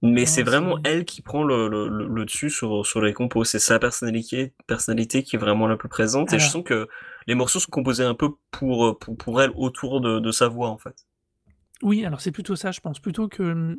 Mais 0.02 0.26
c'est 0.26 0.42
vraiment 0.42 0.78
elle 0.84 1.04
qui 1.04 1.22
prend 1.22 1.44
le, 1.44 1.68
le, 1.68 1.88
le, 1.88 2.24
dessus 2.24 2.50
sur, 2.50 2.84
sur 2.86 3.00
les 3.00 3.12
compos. 3.12 3.44
C'est 3.44 3.58
sa 3.60 3.78
personnalité 3.78 4.52
personnalité 4.66 5.22
qui 5.22 5.36
est 5.36 5.38
vraiment 5.38 5.68
la 5.68 5.76
plus 5.76 5.88
présente. 5.88 6.32
Et 6.32 6.38
je 6.38 6.48
sens 6.48 6.64
que 6.64 6.88
les 7.26 7.34
morceaux 7.34 7.60
sont 7.60 7.70
composés 7.70 8.04
un 8.04 8.14
peu 8.14 8.30
pour 8.50 8.98
pour, 8.98 9.16
pour 9.16 9.42
elle 9.42 9.52
autour 9.54 10.00
de, 10.00 10.18
de 10.18 10.30
sa 10.32 10.48
voix 10.48 10.68
en 10.70 10.78
fait. 10.78 11.06
Oui, 11.82 12.04
alors 12.04 12.20
c'est 12.20 12.32
plutôt 12.32 12.56
ça, 12.56 12.72
je 12.72 12.80
pense. 12.80 12.98
Plutôt 12.98 13.28
que 13.28 13.78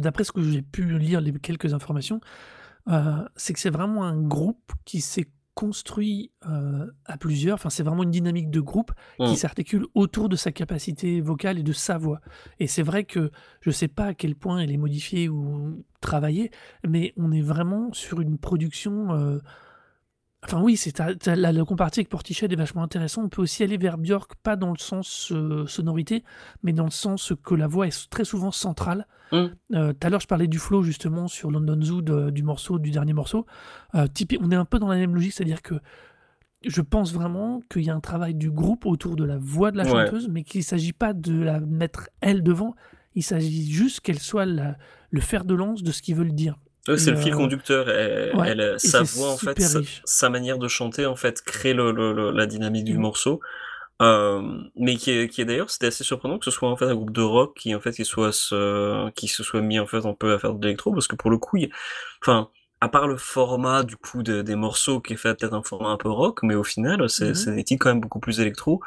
d'après 0.00 0.24
ce 0.24 0.32
que 0.32 0.42
j'ai 0.42 0.62
pu 0.62 0.98
lire, 0.98 1.20
les 1.20 1.32
quelques 1.32 1.74
informations, 1.74 2.20
euh, 2.88 3.24
c'est 3.36 3.52
que 3.52 3.60
c'est 3.60 3.70
vraiment 3.70 4.04
un 4.04 4.20
groupe 4.20 4.72
qui 4.84 5.00
s'est 5.00 5.28
construit 5.54 6.30
euh, 6.48 6.86
à 7.04 7.18
plusieurs. 7.18 7.54
Enfin, 7.54 7.68
c'est 7.68 7.82
vraiment 7.82 8.04
une 8.04 8.12
dynamique 8.12 8.48
de 8.48 8.60
groupe 8.60 8.92
qui 9.16 9.32
mmh. 9.32 9.36
s'articule 9.36 9.86
autour 9.94 10.28
de 10.28 10.36
sa 10.36 10.52
capacité 10.52 11.20
vocale 11.20 11.58
et 11.58 11.64
de 11.64 11.72
sa 11.72 11.98
voix. 11.98 12.20
Et 12.60 12.68
c'est 12.68 12.84
vrai 12.84 13.02
que 13.02 13.32
je 13.60 13.70
ne 13.70 13.74
sais 13.74 13.88
pas 13.88 14.06
à 14.06 14.14
quel 14.14 14.36
point 14.36 14.60
elle 14.60 14.70
est 14.70 14.76
modifiée 14.76 15.28
ou 15.28 15.84
travaillée, 16.00 16.52
mais 16.86 17.12
on 17.16 17.32
est 17.32 17.42
vraiment 17.42 17.92
sur 17.92 18.20
une 18.20 18.38
production. 18.38 19.12
Euh, 19.12 19.40
enfin 20.44 20.62
oui, 20.62 20.76
c'est 20.76 20.98
le 20.98 21.62
comparatif 21.64 22.00
avec 22.00 22.08
Portichet 22.08 22.46
est 22.46 22.56
vachement 22.56 22.82
intéressant. 22.82 23.24
On 23.24 23.28
peut 23.28 23.42
aussi 23.42 23.62
aller 23.62 23.76
vers 23.76 23.98
Björk, 23.98 24.34
pas 24.42 24.56
dans 24.56 24.70
le 24.70 24.78
sens 24.78 25.32
sonorité, 25.66 26.24
mais 26.62 26.72
dans 26.72 26.84
le 26.84 26.90
sens 26.90 27.32
que 27.42 27.54
la 27.54 27.66
voix 27.66 27.86
est 27.86 28.10
très 28.10 28.24
souvent 28.24 28.50
centrale 28.50 29.06
Mmh. 29.32 29.46
Euh, 29.74 29.92
tout 29.92 30.06
à 30.06 30.10
l'heure, 30.10 30.20
je 30.20 30.26
parlais 30.26 30.46
du 30.46 30.58
flow 30.58 30.82
justement 30.82 31.28
sur 31.28 31.50
London 31.50 31.80
Zoo 31.82 32.02
du 32.02 32.42
morceau, 32.42 32.78
du 32.78 32.90
dernier 32.90 33.12
morceau. 33.12 33.46
Euh, 33.94 34.06
on 34.40 34.50
est 34.50 34.56
un 34.56 34.64
peu 34.64 34.78
dans 34.78 34.88
la 34.88 34.96
même 34.96 35.14
logique, 35.14 35.32
c'est-à-dire 35.32 35.62
que 35.62 35.74
je 36.66 36.80
pense 36.80 37.12
vraiment 37.12 37.60
qu'il 37.70 37.82
y 37.82 37.90
a 37.90 37.94
un 37.94 38.00
travail 38.00 38.34
du 38.34 38.50
groupe 38.50 38.84
autour 38.86 39.16
de 39.16 39.24
la 39.24 39.38
voix 39.38 39.70
de 39.70 39.76
la 39.76 39.84
chanteuse, 39.84 40.28
mais 40.28 40.42
qu'il 40.42 40.60
ne 40.60 40.64
s'agit 40.64 40.92
pas 40.92 41.12
de 41.12 41.38
la 41.40 41.60
mettre 41.60 42.08
elle 42.20 42.42
devant. 42.42 42.74
Il 43.14 43.22
s'agit 43.22 43.70
juste 43.70 44.00
qu'elle 44.00 44.18
soit 44.18 44.46
le 44.46 45.20
fer 45.20 45.44
de 45.44 45.54
lance 45.54 45.82
de 45.82 45.92
ce 45.92 46.02
qu'ils 46.02 46.16
veulent 46.16 46.34
dire. 46.34 46.56
C'est 46.96 47.10
le 47.10 47.16
fil 47.16 47.34
euh, 47.34 47.36
conducteur. 47.36 47.88
Elle, 47.90 48.74
sa 48.78 49.02
voix, 49.02 49.30
en 49.30 49.36
fait, 49.36 49.60
sa, 50.04 50.30
manière 50.30 50.58
de 50.58 50.68
chanter, 50.68 51.06
en 51.06 51.16
fait, 51.16 51.42
crée 51.42 51.74
la 51.74 52.46
dynamique 52.46 52.84
du 52.84 52.96
mmh. 52.96 53.00
morceau. 53.00 53.40
Euh, 54.00 54.60
mais 54.76 54.94
qui 54.96 55.10
est, 55.10 55.28
qui 55.28 55.40
est 55.40 55.44
d'ailleurs, 55.44 55.70
c'était 55.70 55.88
assez 55.88 56.04
surprenant 56.04 56.38
que 56.38 56.44
ce 56.44 56.52
soit 56.52 56.70
en 56.70 56.76
fait 56.76 56.84
un 56.84 56.94
groupe 56.94 57.10
de 57.10 57.20
rock 57.20 57.56
qui 57.58 57.74
en 57.74 57.80
fait 57.80 57.90
qui 57.90 58.04
soit 58.04 58.32
se, 58.32 59.10
qui 59.10 59.26
se 59.26 59.42
soit 59.42 59.60
mis 59.60 59.80
en 59.80 59.88
fait 59.88 60.06
un 60.06 60.14
peu 60.14 60.32
à 60.32 60.38
faire 60.38 60.54
de 60.54 60.64
l'électro 60.64 60.92
parce 60.92 61.08
que 61.08 61.16
pour 61.16 61.30
le 61.30 61.38
coup, 61.38 61.58
enfin, 62.22 62.48
à 62.80 62.88
part 62.88 63.08
le 63.08 63.16
format 63.16 63.82
du 63.82 63.96
coup 63.96 64.22
des 64.22 64.54
morceaux 64.54 65.00
qui 65.00 65.14
est 65.14 65.16
fait 65.16 65.34
peut-être 65.34 65.54
un 65.54 65.64
format 65.64 65.88
un 65.88 65.96
peu 65.96 66.10
rock, 66.10 66.44
mais 66.44 66.54
au 66.54 66.62
final, 66.62 67.08
c'est, 67.10 67.30
mmh 67.30 67.34
c'est 67.34 67.54
des 67.56 67.64
titres 67.64 67.82
quand 67.82 67.90
même 67.90 68.00
beaucoup 68.00 68.20
plus 68.20 68.40
électro. 68.40 68.80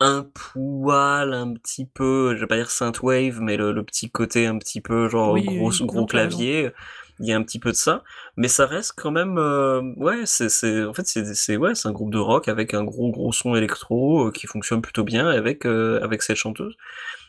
Un 0.00 0.26
poil, 0.34 1.34
un 1.34 1.52
petit 1.54 1.86
peu, 1.86 2.34
je 2.34 2.40
vais 2.40 2.46
pas 2.46 2.56
dire 2.56 2.70
synthwave, 2.70 3.40
mais 3.40 3.56
le, 3.56 3.72
le 3.72 3.82
petit 3.82 4.10
côté 4.10 4.46
un 4.46 4.58
petit 4.58 4.80
peu 4.80 5.08
genre 5.08 5.38
gros, 5.38 5.70
gros 5.82 6.06
clavier 6.06 6.72
il 7.20 7.26
y 7.26 7.32
a 7.32 7.36
un 7.36 7.42
petit 7.42 7.58
peu 7.58 7.70
de 7.70 7.76
ça, 7.76 8.04
mais 8.36 8.48
ça 8.48 8.66
reste 8.66 8.92
quand 8.96 9.10
même, 9.10 9.38
euh, 9.38 9.80
ouais, 9.96 10.26
c'est, 10.26 10.48
c'est, 10.48 10.84
en 10.84 10.92
fait, 10.92 11.06
c'est, 11.06 11.34
c'est, 11.34 11.56
ouais, 11.56 11.74
c'est 11.74 11.88
un 11.88 11.92
groupe 11.92 12.12
de 12.12 12.18
rock 12.18 12.48
avec 12.48 12.74
un 12.74 12.84
gros 12.84 13.10
gros 13.10 13.32
son 13.32 13.54
électro 13.54 14.28
euh, 14.28 14.30
qui 14.32 14.46
fonctionne 14.46 14.82
plutôt 14.82 15.04
bien 15.04 15.28
avec 15.28 15.66
euh, 15.66 16.00
avec 16.02 16.22
cette 16.22 16.36
chanteuse. 16.36 16.76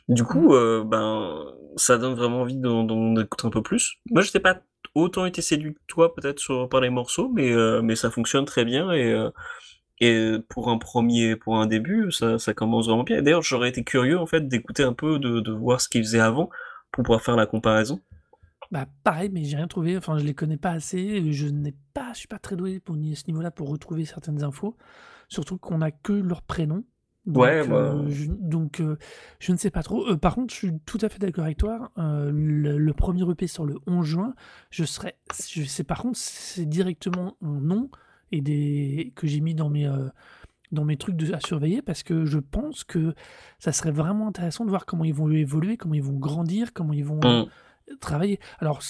Du 0.10 0.24
coup, 0.24 0.54
mmh. 0.56 0.90
ben, 0.90 1.46
ça 1.76 1.98
donne 1.98 2.16
vraiment 2.16 2.42
envie 2.42 2.56
d'en, 2.58 3.16
écouter 3.18 3.48
un 3.48 3.50
peu 3.50 3.62
plus. 3.62 3.98
Moi, 4.12 4.22
je 4.22 4.32
n'ai 4.34 4.40
pas 4.40 4.62
autant 4.96 5.26
été 5.26 5.42
séduit 5.42 5.74
que 5.74 5.80
toi, 5.88 6.16
peut-être 6.16 6.40
sur 6.40 6.70
par 6.70 6.82
les 6.82 6.90
morceaux, 6.90 7.30
mais 7.34 7.52
mais 7.82 7.96
ça 7.96 8.10
fonctionne 8.12 8.46
très 8.46 8.66
bien 8.66 8.92
et 8.94 9.14
et 10.00 10.38
pour 10.50 10.70
un 10.70 10.78
premier, 10.78 11.36
pour 11.36 11.58
un 11.58 11.66
début, 11.66 12.12
ça, 12.12 12.38
ça 12.38 12.54
commence 12.54 12.88
vraiment 12.88 13.04
bien. 13.04 13.22
D'ailleurs, 13.22 13.42
j'aurais 13.42 13.70
été 13.70 13.84
curieux 13.84 14.20
en 14.20 14.28
fait 14.28 14.48
d'écouter 14.48 14.84
un 14.84 14.94
peu, 14.94 15.18
de, 15.20 15.40
de 15.40 15.52
voir 15.52 15.82
ce 15.82 15.90
qu'ils 15.90 16.04
faisaient 16.04 16.20
avant 16.20 16.50
pour 16.92 17.04
pouvoir 17.04 17.22
faire 17.22 17.36
la 17.36 17.48
comparaison. 17.48 18.00
Bah, 18.72 18.86
pareil, 19.04 19.30
mais 19.32 19.44
j'ai 19.44 19.58
rien 19.58 19.68
trouvé. 19.68 19.98
Enfin, 19.98 20.18
je 20.18 20.26
les 20.26 20.34
connais 20.34 20.58
pas 20.58 20.72
assez. 20.72 21.32
Je 21.32 21.48
n'ai 21.48 21.74
pas, 21.94 22.14
je 22.14 22.20
suis 22.20 22.28
pas 22.28 22.40
très 22.40 22.56
doué 22.56 22.80
pour 22.80 22.96
à 22.96 23.16
ce 23.16 23.24
niveau-là 23.28 23.52
pour 23.52 23.70
retrouver 23.70 24.06
certaines 24.06 24.44
infos. 24.44 24.78
Surtout 25.30 25.58
qu'on 25.58 25.82
a 25.82 25.92
que 25.92 26.14
leur 26.14 26.42
prénom. 26.42 26.84
Donc, 27.26 27.44
ouais, 27.44 27.68
bah... 27.68 27.94
je, 28.08 28.32
donc 28.32 28.80
euh, 28.80 28.98
je 29.40 29.52
ne 29.52 29.58
sais 29.58 29.70
pas 29.70 29.84
trop. 29.84 30.08
Euh, 30.08 30.16
par 30.16 30.36
contre, 30.36 30.54
je 30.54 30.60
suis 30.60 30.80
tout 30.86 30.98
à 31.02 31.10
fait 31.10 31.20
d'accord 31.20 31.44
avec 31.44 31.58
toi. 31.58 31.92
Euh, 31.98 32.32
le, 32.34 32.94
premier 32.94 33.30
EP 33.30 33.48
sur 33.48 33.66
le 33.66 33.76
11 33.86 34.06
juin, 34.06 34.34
je 34.70 34.86
serais. 34.86 35.18
Je 35.50 35.64
sais 35.64 35.84
par 35.84 36.02
contre, 36.02 36.18
c'est 36.18 36.66
directement 36.66 37.36
un 37.42 37.60
nom 37.60 37.90
et 38.32 38.40
des 38.40 39.12
que 39.16 39.28
j'ai 39.28 39.42
mis 39.42 39.56
dans 39.56 39.70
mes 39.70 39.92
dans 40.72 40.86
mes 40.86 40.96
trucs 40.96 41.18
de, 41.18 41.34
à 41.34 41.42
surveiller 41.42 41.82
parce 41.82 42.02
que 42.04 42.26
je 42.26 42.40
pense 42.40 42.86
que 42.86 43.14
ça 43.60 43.74
serait 43.74 43.92
vraiment 43.92 44.30
intéressant 44.30 44.64
de 44.64 44.70
voir 44.70 44.86
comment 44.86 45.04
ils 45.04 45.14
vont 45.14 45.30
évoluer, 45.30 45.76
comment 45.76 45.96
ils 45.96 46.04
vont 46.04 46.18
grandir, 46.18 46.72
comment 46.72 46.94
ils 46.94 47.06
vont. 47.06 47.20
Mmh 47.20 47.48
travailler. 48.00 48.40
Alors, 48.60 48.82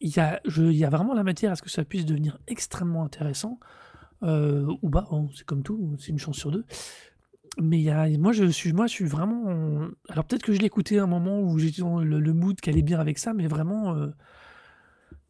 il 0.00 0.14
y, 0.14 0.20
a, 0.20 0.40
il 0.44 0.72
y 0.72 0.84
a 0.84 0.90
vraiment 0.90 1.14
la 1.14 1.24
matière 1.24 1.52
à 1.52 1.56
ce 1.56 1.62
que 1.62 1.70
ça 1.70 1.84
puisse 1.84 2.04
devenir 2.04 2.38
extrêmement 2.46 3.04
intéressant. 3.04 3.58
Euh, 4.22 4.66
ou 4.82 4.90
pas, 4.90 5.08
c'est 5.34 5.44
comme 5.44 5.62
tout, 5.62 5.96
c'est 5.98 6.08
une 6.08 6.18
chance 6.18 6.36
sur 6.36 6.50
deux. 6.50 6.64
Mais 7.58 7.78
il 7.78 7.84
y 7.84 7.90
a, 7.90 8.08
moi, 8.18 8.32
je 8.32 8.44
suis, 8.46 8.72
moi, 8.72 8.86
je 8.86 8.92
suis 8.92 9.06
vraiment. 9.06 9.88
Alors, 10.08 10.24
peut-être 10.24 10.42
que 10.42 10.52
je 10.52 10.58
l'ai 10.60 10.66
écouté 10.66 10.98
à 10.98 11.04
un 11.04 11.06
moment 11.06 11.40
où 11.40 11.58
j'étais 11.58 11.80
dans 11.80 12.00
le, 12.00 12.32
mood 12.32 12.60
qui 12.60 12.68
allait 12.68 12.82
bien 12.82 13.00
avec 13.00 13.18
ça, 13.18 13.32
mais 13.32 13.46
vraiment. 13.46 13.94
Euh, 13.94 14.08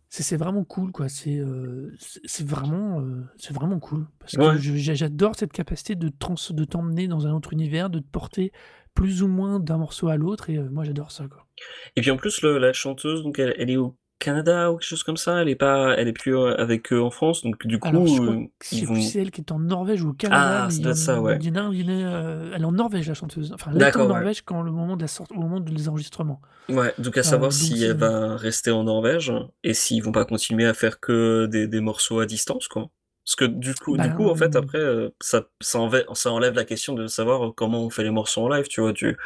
c'est 0.08 0.36
vraiment 0.36 0.64
cool, 0.64 0.92
quoi. 0.92 1.08
C'est 1.08 1.36
euh, 1.36 1.94
vraiment, 2.40 3.04
c'est 3.36 3.52
vraiment 3.52 3.78
cool. 3.78 4.06
Parce 4.18 4.36
que 4.36 4.56
j'adore 4.56 5.36
cette 5.36 5.52
capacité 5.52 5.94
de, 5.94 6.08
de 6.08 6.64
t'emmener 6.64 7.06
dans 7.06 7.26
un 7.26 7.32
autre 7.32 7.52
univers, 7.52 7.90
de 7.90 7.98
te 7.98 8.08
porter 8.08 8.50
plus 8.96 9.22
ou 9.22 9.28
moins 9.28 9.60
d'un 9.60 9.76
morceau 9.76 10.08
à 10.08 10.16
l'autre, 10.16 10.50
et 10.50 10.58
moi, 10.58 10.82
j'adore 10.82 11.12
ça, 11.12 11.28
quoi. 11.28 11.46
Et 11.94 12.00
puis 12.00 12.10
en 12.10 12.16
plus, 12.16 12.42
le, 12.42 12.58
la 12.58 12.72
chanteuse, 12.72 13.22
donc 13.22 13.38
elle, 13.38 13.54
elle, 13.58 13.70
est 13.70 13.76
au 13.76 13.96
Canada 14.18 14.72
ou 14.72 14.76
quelque 14.76 14.88
chose 14.88 15.02
comme 15.02 15.16
ça. 15.16 15.42
Elle 15.42 15.48
est 15.48 15.56
pas, 15.56 15.94
elle 15.96 16.08
est 16.08 16.12
plus 16.12 16.36
euh, 16.36 16.54
avec 16.58 16.92
eux 16.92 17.00
en 17.00 17.10
France. 17.10 17.42
Donc 17.42 17.66
du 17.66 17.78
coup, 17.78 17.88
Alors, 17.88 18.06
je 18.06 18.16
crois 18.16 18.34
euh, 18.34 18.46
c'est 18.60 18.84
vont... 18.84 18.94
elle 18.94 19.30
qui 19.30 19.42
est 19.42 19.52
en 19.52 19.58
Norvège 19.58 20.02
ou 20.02 20.10
au 20.10 20.12
Canada. 20.12 20.64
Ah, 20.64 20.70
c'est 20.70 20.94
ça, 20.94 21.20
ouais. 21.20 21.38
Il 21.40 21.46
y 21.46 21.50
en 21.50 21.70
a, 21.70 21.74
il 21.74 21.80
y 21.80 21.84
en 21.84 21.88
a, 21.88 22.14
euh, 22.14 22.52
elle 22.54 22.62
est 22.62 22.66
en 22.66 22.72
Norvège 22.72 23.08
la 23.08 23.14
chanteuse. 23.14 23.52
Enfin, 23.52 23.70
elle 23.74 23.82
est 23.82 23.96
en 23.96 24.08
Norvège 24.08 24.42
quand 24.42 24.62
le 24.62 24.72
moment 24.72 24.96
de 24.96 25.02
la 25.02 25.08
sorte, 25.08 25.30
au 25.32 25.40
moment 25.40 25.60
des 25.60 25.88
enregistrements. 25.88 26.40
Ouais. 26.68 26.92
Donc 26.98 27.16
à 27.16 27.22
savoir 27.22 27.52
si 27.52 27.84
elle 27.84 27.96
va 27.96 28.36
rester 28.36 28.70
en 28.70 28.84
Norvège 28.84 29.32
et 29.62 29.74
s'ils 29.74 30.02
vont 30.02 30.12
pas 30.12 30.24
continuer 30.24 30.66
à 30.66 30.74
faire 30.74 31.00
que 31.00 31.46
des, 31.46 31.68
des 31.68 31.80
morceaux 31.80 32.20
à 32.20 32.26
distance, 32.26 32.68
quoi. 32.68 32.88
Parce 33.26 33.34
que 33.34 33.44
du 33.44 33.74
coup, 33.74 33.96
du 33.96 34.14
coup, 34.14 34.28
en 34.28 34.36
fait, 34.36 34.50
bah, 34.50 34.60
après, 34.60 34.78
euh, 34.78 35.08
ça, 35.20 35.48
ça, 35.60 35.80
enlève, 35.80 36.04
ça 36.14 36.30
enlève 36.30 36.54
la 36.54 36.64
question 36.64 36.94
de 36.94 37.08
savoir 37.08 37.52
comment 37.56 37.82
on 37.82 37.90
fait 37.90 38.04
les 38.04 38.10
morceaux 38.10 38.42
en 38.42 38.48
live, 38.48 38.68
tu 38.68 38.80
vois. 38.80 38.92
Tu... 38.92 39.16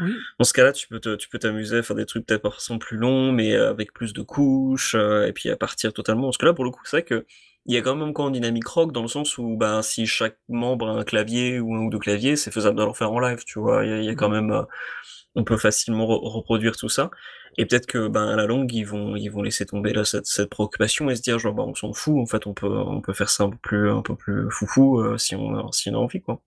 Oui. 0.00 0.12
Dans 0.38 0.46
ce 0.46 0.54
cas-là, 0.54 0.72
tu 0.72 0.88
peux 0.88 0.98
tu 0.98 1.28
peux 1.28 1.38
t'amuser 1.38 1.76
à 1.76 1.82
faire 1.82 1.94
des 1.94 2.06
trucs 2.06 2.24
peut-être 2.24 2.40
pas 2.40 2.50
plus 2.80 2.96
longs, 2.96 3.32
mais 3.32 3.54
euh, 3.54 3.68
avec 3.68 3.92
plus 3.92 4.14
de 4.14 4.22
couches, 4.22 4.94
euh, 4.94 5.26
et 5.26 5.32
puis 5.32 5.50
à 5.50 5.56
partir 5.56 5.92
totalement. 5.92 6.28
Parce 6.28 6.38
que 6.38 6.46
là, 6.46 6.54
pour 6.54 6.64
le 6.64 6.70
coup, 6.70 6.80
c'est 6.84 6.96
vrai 6.96 7.04
que 7.04 7.26
il 7.66 7.74
y 7.74 7.76
a 7.76 7.82
quand 7.82 7.94
même 7.94 8.08
encore 8.08 8.28
une 8.28 8.34
dynamique 8.34 8.66
rock 8.66 8.92
dans 8.92 9.02
le 9.02 9.08
sens 9.08 9.38
où, 9.38 9.56
ben, 9.56 9.82
si 9.82 10.06
chaque 10.06 10.38
membre 10.48 10.88
a 10.88 10.92
un 10.92 11.04
clavier 11.04 11.60
ou 11.60 11.74
un 11.74 11.80
ou 11.80 11.90
deux 11.90 11.98
claviers, 11.98 12.36
c'est 12.36 12.50
faisable 12.50 12.78
de 12.78 12.84
le 12.84 12.92
faire 12.92 13.12
en 13.12 13.20
live, 13.20 13.44
tu 13.44 13.58
vois. 13.58 13.84
Il 13.84 13.90
y 13.90 13.92
a, 13.92 14.02
y 14.02 14.08
a 14.08 14.14
quand 14.14 14.30
même, 14.30 14.64
on 15.34 15.44
peut 15.44 15.56
facilement 15.56 16.06
reproduire 16.06 16.76
tout 16.76 16.88
ça. 16.88 17.10
Et 17.58 17.66
peut-être 17.66 17.86
que 17.86 18.08
ben 18.08 18.28
à 18.28 18.36
la 18.36 18.46
longue 18.46 18.72
ils 18.72 18.84
vont 18.84 19.16
ils 19.16 19.28
vont 19.28 19.42
laisser 19.42 19.66
tomber 19.66 19.92
là 19.92 20.04
cette, 20.04 20.26
cette 20.26 20.48
préoccupation 20.48 21.10
et 21.10 21.16
se 21.16 21.22
dire 21.22 21.38
genre 21.38 21.54
bah 21.54 21.64
on 21.66 21.74
s'en 21.74 21.92
fout 21.92 22.16
en 22.18 22.26
fait 22.26 22.46
on 22.46 22.54
peut 22.54 22.68
on 22.68 23.00
peut 23.00 23.12
faire 23.12 23.28
ça 23.28 23.44
un 23.44 23.50
peu 23.50 23.58
plus 23.58 23.90
un 23.90 24.02
peu 24.02 24.14
plus 24.14 24.50
foufou 24.50 25.00
euh, 25.00 25.18
si 25.18 25.34
on 25.34 25.70
si 25.72 25.90
on 25.90 25.94
a 25.94 25.98
envie 25.98 26.20
quoi. 26.20 26.42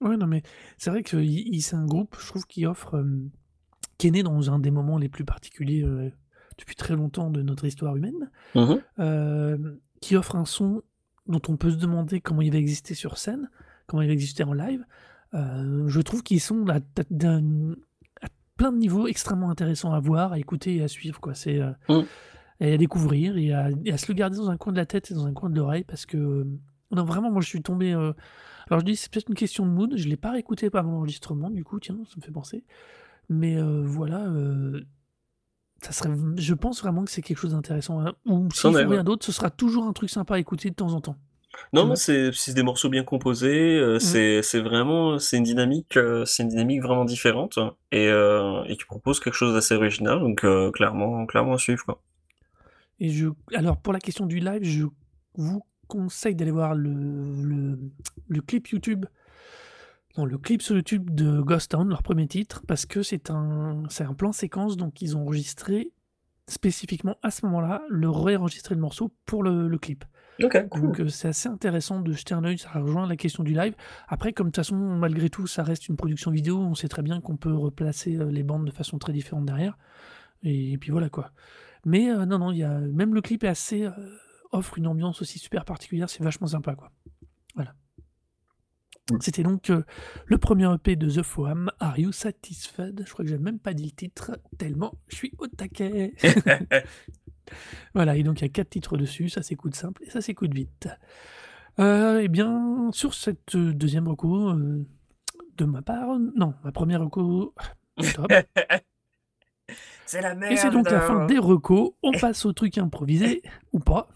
Ouais 0.00 0.16
non 0.16 0.26
mais 0.26 0.42
c'est 0.76 0.90
vrai 0.90 1.02
que 1.02 1.16
c'est 1.60 1.76
un 1.76 1.86
groupe 1.86 2.16
je 2.20 2.26
trouve 2.26 2.46
qui 2.46 2.66
offre 2.66 2.96
euh, 2.96 3.30
qui 3.98 4.08
est 4.08 4.10
né 4.10 4.22
dans 4.22 4.50
un 4.50 4.58
des 4.58 4.70
moments 4.70 4.98
les 4.98 5.08
plus 5.08 5.24
particuliers 5.24 5.84
euh, 5.84 6.10
depuis 6.58 6.74
très 6.74 6.96
longtemps 6.96 7.30
de 7.30 7.42
notre 7.42 7.64
histoire 7.64 7.96
humaine 7.96 8.30
mmh 8.54 8.74
qui 10.00 10.16
offre 10.16 10.36
un 10.36 10.44
son 10.44 10.82
dont 11.26 11.42
on 11.48 11.56
peut 11.56 11.70
se 11.70 11.76
demander 11.76 12.20
comment 12.20 12.42
il 12.42 12.52
va 12.52 12.58
exister 12.58 12.94
sur 12.94 13.18
scène 13.18 13.50
comment 13.86 14.02
il 14.02 14.08
va 14.08 14.12
exister 14.12 14.44
en 14.44 14.52
live 14.52 14.84
je 15.32 16.00
trouve 16.00 16.22
qu'ils 16.24 16.40
sont 16.40 16.64
d'un 17.10 17.74
plein 18.60 18.72
de 18.72 18.76
niveaux 18.76 19.06
extrêmement 19.06 19.48
intéressants 19.48 19.94
à 19.94 20.00
voir, 20.00 20.32
à 20.32 20.38
écouter 20.38 20.76
et 20.76 20.82
à 20.82 20.88
suivre. 20.88 21.18
Quoi. 21.18 21.32
C'est, 21.32 21.62
euh, 21.62 21.72
mm. 21.88 22.64
à 22.74 22.76
découvrir 22.76 23.38
et 23.38 23.54
à, 23.54 23.70
se 23.96 24.06
le 24.08 24.12
garder 24.12 24.36
dans 24.36 24.50
un 24.50 24.58
coin 24.58 24.70
de 24.70 24.76
la 24.76 24.84
tête 24.84 25.10
et 25.10 25.14
dans 25.14 25.24
un 25.24 25.32
coin 25.32 25.48
de 25.48 25.56
l'oreille 25.56 25.84
parce 25.84 26.04
que 26.04 26.18
euh, 26.18 26.44
non, 26.90 27.04
vraiment, 27.04 27.30
moi 27.30 27.40
je 27.40 27.48
suis 27.48 27.62
tombé. 27.62 27.94
Euh, 27.94 28.12
alors 28.68 28.80
je 28.80 28.84
dis, 28.84 28.96
c'est 28.96 29.10
peut-être 29.10 29.30
une 29.30 29.34
question 29.34 29.64
de 29.64 29.70
mood, 29.70 29.96
je 29.96 30.04
ne 30.04 30.10
l'ai 30.10 30.18
pas 30.18 30.32
réécouté 30.32 30.68
par 30.68 30.84
mon 30.84 30.98
enregistrement, 30.98 31.48
du 31.48 31.64
coup, 31.64 31.80
tiens, 31.80 31.96
ça 32.04 32.16
me 32.18 32.22
fait 32.22 32.30
penser. 32.30 32.62
Mais 33.30 33.56
voilà, 33.82 34.30
ça 35.80 35.92
serait, 35.92 36.10
je 36.36 36.54
pense 36.54 36.82
vraiment 36.82 37.04
que 37.04 37.10
c'est 37.10 37.22
quelque 37.22 37.38
chose 37.38 37.52
d'intéressant. 37.52 38.00
Hein. 38.00 38.12
Ou 38.26 38.48
s'il 38.52 38.72
faut 38.72 38.76
rien 38.76 39.04
d'autre, 39.04 39.24
ce 39.24 39.32
sera 39.32 39.50
toujours 39.50 39.84
un 39.84 39.92
truc 39.92 40.10
sympa 40.10 40.34
à 40.34 40.38
écouter 40.38 40.70
de 40.70 40.74
temps 40.74 40.92
en 40.92 41.00
temps. 41.00 41.16
Non, 41.72 41.94
c'est 41.94 42.54
des 42.54 42.62
morceaux 42.62 42.88
bien 42.88 43.04
composés, 43.04 43.76
euh, 43.76 43.96
mmh. 43.96 44.42
c'est 44.42 44.60
vraiment 44.60 45.18
c'est 45.18 45.36
une 45.36 45.44
dynamique, 45.44 45.96
euh, 45.96 46.24
c'est 46.24 46.42
une 46.42 46.48
dynamique 46.48 46.82
vraiment 46.82 47.04
différente 47.04 47.58
et 47.92 48.08
euh, 48.08 48.62
et 48.64 48.76
qui 48.76 48.84
propose 48.84 49.20
quelque 49.20 49.34
chose 49.34 49.54
d'assez 49.54 49.74
original 49.74 50.20
donc 50.20 50.44
clairement 50.72 51.26
clairement 51.26 51.54
à 51.54 51.58
suivre, 51.58 51.84
quoi. 51.84 52.00
Et 52.98 53.10
je 53.10 53.28
alors 53.54 53.78
pour 53.78 53.92
la 53.92 53.98
question 53.98 54.26
du 54.26 54.38
live, 54.38 54.62
je 54.62 54.84
vous 55.34 55.62
conseille 55.88 56.34
d'aller 56.34 56.50
voir 56.50 56.74
le 56.74 56.92
le 57.42 57.78
le 58.28 58.40
clip 58.42 58.68
YouTube 58.68 59.06
le 60.16 60.38
clip 60.38 60.62
sur 60.62 60.76
YouTube 60.76 61.10
de 61.10 61.40
Ghost 61.40 61.70
Town, 61.70 61.88
leur 61.88 62.02
premier 62.02 62.26
titre, 62.26 62.62
parce 62.66 62.86
que 62.86 63.02
c'est 63.02 63.30
un, 63.30 63.84
c'est 63.88 64.04
un 64.04 64.14
plan 64.14 64.32
séquence, 64.32 64.76
donc 64.76 65.00
ils 65.02 65.16
ont 65.16 65.22
enregistré 65.22 65.92
spécifiquement 66.48 67.16
à 67.22 67.30
ce 67.30 67.46
moment-là, 67.46 67.82
le 67.88 68.10
réenregistrer 68.10 68.74
le 68.74 68.80
morceau 68.80 69.12
pour 69.24 69.42
le, 69.42 69.68
le 69.68 69.78
clip. 69.78 70.04
Cool. 70.70 70.82
Donc 70.82 71.00
euh, 71.00 71.08
c'est 71.08 71.28
assez 71.28 71.48
intéressant 71.48 72.00
de 72.00 72.12
jeter 72.12 72.34
un 72.34 72.44
œil, 72.44 72.58
ça 72.58 72.70
rejoint 72.70 73.06
la 73.06 73.16
question 73.16 73.44
du 73.44 73.54
live. 73.54 73.74
Après, 74.08 74.32
comme 74.32 74.46
de 74.46 74.50
toute 74.50 74.56
façon, 74.56 74.76
malgré 74.76 75.28
tout, 75.28 75.46
ça 75.46 75.62
reste 75.62 75.88
une 75.88 75.96
production 75.96 76.30
vidéo, 76.30 76.58
on 76.58 76.74
sait 76.74 76.88
très 76.88 77.02
bien 77.02 77.20
qu'on 77.20 77.36
peut 77.36 77.54
replacer 77.54 78.16
euh, 78.16 78.30
les 78.30 78.42
bandes 78.42 78.64
de 78.64 78.70
façon 78.70 78.98
très 78.98 79.12
différente 79.12 79.44
derrière. 79.44 79.76
Et, 80.42 80.78
puis 80.78 80.90
voilà 80.90 81.10
quoi. 81.10 81.32
Mais 81.84 82.10
euh, 82.10 82.24
non, 82.26 82.38
non, 82.38 82.52
y 82.52 82.62
a, 82.62 82.78
même 82.78 83.14
le 83.14 83.20
clip 83.20 83.44
est 83.44 83.48
assez, 83.48 83.84
euh, 83.84 83.90
offre 84.52 84.78
une 84.78 84.86
ambiance 84.86 85.20
aussi 85.20 85.38
super 85.38 85.64
particulière, 85.64 86.08
c'est 86.08 86.22
vachement 86.22 86.48
sympa 86.48 86.74
quoi. 86.74 86.90
Cool. 89.10 89.22
C'était 89.22 89.42
donc 89.42 89.70
euh, 89.70 89.82
le 90.26 90.38
premier 90.38 90.72
EP 90.74 90.96
de 90.96 91.10
The 91.10 91.22
Foam, 91.22 91.70
Are 91.80 91.98
You 91.98 92.12
Satisfied? 92.12 93.02
Je 93.04 93.12
crois 93.12 93.24
que 93.24 93.30
j'ai 93.30 93.38
même 93.38 93.58
pas 93.58 93.74
dit 93.74 93.84
le 93.84 93.90
titre, 93.90 94.38
tellement 94.58 94.94
je 95.08 95.16
suis 95.16 95.32
au 95.38 95.46
taquet. 95.46 96.14
Voilà, 97.94 98.16
et 98.16 98.22
donc 98.22 98.40
il 98.40 98.44
y 98.44 98.46
a 98.46 98.48
quatre 98.48 98.70
titres 98.70 98.96
dessus, 98.96 99.28
ça 99.28 99.42
s'écoute 99.42 99.74
simple 99.74 100.02
et 100.04 100.10
ça 100.10 100.20
s'écoute 100.20 100.54
vite. 100.54 100.88
Euh, 101.78 102.20
eh 102.22 102.28
bien, 102.28 102.90
sur 102.92 103.14
cette 103.14 103.54
euh, 103.54 103.72
deuxième 103.72 104.08
reco, 104.08 104.50
euh, 104.50 104.86
de 105.56 105.64
ma 105.64 105.82
part, 105.82 106.18
non, 106.18 106.54
ma 106.64 106.72
première 106.72 107.00
reco, 107.00 107.54
top. 108.14 108.32
c'est 110.06 110.20
la 110.20 110.34
merde. 110.34 110.52
Et 110.52 110.56
c'est 110.56 110.70
donc 110.70 110.90
la 110.90 111.00
fin 111.00 111.26
des 111.26 111.38
recos, 111.38 111.92
on 112.02 112.12
passe 112.12 112.44
au 112.44 112.52
truc 112.52 112.76
improvisé, 112.78 113.42
ou 113.72 113.78
pas. 113.78 114.08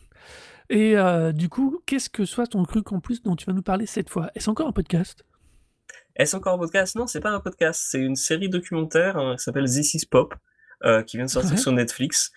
Et 0.74 0.96
euh, 0.98 1.30
du 1.32 1.48
coup, 1.48 1.80
qu'est-ce 1.86 2.10
que 2.10 2.24
soit 2.24 2.48
ton 2.48 2.64
truc 2.64 2.90
en 2.92 2.98
plus 3.00 3.22
dont 3.22 3.36
tu 3.36 3.46
vas 3.46 3.52
nous 3.52 3.62
parler 3.62 3.86
cette 3.86 4.10
fois? 4.10 4.30
Est-ce 4.34 4.50
encore 4.50 4.66
un 4.66 4.72
podcast? 4.72 5.24
Est-ce 6.16 6.36
encore 6.36 6.54
un 6.54 6.58
podcast? 6.58 6.96
Non, 6.96 7.06
c'est 7.06 7.20
pas 7.20 7.30
un 7.30 7.38
podcast, 7.40 7.86
c'est 7.90 8.00
une 8.00 8.16
série 8.16 8.48
documentaire 8.48 9.16
hein, 9.16 9.36
qui 9.36 9.44
s'appelle 9.44 9.66
This 9.66 9.94
is 9.94 10.06
Pop, 10.06 10.34
euh, 10.84 11.02
qui 11.02 11.16
vient 11.16 11.26
de 11.26 11.30
sortir 11.30 11.52
Ouais. 11.52 11.56
sur 11.58 11.70
Netflix. 11.72 12.32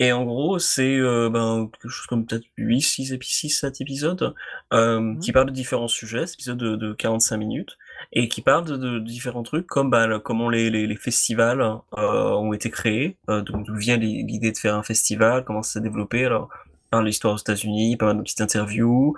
Et 0.00 0.12
en 0.12 0.24
gros, 0.24 0.58
c'est 0.58 0.96
euh, 0.98 1.30
ben, 1.30 1.70
quelque 1.72 1.88
chose 1.90 2.06
comme 2.06 2.26
peut-être 2.26 2.44
8, 2.58 2.82
6, 2.82 3.12
épi- 3.12 3.32
6, 3.32 3.50
7 3.50 3.80
épisodes 3.80 4.34
euh, 4.72 5.14
qui 5.20 5.30
parlent 5.32 5.46
de 5.46 5.52
différents 5.52 5.88
sujets, 5.88 6.26
cet 6.26 6.34
épisode 6.34 6.58
de, 6.58 6.76
de 6.76 6.92
45 6.92 7.36
minutes, 7.38 7.78
et 8.12 8.28
qui 8.28 8.42
parlent 8.42 8.66
de, 8.66 8.76
de 8.76 8.98
différents 8.98 9.42
trucs 9.44 9.66
comme 9.66 9.88
bah, 9.90 10.06
le- 10.06 10.18
comment 10.18 10.50
les, 10.50 10.68
les, 10.70 10.86
les 10.86 10.96
festivals 10.96 11.62
euh, 11.62 12.30
ont 12.32 12.52
été 12.52 12.68
créés, 12.70 13.16
d'où 13.28 13.74
vient 13.76 13.96
l'i- 13.96 14.22
l'idée 14.24 14.52
de 14.52 14.58
faire 14.58 14.74
un 14.74 14.82
festival, 14.82 15.44
comment 15.44 15.62
ça 15.62 15.74
s'est 15.74 15.80
développé, 15.80 16.26
alors 16.26 16.50
par 16.90 17.02
l'histoire 17.02 17.34
aux 17.34 17.38
États-Unis, 17.38 17.96
pas 17.96 18.06
mal 18.06 18.16
de 18.18 18.22
petites 18.22 18.40
interviews. 18.40 19.14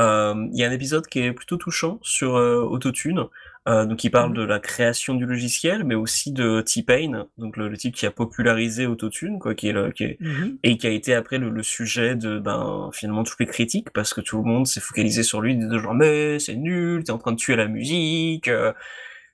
Euh, 0.00 0.34
Il 0.52 0.58
y 0.58 0.64
a 0.64 0.68
un 0.68 0.72
épisode 0.72 1.06
qui 1.06 1.20
est 1.20 1.32
plutôt 1.32 1.56
touchant 1.56 1.98
sur 2.02 2.36
euh, 2.36 2.62
Autotune, 2.62 3.24
euh, 3.68 3.84
donc 3.84 4.02
il 4.04 4.10
parle 4.10 4.30
Mhm. 4.30 4.36
de 4.36 4.42
la 4.42 4.58
création 4.58 5.14
du 5.14 5.24
logiciel, 5.26 5.84
mais 5.84 5.94
aussi 5.94 6.32
de 6.32 6.62
T-Pain, 6.62 7.26
donc 7.38 7.56
le, 7.56 7.68
le 7.68 7.76
type 7.76 7.94
qui 7.94 8.06
a 8.06 8.10
popularisé 8.10 8.86
Autotune, 8.86 9.38
quoi, 9.38 9.54
qui 9.54 9.68
est, 9.68 9.72
le, 9.72 9.92
qui 9.92 10.04
est 10.04 10.16
Mhm. 10.20 10.58
et 10.64 10.76
qui 10.78 10.86
a 10.86 10.90
été 10.90 11.14
après 11.14 11.38
le, 11.38 11.50
le 11.50 11.62
sujet 11.62 12.16
de 12.16 12.38
ben 12.40 12.90
finalement 12.92 13.22
toutes 13.22 13.38
les 13.40 13.46
critiques 13.46 13.90
parce 13.92 14.14
que 14.14 14.20
tout 14.20 14.38
le 14.38 14.44
monde 14.44 14.66
s'est 14.66 14.80
focalisé 14.80 15.22
sur 15.22 15.40
lui 15.40 15.56
de 15.56 15.78
genre 15.78 15.94
mais 15.94 16.38
c'est 16.40 16.56
nul 16.56 17.04
t'es 17.04 17.12
en 17.12 17.18
train 17.18 17.32
de 17.32 17.36
tuer 17.36 17.54
la 17.56 17.66
musique 17.68 18.48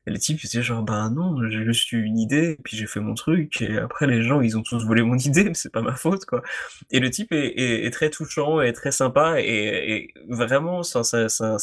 et 0.06 0.10
les 0.10 0.18
types 0.18 0.42
étaient 0.44 0.62
genre 0.62 0.82
bah 0.82 1.10
non 1.10 1.36
j'ai 1.48 1.64
juste 1.64 1.92
eu 1.92 2.02
une 2.02 2.18
idée 2.18 2.52
et 2.58 2.62
puis 2.62 2.76
j'ai 2.76 2.86
fait 2.86 3.00
mon 3.00 3.14
truc 3.14 3.60
et 3.60 3.76
après 3.78 4.06
les 4.06 4.22
gens 4.22 4.40
ils 4.40 4.56
ont 4.56 4.62
tous 4.62 4.84
volé 4.86 5.02
mon 5.02 5.16
idée 5.18 5.44
mais 5.44 5.54
c'est 5.54 5.72
pas 5.72 5.82
ma 5.82 5.94
faute 5.94 6.24
quoi 6.24 6.42
et 6.90 7.00
le 7.00 7.10
type 7.10 7.32
est, 7.32 7.46
est, 7.60 7.84
est 7.84 7.90
très 7.90 8.08
touchant 8.10 8.60
et 8.60 8.72
très 8.72 8.90
sympa 8.92 9.40
et, 9.40 9.44
et 9.92 10.14
vraiment 10.28 10.82
c'est 10.82 10.98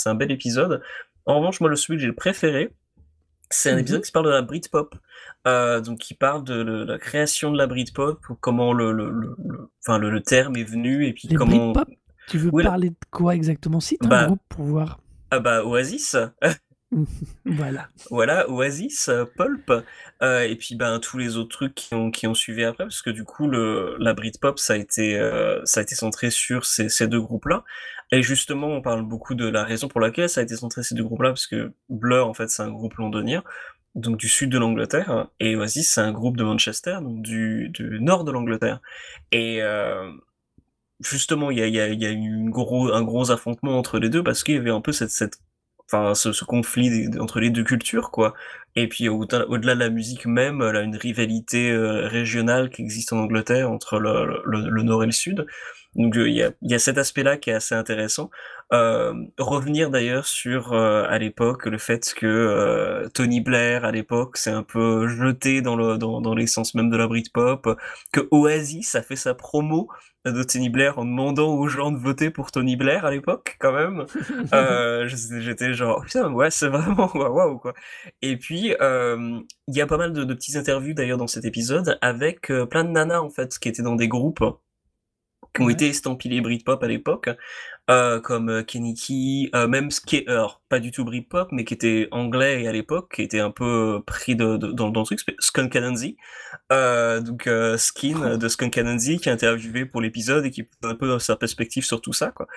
un, 0.05 0.15
bel 0.15 0.31
épisode 0.31 0.81
en 1.25 1.39
revanche 1.39 1.59
moi 1.59 1.69
le 1.69 1.75
celui 1.75 1.97
que 1.97 2.05
j'ai 2.05 2.11
préféré 2.13 2.71
c'est 3.51 3.69
un 3.71 3.77
épisode 3.77 3.99
Mhm. 3.99 4.05
qui 4.05 4.11
parle 4.11 4.25
de 4.25 4.31
la 4.31 4.41
Britpop, 4.41 4.95
euh, 5.45 5.79
donc 5.79 5.99
qui 5.99 6.15
parle 6.15 6.43
de, 6.43 6.55
le- 6.63 6.83
la 6.83 6.97
création 6.97 7.51
de 7.51 7.57
la 7.59 7.67
Britpop, 7.67 8.19
comment 8.41 8.73
le, 8.73 8.91
le, 8.91 9.11
le, 9.11 9.35
le- 9.37 9.69
enfin 9.85 9.99
le, 9.99 10.09
le 10.09 10.21
terme 10.21 10.55
est 10.57 10.63
venu 10.63 11.05
et 11.05 11.13
puis 11.13 11.27
Les 11.27 11.35
comment. 11.35 11.71
Britpop 11.71 11.93
Tu 12.27 12.39
veux 12.39 12.49
Oui, 12.51 12.63
parler 12.63 12.89
de 12.89 12.95
quoi 13.11 13.35
exactement? 13.35 13.77
Un 14.01 14.07
Bah- 14.07 14.25
groupe 14.25 14.41
pour 14.49 14.65
voir. 14.65 14.99
Ah 15.29 15.39
bah 15.39 15.63
Oasis, 15.63 16.15
Voilà. 18.09 18.49
Oasis, 18.49 19.09
euh, 19.09 19.25
Pulp, 19.25 19.71
euh, 20.21 20.41
et 20.41 20.55
puis 20.55 20.75
ben 20.75 20.99
tous 20.99 21.17
les 21.17 21.37
autres 21.37 21.49
trucs 21.49 21.75
qui 21.75 21.93
ont 21.93 22.11
qui 22.11 22.27
ont 22.27 22.33
suivi 22.33 22.63
après, 22.63 22.85
parce 22.85 23.01
que 23.01 23.09
du 23.09 23.23
coup 23.23 23.47
le 23.47 23.97
la 23.99 24.13
Britpop 24.13 24.59
ça 24.59 24.73
a 24.73 24.77
été 24.77 25.17
euh, 25.19 25.61
ça 25.65 25.81
a 25.81 25.83
été 25.83 25.95
centré 25.95 26.29
sur 26.29 26.65
ces, 26.65 27.07
deux 27.07 27.21
groupes-là, 27.21 27.63
et 28.11 28.21
justement 28.21 28.67
on 28.67 28.81
parle 28.81 29.03
beaucoup 29.03 29.35
de 29.35 29.47
la 29.47 29.63
raison 29.63 29.87
pour 29.87 29.99
laquelle 30.01 30.29
ça 30.29 30.41
a 30.41 30.43
été 30.43 30.55
centré 30.55 30.83
ces 30.83 30.95
deux 30.95 31.03
groupes-là, 31.03 31.29
parce 31.29 31.47
que 31.47 31.73
Blur 31.89 32.27
en 32.27 32.33
fait 32.33 32.49
c'est 32.49 32.63
un 32.63 32.71
groupe 32.71 32.95
londonien, 32.95 33.43
donc 33.95 34.17
du 34.17 34.29
sud 34.29 34.49
de 34.49 34.57
l'Angleterre, 34.57 35.27
et 35.39 35.55
Oasis 35.55 35.91
c'est 35.91 36.01
un 36.01 36.11
groupe 36.11 36.37
de 36.37 36.43
Manchester, 36.43 36.97
donc 37.01 37.21
du, 37.21 37.69
du 37.69 37.99
nord 38.01 38.23
de 38.23 38.31
l'Angleterre. 38.31 38.79
Et 39.31 39.61
justement, 41.01 41.51
il 41.51 41.59
y 41.59 41.61
a, 41.61 41.67
y 41.67 41.79
a, 41.79 42.11
eu 42.11 42.15
une 42.15 42.49
gros, 42.49 42.93
un 42.93 43.03
gros 43.03 43.31
affrontement 43.31 43.77
entre 43.77 43.99
les 43.99 44.09
deux 44.09 44.23
parce 44.23 44.43
qu'il 44.43 44.55
y 44.55 44.57
avait 44.57 44.71
un 44.71 44.81
peu 44.81 44.91
cette 44.93 45.11
enfin, 45.91 46.15
ce, 46.15 46.31
ce 46.31 46.45
conflit 46.45 47.09
entre 47.19 47.39
les 47.39 47.49
deux 47.49 47.63
cultures, 47.63 48.11
quoi. 48.11 48.33
Et 48.75 48.87
puis 48.89 49.07
au-delà 49.07 49.75
de 49.75 49.79
la 49.79 49.89
musique 49.89 50.25
même, 50.25 50.61
a 50.61 50.81
une 50.81 50.97
rivalité 50.97 51.71
euh, 51.71 52.07
régionale 52.07 52.69
qui 52.69 52.81
existe 52.81 53.13
en 53.13 53.19
Angleterre 53.19 53.71
entre 53.71 53.99
le 53.99 54.83
nord 54.83 55.03
et 55.03 55.05
le 55.05 55.11
sud. 55.13 55.45
Donc 55.95 56.17
euh, 56.17 56.29
il 56.29 56.35
y 56.35 56.43
a, 56.43 56.51
y 56.61 56.73
a 56.73 56.79
cet 56.79 56.97
aspect-là 56.97 57.37
qui 57.37 57.49
est 57.49 57.53
assez 57.53 57.75
intéressant. 57.75 58.29
Euh, 58.73 59.13
revenir 59.37 59.91
d'ailleurs 59.91 60.25
sur 60.25 60.73
euh, 60.73 61.05
à 61.07 61.19
l'époque 61.19 61.67
le 61.67 61.77
fait 61.77 62.15
que 62.15 62.25
euh, 62.25 63.07
Tony 63.09 63.39
Blair 63.39 63.85
à 63.85 63.91
l'époque 63.91 64.37
s'est 64.37 64.49
un 64.49 64.63
peu 64.63 65.07
jeté 65.07 65.61
dans 65.61 65.75
le 65.75 65.99
dans, 65.99 66.19
dans 66.19 66.33
l'essence 66.33 66.73
même 66.73 66.89
de 66.89 66.97
la 66.97 67.07
Britpop, 67.07 67.77
que 68.11 68.27
Oasis 68.31 68.95
a 68.95 69.03
fait 69.03 69.15
sa 69.15 69.35
promo 69.35 69.87
de 70.25 70.41
Tony 70.41 70.69
Blair 70.69 70.97
en 70.97 71.05
demandant 71.05 71.53
aux 71.53 71.67
gens 71.67 71.91
de 71.91 71.99
voter 71.99 72.31
pour 72.31 72.51
Tony 72.51 72.75
Blair 72.75 73.05
à 73.05 73.11
l'époque 73.11 73.55
quand 73.59 73.71
même. 73.71 74.07
J'étais 75.07 75.73
genre 75.73 76.01
putain 76.03 76.31
ouais 76.33 76.49
c'est 76.49 76.67
vraiment 76.67 77.11
waouh 77.15 77.59
quoi. 77.59 77.73
Et 78.23 78.37
puis 78.37 78.73
il 78.79 79.45
y 79.67 79.81
a 79.81 79.87
pas 79.87 79.97
mal 79.97 80.11
de, 80.11 80.23
de 80.23 80.33
petites 80.33 80.55
interviews 80.55 80.95
d'ailleurs 80.95 81.19
dans 81.19 81.27
cet 81.27 81.45
épisode 81.45 81.99
avec 82.01 82.51
plein 82.71 82.83
de 82.83 82.89
nanas 82.89 83.21
en 83.21 83.29
fait 83.29 83.59
qui 83.59 83.69
étaient 83.69 83.83
dans 83.83 83.95
des 83.95 84.07
groupes 84.07 84.43
qui 85.55 85.61
ont 85.61 85.69
été 85.69 85.89
estampillés 85.89 86.41
Britpop 86.41 86.83
à 86.83 86.87
l'époque, 86.87 87.29
euh, 87.89 88.19
comme 88.19 88.49
euh, 88.49 88.63
Keniki, 88.63 89.49
euh, 89.53 89.67
même 89.67 89.89
est, 90.11 90.27
alors, 90.27 90.61
pas 90.69 90.79
du 90.79 90.91
tout 90.91 91.05
Britpop, 91.05 91.49
mais 91.51 91.65
qui 91.65 91.73
était 91.75 92.07
anglais 92.11 92.63
et 92.63 92.67
à 92.67 92.71
l'époque, 92.71 93.13
qui 93.15 93.21
était 93.21 93.39
un 93.39 93.51
peu 93.51 94.01
pris 94.05 94.35
de, 94.35 94.57
de- 94.57 94.71
dans, 94.71 94.89
dans 94.89 95.01
le 95.01 95.05
truc, 95.05 95.19
c'est 95.19 95.35
Skunk 95.39 95.75
Anansi, 95.75 96.17
euh, 96.71 97.21
donc 97.21 97.47
euh, 97.47 97.77
Skin 97.77 98.37
de 98.37 98.47
Skunk 98.47 98.77
Anansi, 98.77 99.19
qui 99.19 99.29
est 99.29 99.31
interviewé 99.31 99.85
pour 99.85 100.01
l'épisode 100.01 100.45
et 100.45 100.51
qui 100.51 100.63
pose 100.63 100.91
un 100.91 100.95
peu 100.95 101.19
sa 101.19 101.35
perspective 101.35 101.85
sur 101.85 102.01
tout 102.01 102.13
ça, 102.13 102.31
quoi, 102.31 102.47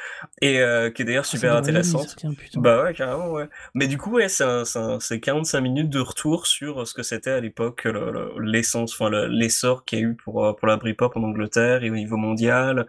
et 0.40 0.60
euh, 0.60 0.90
qui 0.90 1.02
est 1.02 1.04
d'ailleurs 1.04 1.24
Ah, 1.26 1.30
super 1.30 1.50
intéressante. 1.58 2.16
Bah 2.62 2.82
ouais, 2.84 2.94
carrément, 2.94 3.30
ouais. 3.30 3.48
Mais 3.74 3.86
du 3.86 3.98
coup, 3.98 4.12
ouais, 4.12 4.28
c'est 4.28 4.44
un- 4.44 4.64
c'est 4.64 4.78
un- 4.78 5.00
c'est 5.00 5.20
45 5.20 5.60
minutes 5.60 5.90
de 5.90 6.00
retour 6.00 6.46
sur 6.46 6.80
euh, 6.80 6.84
ce 6.86 6.94
que 6.94 7.02
c'était 7.02 7.30
à 7.32 7.40
l'époque, 7.40 7.84
le- 7.84 8.10
le- 8.10 8.32
l'essence, 8.50 8.94
enfin, 8.94 9.10
le- 9.10 9.26
l'essor 9.26 9.84
qu'il 9.84 9.98
y 9.98 10.02
a 10.02 10.04
eu 10.06 10.14
pour, 10.16 10.44
euh, 10.46 10.54
pour 10.54 10.68
la 10.68 10.76
Britpop 10.78 11.16
en 11.16 11.22
Angleterre 11.22 11.84
et 11.84 11.90
au 11.90 11.94
niveau 11.96 12.16
mondial, 12.16 12.86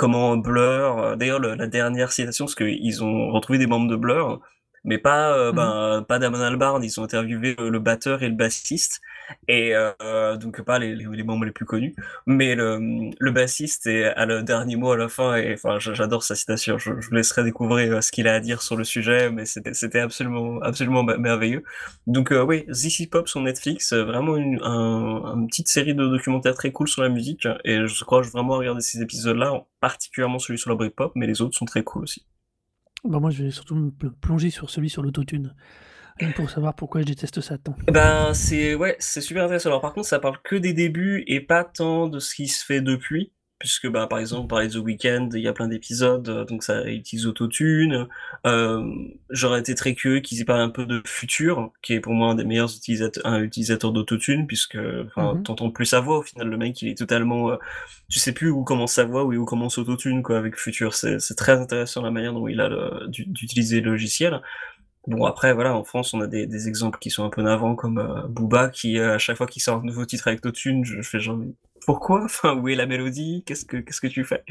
comment 0.00 0.34
Blur, 0.38 0.98
euh, 0.98 1.16
d'ailleurs, 1.16 1.40
le- 1.40 1.54
la 1.56 1.66
dernière 1.66 2.10
citation, 2.10 2.46
parce 2.46 2.54
qu'ils 2.54 3.04
ont 3.04 3.30
retrouvé 3.32 3.58
des 3.58 3.66
membres 3.66 3.86
de 3.90 3.96
Blur, 3.96 4.40
mais 4.84 4.98
pas, 4.98 5.36
euh, 5.36 5.52
Mhm. 5.52 5.56
ben, 5.56 6.04
pas 6.08 6.18
Damon 6.18 6.40
Albarn, 6.40 6.82
ils 6.84 7.00
ont 7.00 7.04
interviewé 7.04 7.54
le, 7.58 7.68
le 7.70 7.78
batteur 7.78 8.22
et 8.22 8.28
le 8.28 8.34
bassiste, 8.34 9.00
et 9.48 9.72
euh, 9.74 10.36
donc 10.36 10.62
pas 10.62 10.78
les, 10.78 10.94
les, 10.94 11.06
les 11.10 11.22
membres 11.22 11.44
les 11.44 11.52
plus 11.52 11.64
connus, 11.64 11.94
mais 12.26 12.54
le, 12.54 13.10
le 13.18 13.30
bassiste 13.32 13.86
est 13.86 14.04
à 14.06 14.26
le 14.26 14.42
dernier 14.42 14.76
mot 14.76 14.92
à 14.92 14.96
la 14.96 15.08
fin, 15.08 15.36
et 15.36 15.54
enfin, 15.54 15.78
j'a- 15.78 15.94
j'adore 15.94 16.22
sa 16.22 16.34
citation, 16.34 16.78
je, 16.78 16.92
je 17.00 17.08
vous 17.08 17.14
laisserai 17.14 17.44
découvrir 17.44 17.96
euh, 17.96 18.00
ce 18.00 18.10
qu'il 18.12 18.28
a 18.28 18.34
à 18.34 18.40
dire 18.40 18.62
sur 18.62 18.76
le 18.76 18.84
sujet, 18.84 19.30
mais 19.30 19.44
c'était 19.46 19.74
c'était 19.74 20.00
absolument, 20.00 20.60
absolument 20.62 21.02
me- 21.04 21.16
merveilleux. 21.16 21.62
Donc 22.06 22.32
euh, 22.32 22.42
oui, 22.42 22.64
Is 22.68 23.06
Pop 23.06 23.28
sur 23.28 23.40
Netflix, 23.40 23.92
euh, 23.92 24.04
vraiment 24.04 24.36
une, 24.36 24.60
un, 24.62 25.34
une 25.36 25.46
petite 25.48 25.68
série 25.68 25.94
de 25.94 26.06
documentaires 26.06 26.54
très 26.54 26.72
cool 26.72 26.88
sur 26.88 27.02
la 27.02 27.08
musique, 27.08 27.46
et 27.64 27.86
je 27.86 28.04
crois 28.04 28.20
vraiment 28.22 28.56
regarder 28.56 28.80
ces 28.80 29.00
épisodes-là, 29.02 29.64
particulièrement 29.80 30.38
celui 30.38 30.58
sur 30.58 30.70
la 30.70 30.76
Britpop, 30.76 31.12
mais 31.14 31.26
les 31.26 31.40
autres 31.42 31.56
sont 31.56 31.64
très 31.66 31.82
cool 31.84 32.02
aussi. 32.04 32.24
Bah, 33.04 33.18
moi, 33.20 33.30
je 33.30 33.44
vais 33.44 33.50
surtout 33.50 33.74
me 33.74 33.90
pl- 33.90 34.12
plonger 34.20 34.50
sur 34.50 34.70
celui 34.70 34.90
sur 34.90 35.02
l'autotune. 35.02 35.54
Que 36.18 36.26
pour 36.34 36.50
savoir 36.50 36.74
pourquoi 36.74 37.00
je 37.00 37.06
déteste 37.06 37.40
ça 37.40 37.56
tant. 37.56 37.74
Eh 37.88 37.92
Ben 37.92 38.34
c'est 38.34 38.74
ouais, 38.74 38.94
c'est 38.98 39.22
super 39.22 39.44
intéressant. 39.44 39.70
Alors 39.70 39.80
par 39.80 39.94
contre, 39.94 40.06
ça 40.06 40.18
parle 40.18 40.36
que 40.44 40.54
des 40.56 40.74
débuts 40.74 41.24
et 41.26 41.40
pas 41.40 41.64
tant 41.64 42.08
de 42.08 42.18
ce 42.18 42.34
qui 42.34 42.46
se 42.48 42.62
fait 42.62 42.82
depuis, 42.82 43.32
puisque 43.60 43.88
bah 43.88 44.06
par 44.08 44.18
exemple, 44.18 44.48
par 44.48 44.66
The 44.66 44.76
Weeknd, 44.76 45.28
il 45.34 45.40
y 45.42 45.48
a 45.48 45.52
plein 45.52 45.68
d'épisodes, 45.68 46.28
euh, 46.28 46.44
donc 46.44 46.64
ça 46.64 46.84
utilise 46.90 47.26
Autotune. 47.26 48.08
Euh, 48.46 48.84
J'aurais 49.30 49.60
été 49.60 49.74
très 49.76 49.94
curieux 49.94 50.20
qu'ils 50.20 50.40
y 50.40 50.44
parlent 50.44 50.60
un 50.62 50.70
peu 50.70 50.86
de 50.86 51.02
Future, 51.06 51.70
qui 51.82 51.92
est 51.94 52.00
pour 52.00 52.14
moi 52.14 52.30
un 52.30 52.34
des 52.34 52.44
meilleurs 52.44 52.74
utilisateurs, 52.74 53.24
un 53.26 53.40
utilisateur 53.42 53.92
d'Autotune, 53.92 54.46
puisque 54.48 54.78
enfin 55.06 55.34
Mhm. 55.34 55.42
t'entends 55.44 55.70
plus 55.70 55.86
sa 55.86 56.00
voix 56.00 56.18
au 56.18 56.22
final. 56.22 56.48
Le 56.48 56.56
mec, 56.56 56.80
il 56.82 56.88
est 56.88 56.98
totalement, 56.98 57.50
euh, 57.52 57.56
tu 58.08 58.18
sais 58.18 58.32
plus 58.32 58.50
où 58.50 58.64
commence 58.64 58.94
sa 58.94 59.04
voix 59.04 59.24
ou 59.24 59.34
où 59.34 59.44
commence 59.44 59.78
Autotune 59.78 60.22
quoi 60.24 60.38
avec 60.38 60.56
Future. 60.56 60.94
C'est 60.94 61.18
très 61.36 61.52
intéressant 61.52 62.02
la 62.02 62.10
manière 62.10 62.32
dont 62.32 62.48
il 62.48 62.60
a 62.60 62.70
d'utiliser 63.08 63.80
le 63.80 63.92
logiciel. 63.92 64.40
Bon 65.06 65.24
après 65.24 65.54
voilà, 65.54 65.74
en 65.74 65.82
France 65.84 66.12
on 66.14 66.20
a 66.20 66.26
des, 66.26 66.46
des 66.46 66.68
exemples 66.68 66.98
qui 66.98 67.10
sont 67.10 67.24
un 67.24 67.30
peu 67.30 67.42
navants 67.42 67.74
comme 67.74 67.98
euh, 67.98 68.22
Booba 68.28 68.68
qui 68.68 68.98
à 68.98 69.18
chaque 69.18 69.36
fois 69.38 69.46
qu'il 69.46 69.62
sort 69.62 69.78
un 69.78 69.82
nouveau 69.84 70.04
titre 70.04 70.28
avec 70.28 70.44
Autotune, 70.44 70.84
je 70.84 71.00
fais 71.02 71.20
genre 71.20 71.40
pourquoi? 71.84 72.24
Enfin 72.24 72.56
où 72.56 72.68
est 72.68 72.74
la 72.74 72.86
mélodie? 72.86 73.42
Qu'est-ce 73.46 73.64
que 73.64 73.76
qu'est-ce 73.78 74.00
que 74.00 74.06
tu 74.06 74.24
fais? 74.24 74.44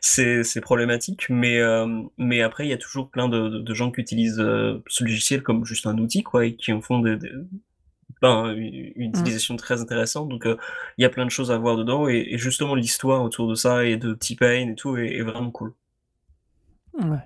C'est 0.00 0.60
problématique, 0.60 1.26
mais 1.28 1.58
euh, 1.60 2.02
mais 2.18 2.42
après 2.42 2.66
il 2.66 2.70
y 2.70 2.72
a 2.72 2.78
toujours 2.78 3.10
plein 3.10 3.28
de, 3.28 3.60
de, 3.60 3.74
gens 3.74 3.90
qui 3.90 4.00
utilisent 4.00 4.40
euh, 4.40 4.82
ce 4.88 5.04
logiciel 5.04 5.42
comme 5.42 5.64
juste 5.64 5.86
un 5.86 5.98
outil 5.98 6.22
quoi 6.22 6.46
et 6.46 6.56
qui 6.56 6.72
en 6.72 6.80
font 6.80 7.00
des, 7.00 7.18
ben, 8.22 8.54
une, 8.54 8.92
mmh. 8.96 9.20
utilisation 9.20 9.56
très 9.56 9.80
intéressante. 9.80 10.28
Donc 10.28 10.44
il 10.46 11.02
y 11.02 11.04
a 11.04 11.10
plein 11.10 11.24
de 11.24 11.30
choses 11.30 11.50
à 11.50 11.58
voir 11.58 11.76
dedans 11.76 12.08
et, 12.08 12.26
et 12.30 12.38
justement 12.38 12.74
l'histoire 12.74 13.22
autour 13.22 13.48
de 13.48 13.54
ça 13.54 13.84
et 13.84 13.96
de 13.96 14.14
T-Pain 14.14 14.70
et 14.70 14.74
tout 14.74 14.96
est, 14.96 15.16
est 15.16 15.22
vraiment 15.22 15.50
cool. 15.50 15.74
Ouais. 16.94 17.18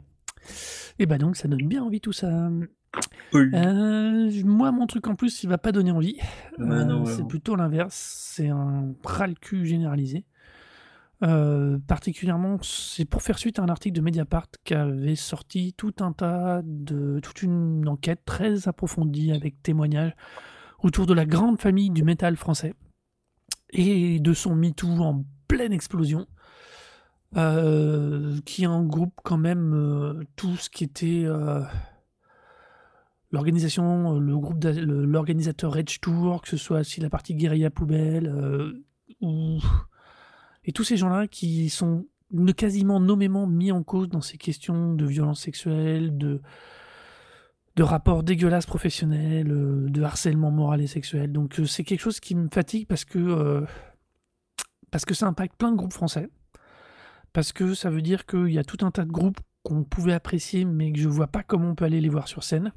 Et 0.98 1.06
bah 1.06 1.18
donc 1.18 1.36
ça 1.36 1.48
donne 1.48 1.66
bien 1.66 1.82
envie 1.82 2.00
tout 2.00 2.12
ça. 2.12 2.50
Euh, 3.34 4.30
moi, 4.44 4.72
mon 4.72 4.86
truc 4.86 5.06
en 5.06 5.14
plus, 5.14 5.42
il 5.42 5.48
va 5.48 5.58
pas 5.58 5.72
donner 5.72 5.90
envie. 5.90 6.18
Euh, 6.58 7.04
c'est 7.06 7.26
plutôt 7.26 7.56
l'inverse. 7.56 7.94
C'est 7.94 8.48
un 8.48 8.94
ras 9.04 9.28
cul 9.40 9.66
généralisé. 9.66 10.24
Euh, 11.22 11.78
particulièrement, 11.86 12.58
c'est 12.62 13.04
pour 13.04 13.22
faire 13.22 13.38
suite 13.38 13.58
à 13.58 13.62
un 13.62 13.68
article 13.68 13.94
de 13.94 14.00
Mediapart 14.00 14.48
qui 14.64 14.74
avait 14.74 15.16
sorti 15.16 15.74
tout 15.76 15.92
un 16.00 16.12
tas 16.12 16.62
de 16.64 17.20
toute 17.20 17.42
une 17.42 17.86
enquête 17.88 18.24
très 18.24 18.68
approfondie 18.68 19.32
avec 19.32 19.62
témoignages 19.62 20.14
autour 20.82 21.04
de 21.04 21.12
la 21.12 21.26
grande 21.26 21.60
famille 21.60 21.90
du 21.90 22.04
métal 22.04 22.36
français 22.36 22.74
et 23.68 24.18
de 24.18 24.32
son 24.32 24.56
MeToo 24.56 25.02
en 25.02 25.24
pleine 25.46 25.72
explosion. 25.72 26.26
Qui 27.32 28.66
en 28.66 28.82
groupe 28.84 29.14
quand 29.22 29.36
même 29.36 30.24
tout 30.34 30.56
ce 30.56 30.68
qui 30.68 30.82
était 30.82 31.28
l'organisation, 33.30 34.18
le 34.18 34.38
groupe, 34.38 34.64
l'organisateur 34.64 35.72
Rage 35.72 36.00
Tour, 36.00 36.42
que 36.42 36.48
ce 36.48 36.56
soit 36.56 36.80
aussi 36.80 37.00
la 37.00 37.10
partie 37.10 37.34
guérilla 37.34 37.70
poubelle, 37.70 38.32
ou... 39.20 39.58
et 40.64 40.72
tous 40.72 40.84
ces 40.84 40.96
gens-là 40.96 41.28
qui 41.28 41.68
sont 41.70 42.06
quasiment 42.56 43.00
nommément 43.00 43.46
mis 43.46 43.72
en 43.72 43.82
cause 43.82 44.08
dans 44.08 44.20
ces 44.20 44.38
questions 44.38 44.94
de 44.94 45.04
violence 45.04 45.40
sexuelle, 45.40 46.16
de, 46.16 46.40
de 47.76 47.82
rapports 47.82 48.22
dégueulasses 48.22 48.66
professionnels, 48.66 49.48
de 49.48 50.02
harcèlement 50.02 50.50
moral 50.50 50.80
et 50.80 50.86
sexuel. 50.86 51.32
Donc 51.32 51.60
c'est 51.66 51.84
quelque 51.84 52.00
chose 52.00 52.20
qui 52.20 52.34
me 52.34 52.48
fatigue 52.52 52.86
parce 52.86 53.04
que, 53.04 53.64
parce 54.90 55.04
que 55.04 55.14
ça 55.14 55.26
impacte 55.26 55.56
plein 55.56 55.72
de 55.72 55.76
groupes 55.76 55.92
français 55.92 56.28
parce 57.32 57.52
que 57.52 57.74
ça 57.74 57.90
veut 57.90 58.02
dire 58.02 58.26
qu'il 58.26 58.48
y 58.48 58.58
a 58.58 58.64
tout 58.64 58.84
un 58.84 58.90
tas 58.90 59.04
de 59.04 59.12
groupes 59.12 59.40
qu'on 59.62 59.84
pouvait 59.84 60.12
apprécier, 60.12 60.64
mais 60.64 60.92
que 60.92 60.98
je 60.98 61.08
vois 61.08 61.26
pas 61.26 61.42
comment 61.42 61.70
on 61.70 61.74
peut 61.74 61.84
aller 61.84 62.00
les 62.00 62.08
voir 62.08 62.28
sur 62.28 62.42
scène. 62.42 62.72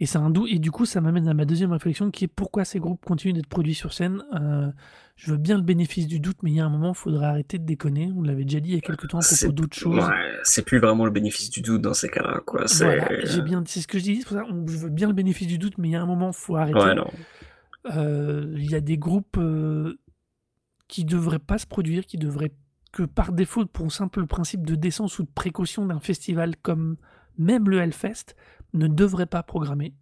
Et, 0.00 0.06
un 0.16 0.30
doux, 0.30 0.46
et 0.48 0.58
du 0.58 0.72
coup, 0.72 0.86
ça 0.86 1.00
m'amène 1.00 1.28
à 1.28 1.34
ma 1.34 1.44
deuxième 1.44 1.72
réflexion 1.72 2.10
qui 2.10 2.24
est 2.24 2.28
pourquoi 2.28 2.64
ces 2.64 2.80
groupes 2.80 3.04
continuent 3.04 3.32
d'être 3.32 3.46
produits 3.46 3.74
sur 3.74 3.92
scène. 3.92 4.24
Euh, 4.34 4.70
je 5.14 5.30
veux 5.30 5.38
bien 5.38 5.56
le 5.56 5.62
bénéfice 5.62 6.08
du 6.08 6.18
doute, 6.18 6.38
mais 6.42 6.50
il 6.50 6.56
y 6.56 6.60
a 6.60 6.64
un 6.64 6.68
moment, 6.68 6.90
il 6.90 6.96
faudrait 6.96 7.26
arrêter 7.26 7.58
de 7.58 7.64
déconner. 7.64 8.10
On 8.16 8.22
l'avait 8.22 8.44
déjà 8.44 8.58
dit 8.58 8.70
il 8.70 8.74
y 8.74 8.78
a 8.78 8.80
quelques 8.80 9.08
temps 9.08 9.18
à 9.18 9.22
propos 9.22 9.52
d'autres 9.52 9.76
choses. 9.76 10.04
c'est 10.42 10.64
plus 10.64 10.80
vraiment 10.80 11.04
le 11.04 11.12
bénéfice 11.12 11.48
du 11.50 11.60
doute 11.60 11.80
dans 11.80 11.94
ces 11.94 12.08
cas-là. 12.08 12.40
Quoi. 12.44 12.64
j'ai 12.66 13.42
bien, 13.42 13.62
c'est 13.66 13.80
ce 13.80 13.86
que 13.86 13.98
je 13.98 14.04
dis, 14.04 14.16
c'est 14.16 14.28
pour 14.28 14.36
ça 14.36 14.44
je 14.66 14.78
veux 14.78 14.90
bien 14.90 15.06
le 15.06 15.14
bénéfice 15.14 15.46
du 15.46 15.58
doute, 15.58 15.78
mais 15.78 15.88
il 15.88 15.92
y 15.92 15.96
a 15.96 16.02
un 16.02 16.06
moment, 16.06 16.30
il 16.30 16.36
faut 16.36 16.56
arrêter. 16.56 17.00
Euh, 17.94 18.54
il 18.56 18.70
y 18.70 18.74
a 18.74 18.80
des 18.80 18.96
groupes 18.96 19.36
euh, 19.36 19.98
qui 20.88 21.04
devraient 21.04 21.38
pas 21.38 21.58
se 21.58 21.66
produire, 21.66 22.06
qui 22.06 22.16
devraient 22.16 22.52
que 22.92 23.02
par 23.02 23.32
défaut, 23.32 23.66
pour 23.66 23.86
un 23.86 23.90
simple 23.90 24.26
principe 24.26 24.64
de 24.64 24.74
décence 24.74 25.18
ou 25.18 25.24
de 25.24 25.30
précaution 25.34 25.84
d'un 25.86 26.00
festival 26.00 26.56
comme 26.56 26.96
même 27.36 27.68
le 27.68 27.80
Hellfest, 27.80 28.34
ne 28.74 28.88
devrait 28.88 29.26
pas 29.26 29.42
programmer. 29.42 29.94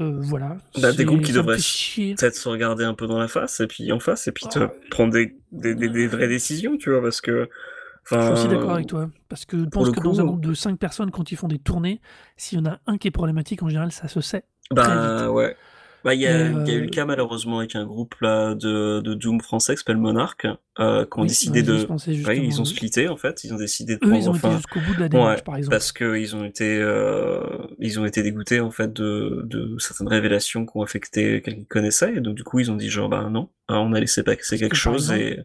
Euh, 0.00 0.18
voilà. 0.20 0.58
Bah, 0.80 0.92
des 0.92 1.04
groupes 1.04 1.22
qui 1.22 1.32
devraient 1.32 1.56
peut-être 1.56 2.34
se 2.34 2.48
regarder 2.48 2.84
un 2.84 2.94
peu 2.94 3.06
dans 3.06 3.18
la 3.18 3.28
face 3.28 3.60
et 3.60 3.66
puis 3.66 3.90
en 3.92 3.98
face 3.98 4.28
et 4.28 4.32
puis 4.32 4.46
te 4.46 4.68
prendre 4.90 5.12
des, 5.12 5.36
des, 5.52 5.74
des, 5.74 6.06
vraies 6.06 6.28
décisions, 6.28 6.76
tu 6.76 6.90
vois, 6.90 7.00
parce 7.00 7.20
que. 7.20 7.48
Je 8.10 8.20
suis 8.20 8.30
aussi 8.30 8.48
d'accord 8.48 8.72
avec 8.72 8.86
toi. 8.86 9.10
Parce 9.28 9.44
que 9.44 9.58
je 9.58 9.64
pense 9.64 9.90
que 9.90 10.00
dans 10.00 10.20
un 10.20 10.24
groupe 10.24 10.44
de 10.44 10.54
5 10.54 10.78
personnes, 10.78 11.10
quand 11.10 11.32
ils 11.32 11.36
font 11.36 11.48
des 11.48 11.58
tournées, 11.58 12.00
s'il 12.36 12.58
y 12.58 12.60
en 12.60 12.66
a 12.66 12.78
un 12.86 12.98
qui 12.98 13.08
est 13.08 13.12
problématique, 13.12 13.62
en 13.62 13.68
général, 13.68 13.90
ça 13.90 14.06
se 14.06 14.20
sait. 14.20 14.44
Bah 14.70 15.30
ouais. 15.30 15.56
Bah, 16.04 16.14
il 16.14 16.20
y, 16.20 16.26
a, 16.28 16.50
y 16.50 16.70
a 16.70 16.74
eu 16.74 16.82
le 16.82 16.90
cas 16.90 17.04
malheureusement 17.04 17.58
avec 17.58 17.74
un 17.74 17.84
groupe 17.84 18.14
là, 18.20 18.54
de, 18.54 19.00
de 19.00 19.14
Doom 19.14 19.40
français 19.40 19.74
qui 19.74 19.78
s'appelle 19.78 19.96
Monarch, 19.96 20.46
euh, 20.78 21.04
qui 21.04 21.18
ont 21.18 21.24
décidé 21.24 21.62
de. 21.62 21.86
Ouais, 22.26 22.38
ils 22.38 22.60
ont 22.60 22.64
splitté 22.64 23.08
en 23.08 23.16
fait, 23.16 23.44
ils 23.44 23.54
ont 23.54 23.56
décidé 23.56 23.96
de 23.96 24.04
Eux, 24.04 24.08
prendre. 24.08 24.16
Ils 24.16 24.28
ont 24.28 24.32
enfin... 24.32 24.48
été 24.48 24.56
jusqu'au 24.56 24.80
bout 24.80 24.94
de 24.94 25.00
la 25.00 25.08
démarche, 25.08 25.38
ouais, 25.38 25.42
par 25.42 25.56
exemple. 25.56 25.74
Parce 25.74 25.92
qu'ils 25.92 26.36
ont 26.36 26.44
été, 26.44 26.78
euh, 26.80 27.40
ils 27.78 27.98
ont 27.98 28.04
été 28.04 28.22
dégoûtés 28.22 28.60
en 28.60 28.70
fait 28.70 28.92
de, 28.92 29.42
de 29.44 29.78
certaines 29.78 30.08
révélations 30.08 30.66
qui 30.66 30.76
ont 30.76 30.82
affecté 30.82 31.40
quelqu'un 31.40 31.60
qu'ils 31.60 31.66
connaissaient, 31.66 32.16
et 32.16 32.20
donc 32.20 32.34
du 32.34 32.44
coup 32.44 32.58
ils 32.58 32.70
ont 32.70 32.76
dit 32.76 32.90
genre 32.90 33.08
bah 33.08 33.28
non, 33.30 33.48
hein, 33.68 33.78
on 33.78 33.92
a 33.92 34.00
laissé 34.00 34.22
passer 34.22 34.58
quelque 34.58 34.76
chose 34.76 35.12
et 35.12 35.40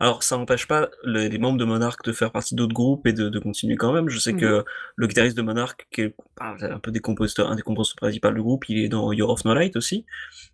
alors 0.00 0.22
ça 0.22 0.36
n'empêche 0.36 0.66
pas 0.66 0.88
les, 1.04 1.28
les, 1.28 1.38
membres 1.38 1.58
de 1.58 1.64
Monarch 1.64 2.04
de 2.04 2.12
faire 2.12 2.30
partie 2.30 2.54
d'autres 2.54 2.74
groupes 2.74 3.06
et 3.06 3.12
de, 3.12 3.28
de, 3.28 3.38
continuer 3.38 3.76
quand 3.76 3.92
même. 3.92 4.08
Je 4.08 4.18
sais 4.18 4.34
que 4.34 4.64
le 4.94 5.06
guitariste 5.06 5.36
de 5.36 5.42
Monarch, 5.42 5.86
qui 5.90 6.02
est 6.02 6.14
bah, 6.38 6.54
un 6.60 6.78
peu 6.78 6.90
des 6.90 7.00
compositeurs, 7.00 7.50
un 7.50 7.56
des 7.56 7.62
compositeurs 7.62 7.96
principaux 7.96 8.30
du 8.30 8.42
groupe, 8.42 8.68
il 8.68 8.78
est 8.78 8.88
dans 8.88 9.10
Your 9.12 9.30
of 9.30 9.44
No 9.44 9.54
Light 9.54 9.74
aussi. 9.76 10.04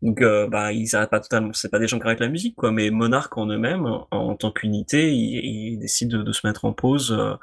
Donc, 0.01 0.23
euh, 0.23 0.47
bah, 0.49 0.73
ils 0.73 0.95
arrêtent 0.95 1.11
pas 1.11 1.21
totalement. 1.21 1.53
C'est 1.53 1.71
pas 1.71 1.79
des 1.79 1.89
gens 1.89 1.99
qui 1.99 2.07
arrêtent 2.07 2.21
la 2.21 2.29
musique, 2.29 2.55
quoi. 2.55 2.71
Mais 2.71 2.91
Monarch 2.91 3.37
en 3.37 3.47
eux-mêmes, 3.47 3.87
en, 3.87 4.07
tant 4.37 4.53
qu'unité, 4.53 5.13
ils, 5.13 5.79
décident 5.79 6.23
de, 6.23 6.33
se 6.33 6.47
mettre 6.47 6.65
en 6.65 6.73
pause 6.73 7.13
euh, 7.13 7.35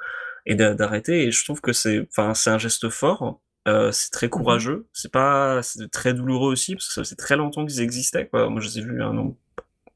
et 0.46 0.56
d'arrêter. 0.56 1.26
Et 1.26 1.32
je 1.32 1.44
trouve 1.44 1.62
que 1.62 1.74
c'est, 1.74 2.08
enfin, 2.10 2.34
c'est 2.34 2.50
un 2.50 2.58
geste 2.58 2.90
fort. 2.90 3.42
Euh, 3.68 3.92
c'est 3.92 4.12
très 4.12 4.28
mmh 4.28 4.32
courageux. 4.32 4.88
C'est 4.94 5.12
pas, 5.12 5.62
c'est 5.64 5.90
très 5.92 6.14
douloureux 6.14 6.52
aussi 6.52 6.76
parce 6.76 6.88
que 6.88 6.94
ça 6.94 7.04
fait 7.04 7.16
très 7.16 7.38
longtemps 7.38 7.66
qu'ils 7.66 7.82
existaient, 7.82 8.28
quoi. 8.28 8.50
Moi, 8.50 8.62
je 8.62 8.68
les 8.68 8.80
ai 8.80 8.82
vus 8.82 9.04
un 9.04 9.14
nombre, 9.14 9.36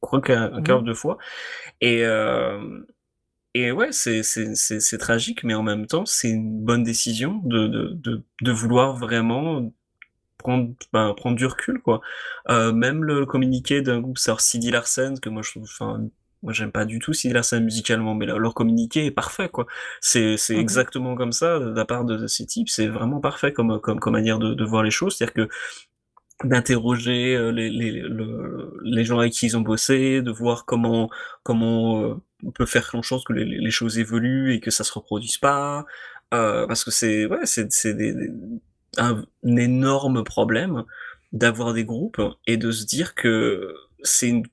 crois 0.01 0.21
qu'un 0.21 0.61
quart 0.63 0.83
de 0.83 0.93
fois. 0.93 1.17
Et 1.81 2.03
et 3.55 3.71
ouais, 3.71 3.91
c'est 3.91 4.23
c'est 4.23 4.97
tragique, 4.97 5.43
mais 5.43 5.53
en 5.53 5.63
même 5.63 5.85
temps, 5.85 6.05
c'est 6.05 6.29
une 6.29 6.63
bonne 6.63 6.83
décision 6.83 7.39
de, 7.43 7.67
de, 7.67 7.89
de, 7.93 8.23
de 8.41 8.51
vouloir 8.51 8.95
vraiment 8.95 9.71
prendre, 10.43 10.73
ben, 10.93 11.13
prendre 11.15 11.35
du 11.37 11.45
recul, 11.45 11.81
quoi. 11.81 12.01
Euh, 12.49 12.73
même 12.73 13.03
le 13.03 13.25
communiqué 13.25 13.81
d'un 13.81 14.01
groupe, 14.01 14.17
c'est 14.17 14.31
Sidi 14.39 14.71
Larsen, 14.71 15.19
que 15.19 15.29
moi 15.29 15.41
je 15.43 15.51
trouve, 15.51 15.63
enfin, 15.63 16.07
moi 16.43 16.53
j'aime 16.53 16.71
pas 16.71 16.85
du 16.85 16.99
tout 16.99 17.13
Sidi 17.13 17.33
Larsen 17.33 17.63
musicalement, 17.63 18.13
mais 18.15 18.25
leur 18.25 18.53
communiqué 18.53 19.05
est 19.05 19.11
parfait, 19.11 19.49
quoi. 19.49 19.65
C'est, 20.01 20.37
c'est 20.37 20.55
mmh 20.55 20.59
exactement 20.59 21.15
comme 21.15 21.31
ça, 21.31 21.59
de 21.59 21.73
la 21.73 21.85
part 21.85 22.05
de 22.05 22.27
ces 22.27 22.45
types, 22.45 22.69
c'est 22.69 22.87
vraiment 22.87 23.19
parfait 23.19 23.53
comme, 23.53 23.79
comme, 23.79 23.99
comme 23.99 24.13
manière 24.13 24.39
de, 24.39 24.53
de 24.53 24.63
voir 24.65 24.83
les 24.83 24.91
choses, 24.91 25.15
c'est-à-dire 25.15 25.33
que 25.33 25.49
d'interroger 26.43 27.35
euh, 27.35 27.51
les, 27.51 27.69
les, 27.69 27.91
le, 27.91 28.73
les 28.83 29.05
gens 29.05 29.19
avec 29.19 29.33
qui 29.33 29.45
ils 29.47 29.57
ont 29.57 29.61
bossé, 29.61 30.21
de 30.21 30.31
voir 30.31 30.65
comment, 30.65 31.09
comment 31.43 32.03
euh, 32.03 32.15
on 32.45 32.51
peut 32.51 32.65
faire 32.65 32.89
en 32.93 33.03
sorte 33.03 33.25
que 33.27 33.33
les, 33.33 33.45
les, 33.45 33.71
choses 33.71 33.97
évoluent 33.97 34.53
et 34.53 34.59
que 34.59 34.71
ça 34.71 34.83
se 34.83 34.91
reproduise 34.93 35.37
pas, 35.37 35.85
euh, 36.33 36.67
parce 36.67 36.83
que 36.83 36.91
c'est, 36.91 37.25
ouais, 37.27 37.45
c'est, 37.45 37.71
c'est 37.71 37.93
des 37.93 38.13
un, 38.97 39.23
énorme 39.43 40.23
problème 40.23 40.83
d'avoir 41.31 41.73
des 41.73 41.85
groupes 41.85 42.21
et 42.47 42.57
de 42.57 42.71
se 42.71 42.85
dire 42.85 43.15
que 43.15 43.73
c'est 44.03 44.43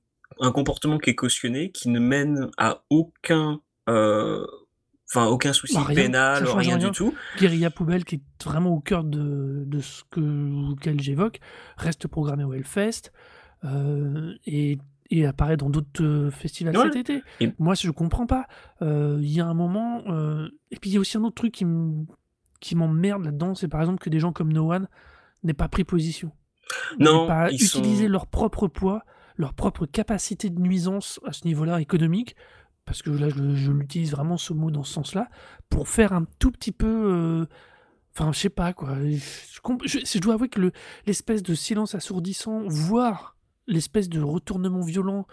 un 0.41 0.51
comportement 0.51 0.97
qui 0.97 1.11
est 1.11 1.15
cautionné, 1.15 1.71
qui 1.71 1.89
ne 1.89 1.99
mène 1.99 2.49
à 2.57 2.83
aucun, 2.89 3.61
euh, 3.87 4.45
enfin 5.09 5.27
aucun 5.27 5.53
souci 5.53 5.75
bah, 5.75 5.85
pénal, 5.93 6.43
rien, 6.45 6.77
du 6.77 6.91
tout. 6.91 7.13
Guérilla 7.37 7.69
Poubelle, 7.69 8.03
qui 8.03 8.15
est 8.15 8.43
vraiment 8.43 8.71
au 8.71 8.79
cœur 8.79 9.03
de, 9.03 9.63
de 9.65 9.79
ce 9.79 10.03
que 10.09 10.71
auquel 10.71 10.99
j'évoque, 10.99 11.39
reste 11.77 12.07
programmé 12.07 12.43
au 12.43 12.53
Hellfest 12.53 13.11
euh, 13.63 14.33
et, 14.47 14.79
et, 15.11 15.25
apparaît 15.27 15.57
dans 15.57 15.69
d'autres 15.69 16.03
euh, 16.03 16.31
festivals 16.31 16.75
cet 16.75 16.95
été. 16.95 17.23
Moi, 17.59 17.75
je 17.75 17.91
comprends 17.91 18.25
pas. 18.25 18.47
Euh, 18.81 19.19
il 19.21 19.29
y 19.29 19.39
a 19.39 19.45
un 19.45 19.53
moment, 19.53 20.03
et 20.71 20.77
puis 20.77 20.89
il 20.89 20.93
y 20.93 20.97
a 20.97 20.99
aussi 20.99 21.17
un 21.17 21.23
autre 21.23 21.35
truc 21.35 21.53
qui 21.53 21.65
me 21.65 22.05
qui 22.59 22.75
m'emmerde 22.75 23.25
là-dedans, 23.25 23.55
c'est 23.55 23.67
par 23.67 23.81
exemple 23.81 23.97
que 23.97 24.09
des 24.11 24.19
gens 24.19 24.31
comme 24.31 24.53
No 24.53 24.71
One 24.71 24.87
n'aient 25.43 25.53
pas 25.53 25.67
pris 25.67 25.83
position. 25.83 26.31
Non, 26.99 27.25
pas 27.25 27.51
utilisé 27.51 28.07
leur 28.07 28.27
propre 28.27 28.67
poids, 28.67 29.03
leur 29.41 29.53
propre 29.53 29.85
capacité 29.85 30.49
de 30.49 30.59
nuisance 30.59 31.19
à 31.25 31.33
ce 31.33 31.45
niveau-là 31.45 31.81
économique, 31.81 32.35
parce 32.85 33.01
que 33.01 33.09
là 33.09 33.29
je, 33.29 33.71
l'utilise 33.71 34.11
vraiment 34.11 34.37
ce 34.37 34.53
mot 34.53 34.71
dans 34.71 34.83
ce 34.83 34.93
sens-là, 34.93 35.29
pour 35.69 35.89
faire 35.89 36.13
un 36.13 36.25
tout 36.39 36.51
petit 36.51 36.71
peu... 36.71 36.87
Euh, 36.87 37.45
enfin, 38.15 38.31
je 38.31 38.39
sais 38.39 38.49
pas 38.49 38.73
quoi. 38.73 38.95
Je, 39.03 40.19
dois 40.19 40.35
avouer 40.35 40.49
que 40.49 40.71
l'espèce 41.05 41.43
de 41.43 41.53
silence 41.53 41.95
assourdissant, 41.95 42.63
voire 42.67 43.35
l'espèce 43.67 44.09
de 44.09 44.21
retournement 44.21 44.81
violent, 44.81 45.27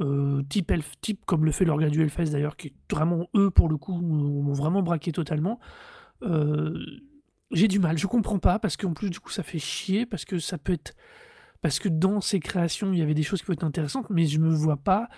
euh, 0.00 0.42
type, 0.48 0.72
type 1.00 1.24
comme 1.24 1.44
le 1.44 1.52
fait 1.52 1.64
l'organe 1.64 1.90
du 1.90 2.02
Hellfest 2.02 2.30
d'ailleurs, 2.32 2.56
qui 2.56 2.74
vraiment 2.90 3.26
eux 3.34 3.50
pour 3.50 3.68
le 3.68 3.76
coup, 3.76 3.96
m'ont 4.00 4.52
vraiment 4.52 4.82
braqué 4.82 5.12
totalement. 5.12 5.58
Euh, 6.22 6.78
j'ai 7.52 7.68
du 7.68 7.78
mal, 7.78 7.96
je 7.96 8.06
comprends 8.06 8.38
pas, 8.38 8.58
parce 8.58 8.76
qu'en 8.76 8.92
plus, 8.92 9.10
du 9.10 9.20
coup, 9.20 9.30
ça 9.30 9.42
fait 9.42 9.58
chier, 9.58 10.06
parce 10.06 10.24
que 10.24 10.38
ça 10.38 10.58
peut 10.58 10.72
être. 10.72 10.94
Parce 11.66 11.80
que 11.80 11.88
dans 11.88 12.20
ces 12.20 12.38
créations, 12.38 12.92
il 12.92 13.00
y 13.00 13.02
avait 13.02 13.12
des 13.12 13.24
choses 13.24 13.40
qui 13.40 13.46
peuvent 13.46 13.54
être 13.54 13.64
intéressantes, 13.64 14.06
mais 14.08 14.26
je 14.26 14.38
me 14.38 14.50
vois 14.50 14.76
pas 14.76 15.08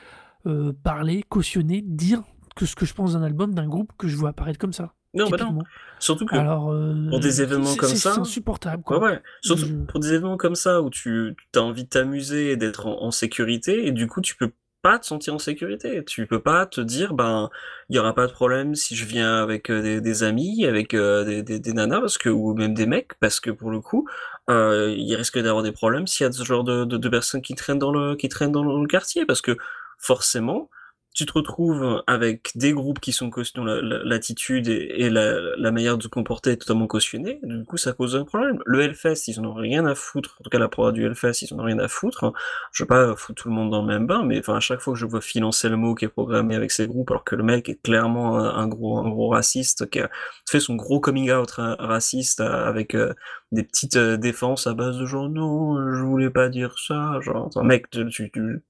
euh, 0.46 0.72
parler, 0.82 1.22
cautionner, 1.28 1.82
dire 1.82 2.22
que 2.57 2.64
ce 2.64 2.74
que 2.74 2.86
je 2.86 2.94
pense 2.94 3.12
d'un 3.12 3.22
album, 3.22 3.53
d'un 3.53 3.68
groupe 3.68 3.92
que 3.99 4.09
je 4.09 4.16
vois 4.16 4.30
apparaître 4.30 4.59
comme 4.59 4.72
ça. 4.72 4.94
Non, 5.12 5.28
bah 5.28 5.36
non. 5.36 5.59
Surtout 5.99 6.24
que 6.24 6.34
Alors, 6.34 6.74
pour 7.11 7.20
des 7.20 7.42
événements 7.42 7.76
comme 7.76 7.90
c'est 7.90 7.96
c'est 7.96 8.09
ça 8.09 8.20
insupportable, 8.20 8.82
quoi. 8.82 8.99
ouais, 8.99 9.20
surtout 9.42 9.66
Je 9.66 9.74
pour 9.74 10.01
des 10.01 10.09
événements 10.09 10.38
comme 10.38 10.55
ça 10.55 10.80
où 10.80 10.88
tu 10.88 11.36
as 11.55 11.61
envie 11.61 11.84
de 11.84 11.90
t'amuser 11.90 12.53
et 12.53 12.57
d'être 12.57 12.86
en 12.86 13.03
en 13.03 13.11
sécurité 13.11 13.86
et 13.86 13.92
du 13.92 14.07
coup, 14.07 14.22
tu 14.22 14.34
peux 14.34 14.51
pas 14.80 14.99
te 14.99 15.05
sentir 15.05 15.34
en 15.34 15.38
sécurité. 15.38 16.03
Tu 16.05 16.26
peux 16.26 16.40
pas 16.40 16.64
te 16.64 16.80
dire: 16.80 17.12
«Ben, 17.12 17.51
il 17.90 17.96
y 17.96 17.99
aura 17.99 18.14
pas 18.14 18.26
de 18.26 18.32
problème 18.32 18.74
si 18.74 18.96
je 18.96 19.05
viens 19.05 19.42
avec, 19.42 19.70
heu, 19.70 19.82
des 19.82 20.01
des 20.01 20.22
amis, 20.22 20.64
avec, 20.64 20.94
des 20.94 21.42
des 21.42 21.72
nanas» 21.74 22.01
parce 22.01 22.16
que 22.16 22.30
ou 22.30 22.55
même 22.55 22.72
des 22.72 22.86
mecs 22.86 23.18
parce 23.20 23.38
que 23.38 23.51
pour 23.51 23.70
le 23.70 23.80
coup, 23.80 24.09
heu, 24.51 24.94
il 24.96 25.14
risque 25.16 25.38
d'y 25.38 25.49
avoir 25.49 25.62
des 25.62 25.72
problèmes 25.72 26.07
s'il 26.07 26.24
y 26.24 26.28
a 26.28 26.32
ce 26.32 26.44
genre 26.44 26.64
de 26.64 26.84
de 26.84 26.96
de 26.96 27.09
personnes 27.09 27.42
qui 27.42 27.55
traînent 27.55 27.78
dans 27.78 27.92
le 27.92 28.16
qui 28.16 28.28
traînent 28.28 28.53
dans 28.53 28.64
le 28.64 28.86
quartier. 28.86 29.26
Parce 29.26 29.40
que 29.42 29.57
forcément, 29.99 30.70
tu 31.19 31.27
te 31.27 31.33
retrouves 31.33 32.03
avec 32.07 32.53
des 32.55 32.73
groupes 32.73 33.01
qui 33.01 33.12
sont 33.12 33.29
caution 33.31 33.64
la 33.64 33.83
la 33.83 34.05
l'attitude 34.05 34.69
et 34.69 35.11
la 35.11 35.71
manière 35.73 35.99
de 35.99 36.03
se 36.05 36.09
comporter 36.09 36.53
est 36.53 36.57
totalement 36.59 36.87
cautionnée, 36.87 37.41
du 37.43 37.64
coup, 37.64 37.77
ça 37.77 37.93
pose 37.93 38.16
un 38.16 38.25
problème. 38.25 38.61
Le 38.66 38.81
Hellfest, 38.83 39.29
ils 39.29 39.41
en 39.41 39.45
ont 39.47 39.55
rien 39.55 39.85
à 39.87 39.95
foutre, 39.97 40.37
en 40.41 40.45
tout 40.45 40.51
cas 40.51 40.59
la 40.59 40.69
prod 40.69 40.95
du 40.95 41.05
Hellfest, 41.05 41.43
ils 41.43 41.53
en 41.55 41.59
ont 41.59 41.64
rien 41.64 41.79
à 41.81 41.89
foutre. 41.89 42.33
Je 42.73 42.85
veux 42.85 42.87
pas 42.87 43.16
foutre 43.16 43.43
tout 43.43 43.49
le 43.49 43.55
monde 43.55 43.71
dans 43.71 43.83
le 43.83 43.89
même 43.89 44.07
bain, 44.07 44.23
mais 44.25 44.39
enfin, 44.39 44.57
à 44.57 44.61
chaque 44.61 44.81
fois 44.81 44.95
que 44.95 44.99
je 45.01 45.07
vois 45.07 45.21
Phil 45.21 45.45
Anselmo 45.45 45.95
qui 45.95 46.05
est 46.07 46.09
programmé 46.09 46.55
avec 46.55 46.71
ses 46.71 46.87
groupes, 46.87 47.11
alors 47.11 47.25
que 47.25 47.35
le 47.37 47.43
mec 47.45 47.69
est 47.69 47.83
clairement 47.83 48.39
un 48.39 48.69
gros 48.69 48.99
un 48.99 49.09
gros 49.11 49.29
raciste, 49.31 49.91
qui 49.91 50.01
a 50.01 50.11
fait 50.49 50.61
son 50.61 50.77
gros 50.77 51.01
coming 51.01 51.31
out 51.33 51.51
ra 51.53 51.75
raciste 51.79 52.41
a 52.41 52.66
avec, 52.66 52.95
heu, 52.95 53.14
des 53.53 53.64
petites, 53.64 53.97
heu, 53.97 54.19
défenses 54.19 54.66
à 54.66 54.75
base 54.75 54.99
de 54.99 55.07
genre: 55.07 55.29
«Non, 55.29 55.77
je 55.95 56.03
voulais 56.05 56.31
pas 56.31 56.49
dire 56.49 56.77
ça», 56.79 57.19
genre, 57.21 57.51
mec, 57.64 57.91
tu 57.91 58.09
tu 58.11 58.62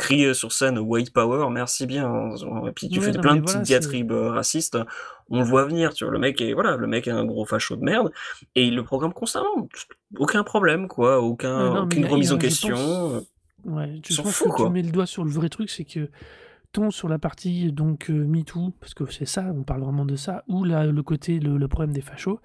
cries, 0.00 0.24
heu, 0.26 0.34
sur 0.34 0.52
scène 0.52 0.78
white 0.78 1.12
power, 1.12 1.48
merci 1.50 1.86
bien, 1.86 2.06
hein, 2.08 2.34
et 2.68 2.72
puis 2.72 2.88
tu 2.90 3.00
fais 3.00 3.10
Ouais, 3.10 3.12
des 3.12 3.18
non, 3.18 3.22
plein 3.22 3.36
de 3.36 3.42
petites 3.42 3.42
voilà, 3.42 3.64
c'est 3.64 3.84
diatribes, 3.84 4.12
heu, 4.12 4.28
racistes, 4.28 4.78
on 5.28 5.38
le 5.40 5.44
voit 5.44 5.64
venir, 5.64 5.94
tu 5.94 6.04
vois? 6.04 6.12
Le 6.12 6.18
mec 6.18 6.40
est 6.40 6.54
voilà, 6.54 6.76
le 6.76 6.86
mec 6.86 7.06
est 7.08 7.10
un 7.12 7.24
gros 7.24 7.44
facho 7.46 7.76
de 7.76 7.82
merde 7.84 8.10
et 8.54 8.64
il 8.66 8.74
le 8.76 8.84
programme 8.84 9.12
constamment. 9.12 9.68
Aucun 10.18 10.44
problème, 10.44 10.88
quoi, 10.88 11.20
aucun 11.20 11.70
non, 11.70 11.82
aucune 11.82 12.04
remise 12.06 12.32
en 12.32 12.38
question, 12.38 12.78
pense 12.78 13.24
ouais, 13.64 13.96
il 13.98 14.06
je 14.08 14.16
s'en 14.16 14.22
pense 14.22 14.40
que 14.40 14.48
fout, 14.48 14.52
tu 14.52 14.68
quoi. 14.68 14.68
mets 14.68 14.82
le 14.82 14.90
doigt 14.90 15.06
sur 15.06 15.24
le 15.24 15.30
vrai 15.30 15.48
truc, 15.48 15.70
c'est 15.70 15.84
que 15.84 16.10
tant 16.72 16.90
sur 16.90 17.08
la 17.08 17.18
partie 17.18 17.72
donc 17.72 18.10
heu, 18.10 18.24
MeToo, 18.26 18.72
parce 18.80 18.94
que 18.94 19.06
c'est 19.10 19.26
ça, 19.26 19.52
on 19.54 19.64
parle 19.64 19.82
vraiment 19.82 20.06
de 20.06 20.16
ça, 20.16 20.44
ou 20.48 20.64
la 20.64 20.86
le 20.86 21.02
côté 21.04 21.40
le 21.40 21.58
le 21.58 21.68
problème 21.68 21.94
des 21.94 22.02
fachos, 22.02 22.40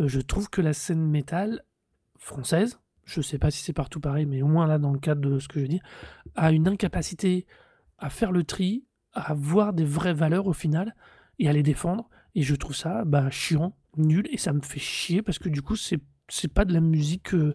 heu, 0.00 0.08
je 0.08 0.20
trouve 0.20 0.50
que 0.50 0.62
la 0.62 0.74
scène 0.74 1.06
métal 1.06 1.64
française, 2.18 2.80
je 3.04 3.20
sais 3.20 3.38
pas 3.38 3.50
si 3.50 3.62
c'est 3.62 3.72
partout 3.72 4.00
pareil, 4.00 4.26
mais 4.26 4.42
au 4.42 4.46
moins 4.46 4.66
là, 4.66 4.78
dans 4.78 4.92
le 4.92 4.98
cadre 4.98 5.28
de 5.28 5.38
ce 5.38 5.48
que 5.48 5.60
je 5.60 5.66
dis, 5.66 5.80
a 6.36 6.52
une 6.52 6.68
incapacité 6.68 7.46
à 7.98 8.10
faire 8.10 8.32
le 8.32 8.44
tri, 8.44 8.84
à 9.12 9.30
avoir 9.30 9.72
des 9.72 9.84
vraies 9.84 10.14
valeurs 10.14 10.46
au 10.46 10.52
final 10.52 10.94
et 11.38 11.48
à 11.48 11.52
les 11.52 11.62
défendre 11.62 12.08
et 12.34 12.42
je 12.42 12.54
trouve 12.54 12.74
ça, 12.74 13.04
bah, 13.04 13.30
chiant, 13.30 13.76
nul 13.96 14.26
et 14.30 14.38
ça 14.38 14.52
me 14.52 14.60
fait 14.60 14.80
chier 14.80 15.22
parce 15.22 15.38
que 15.38 15.48
du 15.48 15.62
coup, 15.62 15.76
c'est 15.76 16.00
c'est 16.28 16.52
pas 16.52 16.64
de 16.64 16.72
la 16.72 16.80
musique, 16.80 17.34
heu, 17.34 17.54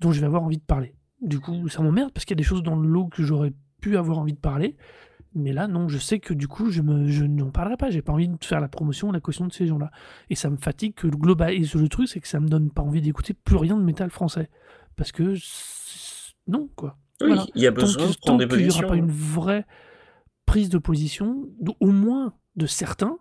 dont 0.00 0.12
je 0.12 0.20
vais 0.20 0.26
avoir 0.26 0.42
envie 0.42 0.56
de 0.56 0.62
parler. 0.62 0.94
Du 1.20 1.40
coup, 1.40 1.68
ça 1.68 1.82
m'emmerde 1.82 2.10
parce 2.12 2.24
qu'il 2.24 2.34
y 2.34 2.38
a 2.38 2.42
des 2.42 2.48
choses 2.48 2.62
dans 2.62 2.74
le 2.74 2.88
lot 2.88 3.08
que 3.08 3.22
j'aurais 3.22 3.52
pu 3.82 3.98
avoir 3.98 4.18
envie 4.18 4.32
de 4.32 4.38
parler, 4.38 4.76
mais 5.38 5.52
là, 5.52 5.68
non, 5.68 5.88
je 5.88 5.98
sais 5.98 6.18
que 6.18 6.34
du 6.34 6.48
coup, 6.48 6.70
je 6.70 6.82
me 6.82 7.08
je 7.08 7.24
n'en 7.24 7.50
parlerai 7.50 7.76
pas. 7.76 7.90
J'ai 7.90 8.02
pas 8.02 8.12
envie 8.12 8.28
de 8.28 8.44
faire 8.44 8.60
la 8.60 8.68
promotion, 8.68 9.12
la 9.12 9.20
caution 9.20 9.46
de 9.46 9.52
ces 9.52 9.66
gens-là 9.66 9.90
et 10.30 10.34
ça 10.34 10.50
me 10.50 10.56
fatigue 10.56 10.94
que 10.94 11.06
le 11.06 11.16
global 11.16 11.52
et 11.54 11.60
le 11.60 11.88
truc, 11.88 12.08
c'est 12.08 12.20
que 12.20 12.28
ça 12.28 12.40
me 12.40 12.48
donne 12.48 12.70
pas 12.70 12.82
envie 12.82 13.00
d'écouter 13.00 13.34
plus 13.34 13.56
rien 13.56 13.76
de 13.76 13.82
métal 13.82 14.10
français 14.10 14.50
parce 14.96 15.12
que 15.12 15.34
non, 16.46 16.68
quoi. 16.76 16.98
Voilà. 17.20 17.42
Oui, 17.42 17.50
il 17.54 17.62
y 17.62 17.66
a 17.66 17.72
Tant 17.72 17.80
besoin 17.82 18.06
de 18.08 18.16
prendre 18.16 18.20
tant 18.20 18.36
des 18.36 18.48
qu'il 18.48 18.66
y 18.66 18.70
aura 18.70 18.82
pas 18.82 18.96
une 18.96 19.10
vraie 19.10 19.66
prise 20.46 20.68
de 20.68 20.78
position, 20.78 21.48
au 21.80 21.90
moins 21.90 22.34
de 22.56 22.66
certains, 22.66 23.18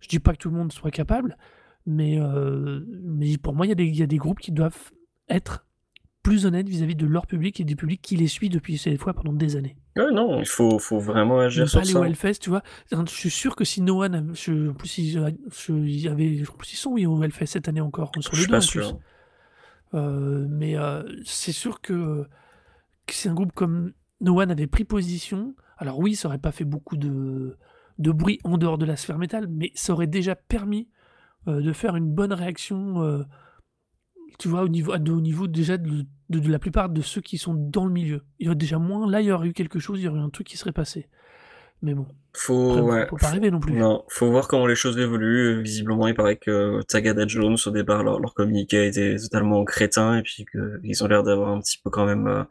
je 0.00 0.08
dis 0.08 0.18
pas 0.18 0.32
que 0.32 0.38
tout 0.38 0.50
le 0.50 0.56
monde 0.56 0.72
soit 0.72 0.90
capable, 0.90 1.36
mais 1.84 2.18
mais 3.02 3.36
pour 3.38 3.54
moi, 3.54 3.66
y 3.66 3.70
il 3.70 3.96
y 3.96 4.02
a 4.02 4.06
des 4.06 4.16
groupes 4.16 4.40
qui 4.40 4.52
doivent 4.52 4.90
être 5.28 5.65
plus 6.26 6.44
honnêtes 6.44 6.68
vis-à-vis 6.68 6.96
de 6.96 7.06
leur 7.06 7.28
public 7.28 7.60
et 7.60 7.64
du 7.64 7.76
public 7.76 8.02
qui 8.02 8.16
les 8.16 8.26
suit 8.26 8.48
depuis 8.48 8.78
ces 8.78 8.96
fois 8.96 9.14
pendant 9.14 9.32
des 9.32 9.54
années. 9.54 9.76
Ouais, 9.96 10.10
non, 10.12 10.40
il 10.40 10.46
faut 10.46 10.80
faut 10.80 10.98
vraiment 10.98 11.38
agir 11.38 11.62
pas 11.62 11.68
sur 11.68 11.78
aller 11.78 11.92
ça. 11.92 12.00
au 12.00 12.04
Hellfest, 12.04 12.40
tu 12.40 12.50
vois? 12.50 12.62
Je 12.90 12.96
suis 13.06 13.30
sûr 13.30 13.54
que 13.54 13.64
si 13.64 13.80
No 13.80 14.02
One 14.02 14.14
av 14.16 14.34
je 14.34 14.70
en 14.70 14.74
plus 14.74 14.98
ils 14.98 15.18
a 15.18 15.30
je 15.30 16.08
avait 16.08 16.42
en 16.50 16.56
plus 16.56 16.72
ils 16.72 16.76
sont, 16.76 16.90
oui, 16.90 17.06
au 17.06 17.22
Hellfest 17.22 17.46
cette 17.46 17.68
année 17.68 17.80
encore, 17.80 18.10
sur 18.18 18.34
Je 18.34 18.38
les 18.38 18.42
suis 18.42 18.50
2 18.50 18.56
pas 18.56 18.60
sûr. 18.60 18.98
Heu, 19.94 20.48
mais 20.50 20.76
heu, 20.76 21.06
c'est 21.24 21.52
sûr 21.52 21.80
que 21.80 22.26
que 23.06 23.14
si 23.14 23.28
un 23.28 23.34
groupe 23.34 23.52
comme 23.52 23.92
No 24.20 24.40
One 24.40 24.50
avait 24.50 24.66
pris 24.66 24.82
position, 24.82 25.54
alors 25.78 26.00
oui, 26.00 26.16
ça 26.16 26.26
aurait 26.26 26.38
pas 26.38 26.50
fait 26.50 26.64
beaucoup 26.64 26.96
de 26.96 27.56
de 28.00 28.10
bruit 28.10 28.40
en 28.42 28.58
dehors 28.58 28.78
de 28.78 28.84
la 28.84 28.96
sphère 28.96 29.18
métal, 29.18 29.46
mais 29.48 29.70
ça 29.76 29.92
aurait 29.92 30.08
déjà 30.08 30.34
permis, 30.34 30.88
de 31.46 31.72
faire 31.72 31.94
une 31.94 32.10
bonne 32.10 32.32
réaction, 32.32 33.24
tu 34.38 34.48
vois? 34.48 34.62
Au 34.62 34.68
niveau 34.68 34.92
à 34.92 34.98
de 34.98 35.12
au 35.12 35.20
niveau 35.20 35.46
déjà 35.48 35.76
de 35.78 36.04
de 36.30 36.38
de 36.40 36.50
la 36.50 36.58
plupart 36.58 36.88
de 36.88 37.02
ceux 37.02 37.20
qui 37.20 37.38
sont 37.38 37.54
dans 37.54 37.84
le 37.86 37.92
milieu. 37.92 38.22
Il 38.38 38.46
y 38.46 38.48
aurait 38.48 38.56
déjà 38.56 38.78
moins 38.78 39.08
là, 39.10 39.20
il 39.20 39.26
y 39.26 39.32
aurait 39.32 39.48
eu 39.48 39.52
quelque 39.52 39.78
chose, 39.78 40.00
il 40.00 40.04
y 40.04 40.08
aurait 40.08 40.18
eu 40.20 40.22
un 40.22 40.30
truc 40.30 40.46
qui 40.46 40.56
serait 40.56 40.72
passé. 40.72 41.08
Mais 41.82 41.94
bon, 41.94 42.06
après 42.68 42.80
Faut 42.80 42.82
faut 42.82 42.92
ouais, 42.92 43.06
faut 43.08 43.16
pas 43.18 43.28
faut 43.28 43.32
rêver 43.32 43.50
non 43.50 43.60
plus. 43.60 43.74
non, 43.74 44.04
faut 44.08 44.30
voir 44.30 44.48
comment 44.48 44.66
les 44.66 44.76
choses 44.76 44.98
évoluent, 44.98 45.62
visiblement, 45.62 46.06
il 46.08 46.14
paraît 46.14 46.36
que 46.36 46.82
Tagada 46.88 47.26
Jones, 47.26 47.56
au 47.66 47.70
départ, 47.70 48.02
leur 48.04 48.20
leur 48.20 48.34
communiqué 48.34 48.86
était 48.86 49.16
totalement 49.16 49.64
crétin 49.64 50.18
et 50.18 50.22
puis 50.22 50.46
qu'ils 50.50 51.04
ont 51.04 51.08
l'air 51.08 51.22
d'avoir 51.22 51.50
un 51.50 51.60
petit 51.60 51.78
peu 51.82 51.90
quand 51.90 52.06
même, 52.06 52.28
heu, 52.28 52.44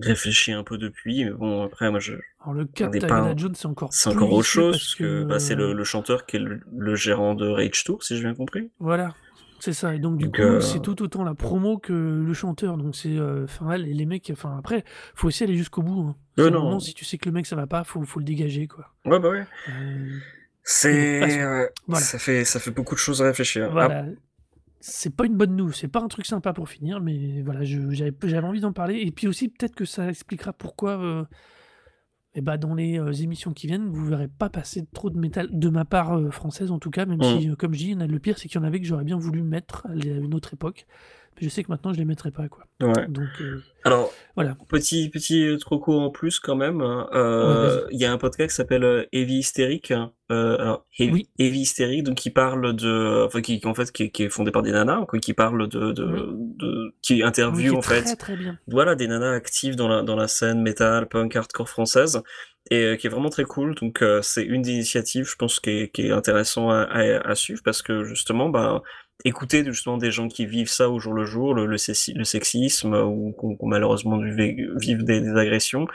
réfléchi 0.00 0.52
un 0.52 0.62
peu 0.64 0.78
depuis, 0.78 1.24
mais 1.24 1.30
bon, 1.30 1.64
après 1.64 1.90
moi 1.90 2.00
je 2.00 2.14
Alors 2.40 2.54
le 2.54 2.64
cas 2.66 2.88
de 2.88 2.98
Tagada 2.98 3.34
Jones, 3.36 3.54
c'est 3.54 3.66
encore 3.66 3.92
c'est 3.92 4.08
encore 4.10 4.32
autre 4.32 4.46
chose 4.48 4.72
parce 4.76 4.94
que, 4.94 5.04
que, 5.04 5.24
bah, 5.24 5.38
c'est 5.38 5.54
le 5.54 5.72
heu 5.72 5.74
le 5.74 5.84
chanteur 5.84 6.26
qui 6.26 6.36
est 6.36 6.40
le 6.40 6.60
le 6.76 6.94
gérant 6.96 7.34
de 7.34 7.48
Rage 7.48 7.84
Tour, 7.84 8.02
si 8.02 8.16
j'ai 8.16 8.22
bien 8.22 8.34
compris. 8.34 8.70
Voilà, 8.78 9.14
c'est 9.60 9.72
ça 9.72 9.94
et 9.94 9.98
donc 9.98 10.18
du 10.18 10.26
Donc 10.26 10.36
coup, 10.36 10.42
heu 10.42 10.60
c'est 10.60 10.80
tout 10.80 11.02
autant 11.02 11.24
la 11.24 11.34
promo 11.34 11.78
que 11.78 11.92
le 11.92 12.34
chanteur 12.34 12.76
donc 12.76 12.94
c'est, 12.94 13.16
heu, 13.16 13.44
enfin 13.44 13.68
là 13.70 13.78
les 13.78 14.06
mecs 14.06 14.28
enfin 14.32 14.56
après, 14.58 14.84
faut 15.14 15.28
aussi 15.28 15.44
aller 15.44 15.56
jusqu'au 15.56 15.82
bout, 15.82 16.00
hein. 16.08 16.16
Moment 16.50 16.72
non. 16.72 16.80
si 16.80 16.94
tu 16.94 17.04
sais 17.04 17.18
que 17.18 17.28
le 17.28 17.32
mec 17.32 17.46
ça 17.46 17.56
va 17.56 17.66
pas, 17.66 17.84
faut 17.84 18.02
faut 18.02 18.18
le 18.18 18.24
dégager 18.24 18.66
quoi. 18.66 18.92
Ouais, 19.04 19.18
bah, 19.18 19.30
ouais. 19.30 19.44
C'est 20.62 21.70
Voilà. 21.86 22.04
ça 22.04 22.18
fait 22.18 22.44
ça 22.44 22.60
fait 22.60 22.70
beaucoup 22.70 22.94
de 22.94 23.00
choses 23.00 23.22
à 23.22 23.26
réfléchir. 23.26 23.64
Ap 23.66 23.72
Voilà, 23.72 24.06
c'est 24.80 25.14
pas 25.14 25.24
une 25.26 25.36
bonne 25.36 25.56
news, 25.56 25.72
c'est 25.72 25.88
pas 25.88 26.00
un 26.00 26.08
truc 26.08 26.26
sympa 26.26 26.52
pour 26.52 26.68
finir, 26.68 27.00
mais 27.00 27.42
voilà, 27.42 27.64
je 27.64 27.80
j'avais 27.90 28.46
envie 28.46 28.60
d'en 28.60 28.72
parler 28.72 29.00
et 29.00 29.10
puis 29.10 29.26
aussi 29.28 29.48
peut-être 29.48 29.74
que 29.74 29.84
ça 29.84 30.08
expliquera 30.08 30.52
pourquoi, 30.52 31.26
et 32.36 32.42
bah, 32.42 32.58
dans 32.58 32.74
les, 32.74 32.98
heu, 33.00 33.22
émissions 33.22 33.52
qui 33.54 33.66
viennent, 33.66 33.88
vous 33.90 34.04
verrez 34.06 34.28
pas 34.28 34.50
passer 34.50 34.86
trop 34.92 35.10
de 35.10 35.18
métal, 35.18 35.48
de 35.52 35.68
ma 35.70 35.84
part, 35.84 36.18
heu, 36.18 36.30
française 36.30 36.70
en 36.70 36.78
tout 36.78 36.90
cas, 36.90 37.06
même 37.06 37.22
Mmh. 37.22 37.24
si, 37.24 37.48
heu, 37.48 37.56
comme 37.56 37.72
je 37.74 37.78
dis, 37.78 37.84
il 37.86 37.92
y 37.92 37.94
en 37.96 38.00
a 38.00 38.06
le 38.06 38.18
pire 38.20 38.38
c'est 38.38 38.48
qu'il 38.48 38.60
y 38.60 38.64
en 38.64 38.66
avait 38.66 38.80
que 38.80 38.86
j'aurais 38.86 39.04
bien 39.04 39.18
voulu 39.18 39.42
mettre 39.42 39.86
à 39.86 39.94
une 39.94 40.34
autre 40.34 40.54
époque, 40.54 40.86
je 41.40 41.48
sais 41.48 41.62
que 41.62 41.70
maintenant 41.70 41.92
je 41.92 41.98
les 41.98 42.04
mettrai 42.04 42.30
pas 42.30 42.48
quoi. 42.48 42.64
Ouais. 42.80 43.06
Donc 43.08 43.28
heu, 43.40 43.62
Alors, 43.84 44.12
voilà. 44.34 44.56
petit 44.68 45.08
petit, 45.10 45.56
troco 45.60 45.98
en 45.98 46.10
plus 46.10 46.40
quand 46.40 46.56
même, 46.56 46.78
vas-y. 46.80 47.16
heu, 47.16 47.86
il 47.90 48.00
y 48.00 48.04
a 48.04 48.12
un 48.12 48.18
podcast 48.18 48.50
qui 48.50 48.56
s'appelle, 48.56 48.84
heu, 48.84 49.06
Heavy 49.12 49.38
Hysteric, 49.38 49.90
heu, 49.92 50.60
alors 50.60 50.86
Heavy 50.98 51.12
Oui. 51.12 51.28
Heavy 51.38 51.60
Hysteric 51.60 52.02
donc 52.04 52.16
qui 52.16 52.30
parle 52.30 52.74
de 52.74 53.24
enfin 53.26 53.40
qui 53.40 53.60
en 53.64 53.74
fait 53.74 53.90
qui 53.92 54.04
est 54.04 54.10
qui 54.10 54.24
est 54.24 54.28
fondé 54.28 54.50
par 54.50 54.62
des 54.62 54.72
nanas, 54.72 55.04
quoi, 55.06 55.18
qui 55.18 55.32
parlent 55.34 55.68
de 55.68 55.78
Oui. 55.88 55.94
de 56.58 56.94
qui 57.02 57.14
Oui, 57.14 57.18
qui 57.18 57.22
interviewent 57.22 57.74
est 57.74 57.76
en 57.78 57.82
fait, 57.82 58.02
très, 58.02 58.16
très 58.16 58.36
bien. 58.36 58.58
voilà, 58.66 58.94
des 58.94 59.06
nanas 59.08 59.32
actives 59.32 59.76
dans 59.76 59.88
la 59.88 60.02
dans 60.02 60.16
la 60.16 60.28
scène 60.28 60.60
métal, 60.62 61.06
punk, 61.08 61.34
hardcore 61.36 61.68
française 61.68 62.22
et 62.70 62.96
qui 62.98 63.06
est 63.06 63.10
vraiment 63.10 63.28
très 63.30 63.44
cool 63.44 63.76
donc 63.76 64.02
c'est 64.22 64.42
une 64.42 64.62
des 64.62 64.72
initiatives, 64.72 65.24
je 65.28 65.36
pense, 65.36 65.60
qui 65.60 65.70
est 65.70 65.88
qui 65.92 66.08
est 66.08 66.10
intéressant 66.10 66.68
à 66.70 66.80
à 66.82 67.00
à 67.30 67.34
suivre 67.36 67.60
parce 67.64 67.80
que 67.80 68.02
justement, 68.02 68.48
ben, 68.48 68.82
écouter 69.24 69.64
justement 69.64 69.96
des 69.98 70.10
gens 70.12 70.28
qui 70.28 70.46
vivent 70.46 70.68
ça 70.70 70.90
au 70.90 70.98
jour 71.00 71.12
le 71.14 71.24
jour, 71.24 71.54
le 71.54 71.66
le 71.66 71.78
sexi 71.78 72.12
le 72.14 72.24
sexisme 72.24 72.94
ou 72.94 73.34
ont 73.42 73.58
malheureusement 73.66 74.18
vivre 74.18 75.02
des 75.04 75.20
des 75.20 75.30
agressions 75.36 75.86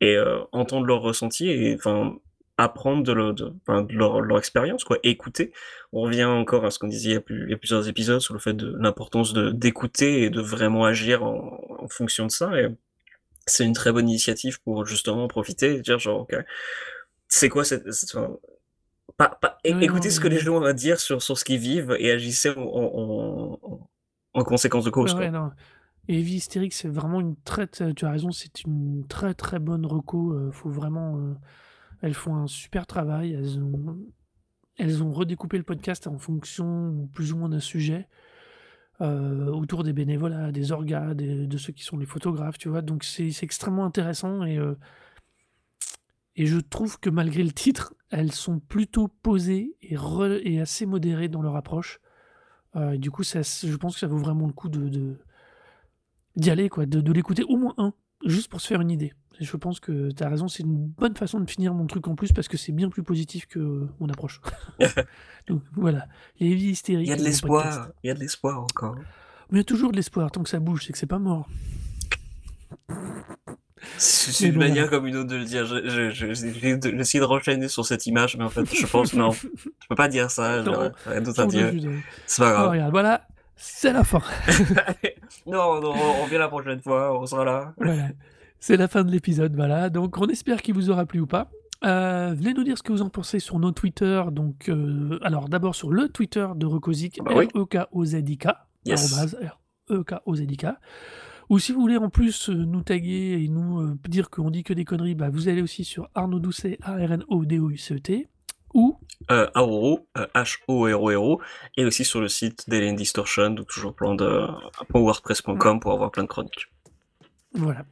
et 0.00 0.14
heu, 0.16 0.40
entendre 0.52 0.86
leurs 0.86 1.02
ressentis 1.02 1.50
et 1.50 1.74
enfin, 1.76 2.16
apprendre 2.56 3.02
de 3.04 3.12
le 3.12 3.32
de 3.34 3.46
de 3.68 3.94
leur 3.96 4.38
expérience 4.38 4.84
quoi, 4.84 4.98
écouter. 5.02 5.52
On 5.92 6.02
revient 6.02 6.24
encore 6.24 6.64
à 6.64 6.70
ce 6.70 6.78
qu'on 6.78 6.88
disait 6.88 7.10
il 7.10 7.14
y 7.14 7.16
a 7.16 7.20
plus 7.20 7.44
il 7.46 7.50
y 7.50 7.54
a 7.54 7.56
plusieurs 7.58 7.88
épisodes 7.88 8.20
sur 8.20 8.34
le 8.34 8.40
fait 8.40 8.54
de 8.54 8.74
l'importance 8.78 9.32
de 9.32 9.50
d'écouter 9.50 10.22
et 10.24 10.30
de 10.30 10.40
vraiment 10.40 10.84
agir 10.84 11.24
en 11.24 11.60
en 11.80 11.88
fonction 11.88 12.26
de 12.26 12.30
ça 12.32 12.50
et 12.60 12.68
c'est 13.46 13.64
une 13.64 13.72
très 13.74 13.92
bonne 13.92 14.08
initiative 14.08 14.60
pour 14.62 14.86
justement 14.86 15.24
en 15.24 15.28
profiter 15.28 15.76
et 15.76 15.80
dire 15.82 15.98
genre: 15.98 16.20
«OK, 16.22 16.34
c'est 17.28 17.48
quoi 17.48 17.64
cette 17.64 17.92
cette 17.92 18.14
enfin» 18.16 18.36
pas 19.16 19.28
pas 19.40 19.58
non, 19.68 19.80
écoutez 19.80 20.10
ce 20.10 20.20
que 20.20 20.28
les 20.28 20.38
gens 20.38 20.56
ont 20.58 20.62
à 20.64 20.72
dire 20.72 21.00
sur 21.00 21.22
sur 21.22 21.36
ce 21.38 21.44
qu'ils 21.44 21.58
vivent 21.58 21.96
et 21.98 22.10
agissez 22.10 22.50
en 22.50 22.62
en 22.62 23.58
en 23.62 23.90
en 24.34 24.44
conséquence 24.44 24.84
de 24.84 24.90
cause, 24.90 25.14
ouais, 25.14 25.30
non. 25.30 25.50
Heavy 26.08 26.36
Hysterics, 26.36 26.72
c'est 26.72 26.88
vraiment 26.88 27.20
une 27.20 27.36
très 27.42 27.66
t 27.66 27.92
tu 27.94 28.06
as 28.06 28.10
raison, 28.10 28.30
c'est 28.30 28.62
une 28.64 29.06
très, 29.08 29.34
très 29.34 29.58
bonne 29.58 29.84
reco, 29.84 30.32
heu, 30.34 30.50
faut 30.52 30.70
vraiment, 30.70 31.18
heu 31.18 31.36
elles 32.00 32.14
font 32.14 32.36
un 32.36 32.46
super 32.46 32.86
travail, 32.86 33.32
elles 33.32 33.58
ont 33.58 33.98
elles 34.76 35.02
ont 35.02 35.10
redécoupé 35.10 35.58
le 35.58 35.64
podcast 35.64 36.06
en 36.06 36.18
fonction 36.18 37.08
plus 37.12 37.32
ou 37.32 37.38
moins 37.38 37.48
d'un 37.48 37.60
sujet, 37.60 38.08
autour 39.00 39.84
des 39.84 39.92
bénévolats, 39.92 40.52
des 40.52 40.72
orgas, 40.72 41.14
des 41.14 41.46
de 41.46 41.58
ceux 41.58 41.72
qui 41.72 41.84
sont 41.84 41.98
les 41.98 42.06
photographes, 42.06 42.58
tu 42.58 42.68
vois? 42.68 42.82
Donc 42.82 43.04
c'est 43.04 43.32
extrêmement 43.42 43.84
intéressant 43.84 44.44
et 44.44 44.58
Et 46.38 46.46
je 46.46 46.58
trouve 46.58 47.00
que 47.00 47.10
malgré 47.10 47.42
le 47.42 47.50
titre, 47.50 47.94
elles 48.10 48.30
sont 48.30 48.60
plutôt 48.60 49.08
posées 49.08 49.76
et, 49.82 49.96
et 50.44 50.60
assez 50.60 50.86
modérées 50.86 51.28
dans 51.28 51.42
leur 51.42 51.56
approche. 51.56 51.98
Euh, 52.76 52.96
du 52.96 53.10
coup, 53.10 53.24
ça, 53.24 53.40
je 53.42 53.74
pense 53.74 53.94
que 53.94 54.00
ça 54.00 54.06
vaut 54.06 54.18
vraiment 54.18 54.46
le 54.46 54.52
coup 54.52 54.68
de 54.68 55.18
d'y 56.36 56.50
aller, 56.50 56.68
quoi, 56.68 56.86
de, 56.86 57.00
de 57.00 57.12
l'écouter 57.12 57.42
au 57.42 57.56
moins 57.56 57.74
un, 57.78 57.92
juste 58.24 58.48
pour 58.48 58.60
se 58.60 58.68
faire 58.68 58.80
une 58.80 58.92
idée. 58.92 59.12
Et 59.40 59.44
je 59.44 59.56
pense 59.56 59.80
que 59.80 60.12
tu 60.12 60.22
as 60.22 60.28
raison, 60.28 60.46
c'est 60.46 60.62
une 60.62 60.86
bonne 60.86 61.16
façon 61.16 61.40
de 61.40 61.50
finir 61.50 61.74
mon 61.74 61.86
truc 61.88 62.06
en 62.06 62.14
plus 62.14 62.32
parce 62.32 62.46
que 62.46 62.56
c'est 62.56 62.70
bien 62.70 62.88
plus 62.88 63.02
positif 63.02 63.46
que 63.46 63.88
mon 63.98 64.08
approche. 64.08 64.40
Donc 65.48 65.62
voilà, 65.72 66.06
les 66.38 66.54
vies 66.54 66.70
hystériques. 66.70 67.08
Il 67.08 67.10
y 67.10 67.14
a 67.14 67.16
de 67.16 67.24
l'espoir, 67.24 67.88
il 68.04 68.06
y 68.06 68.10
a 68.12 68.14
de 68.14 68.20
l'espoir 68.20 68.60
encore. 68.60 68.94
Mais 69.50 69.56
il 69.56 69.58
y 69.58 69.60
a 69.60 69.64
toujours 69.64 69.90
de 69.90 69.96
l'espoir, 69.96 70.30
tant 70.30 70.44
que 70.44 70.48
ça 70.48 70.60
bouge, 70.60 70.84
c'est 70.86 70.92
que 70.92 70.98
c'est 70.98 71.06
pas 71.06 71.18
mort. 71.18 71.48
C'est 73.98 74.48
une 74.48 74.58
manière 74.58 74.88
comme 74.88 75.06
une 75.06 75.16
autre 75.16 75.28
de 75.28 75.36
le 75.36 75.44
dire. 75.44 75.66
J'ai 75.66 76.30
essayé 76.30 76.76
de 76.76 77.24
renchaîner 77.24 77.68
sur 77.68 77.84
cette 77.84 78.06
image, 78.06 78.36
mais 78.36 78.44
en 78.44 78.48
fait, 78.48 78.64
je 78.72 78.86
pense 78.86 79.14
non. 79.14 79.32
Je 79.32 79.88
peux 79.88 79.94
pas 79.94 80.08
dire 80.08 80.30
ça. 80.30 80.62
Rien 81.06 81.20
d'autre 81.20 81.40
à 81.40 81.46
dire. 81.46 81.72
C'est 82.26 82.42
pas 82.42 82.52
grave. 82.52 82.70
regarde, 82.70 82.90
voilà, 82.90 83.26
c'est 83.56 83.92
la 83.92 84.04
fin. 84.04 84.22
non, 85.46 85.80
non, 85.80 85.92
on 85.92 86.24
revient 86.24 86.38
la 86.38 86.48
prochaine 86.48 86.80
fois, 86.80 87.18
on 87.18 87.26
sera 87.26 87.44
là. 87.44 87.74
Voilà. 87.76 88.08
C'est 88.60 88.76
la 88.76 88.88
fin 88.88 89.04
de 89.04 89.10
l'épisode, 89.10 89.54
voilà. 89.54 89.88
Donc, 89.90 90.18
on 90.18 90.26
espère 90.26 90.62
qu'il 90.62 90.74
vous 90.74 90.90
aura 90.90 91.06
plu 91.06 91.20
ou 91.20 91.26
pas. 91.26 91.50
Euh, 91.84 92.34
venez 92.36 92.54
nous 92.54 92.64
dire 92.64 92.76
ce 92.76 92.82
que 92.82 92.92
vous 92.92 93.02
en 93.02 93.08
pensez 93.08 93.38
sur 93.38 93.58
nos 93.58 93.70
Twitter. 93.70 94.22
Donc, 94.32 94.68
euh, 94.68 95.18
alors 95.22 95.48
d'abord 95.48 95.74
sur 95.76 95.90
le 95.90 96.08
Twitter 96.08 96.46
de 96.56 96.66
Recosic, 96.66 97.20
bah 97.22 97.32
R-E-K-O-Z-I-K, 97.34 98.48
R-E-K-O-Z-I-K. 98.88 100.66
Ou 101.50 101.58
si 101.58 101.72
vous 101.72 101.80
voulez 101.80 101.96
en 101.96 102.10
plus 102.10 102.50
euh, 102.50 102.54
nous 102.54 102.82
taguer 102.82 103.42
et 103.42 103.48
nous 103.48 103.80
euh, 103.80 103.98
dire 104.06 104.28
qu'on 104.28 104.50
dit 104.50 104.64
que 104.64 104.74
des 104.74 104.84
conneries, 104.84 105.14
bah, 105.14 105.30
vous 105.30 105.48
allez 105.48 105.62
aussi 105.62 105.82
sur 105.82 106.10
Arnaud 106.14 106.40
Doucet, 106.40 106.78
A-R-N-O-D-O-U-C-E-T, 106.82 108.28
ou 108.74 108.98
euh, 109.30 109.48
Aoro, 109.54 110.06
H-O-R-O-R-O, 110.34 111.40
et 111.78 111.84
aussi 111.86 112.04
sur 112.04 112.20
le 112.20 112.28
site 112.28 112.68
d'Alien 112.68 112.94
Distortion, 112.94 113.50
donc 113.50 113.68
toujours 113.68 113.94
plein 113.94 114.14
de 114.14 114.46
wordpress.com 114.92 115.80
pour 115.80 115.92
avoir 115.92 116.10
plein 116.10 116.24
de 116.24 116.28
chroniques. 116.28 116.70
Voilà. 117.54 117.86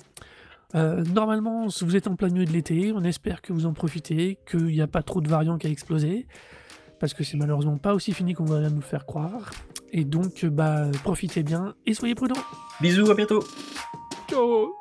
normalement, 0.74 1.66
vous 1.80 1.96
êtes 1.96 2.08
en 2.08 2.14
plein 2.14 2.28
milieu 2.28 2.44
de 2.44 2.52
l'été, 2.52 2.92
on 2.92 3.04
espère 3.04 3.40
que 3.40 3.54
vous 3.54 3.64
en 3.64 3.72
profitez, 3.72 4.38
qu'il 4.48 4.66
n'y 4.66 4.82
a 4.82 4.86
pas 4.86 5.02
trop 5.02 5.22
de 5.22 5.28
variants 5.28 5.56
qui 5.56 5.66
a 5.66 5.70
explosé, 5.70 6.26
parce 6.98 7.14
que 7.14 7.24
c'est 7.24 7.36
malheureusement 7.36 7.78
pas 7.78 7.94
aussi 7.94 8.12
fini 8.12 8.34
qu'on 8.34 8.44
voudrait 8.44 8.70
nous 8.70 8.80
faire 8.80 9.06
croire. 9.06 9.50
Et 9.92 10.04
donc, 10.04 10.44
bah, 10.46 10.86
profitez 11.02 11.42
bien 11.42 11.74
et 11.86 11.94
soyez 11.94 12.14
prudents. 12.14 12.42
Bisous, 12.80 13.10
à 13.10 13.14
bientôt. 13.14 13.44
Ciao. 14.28 14.74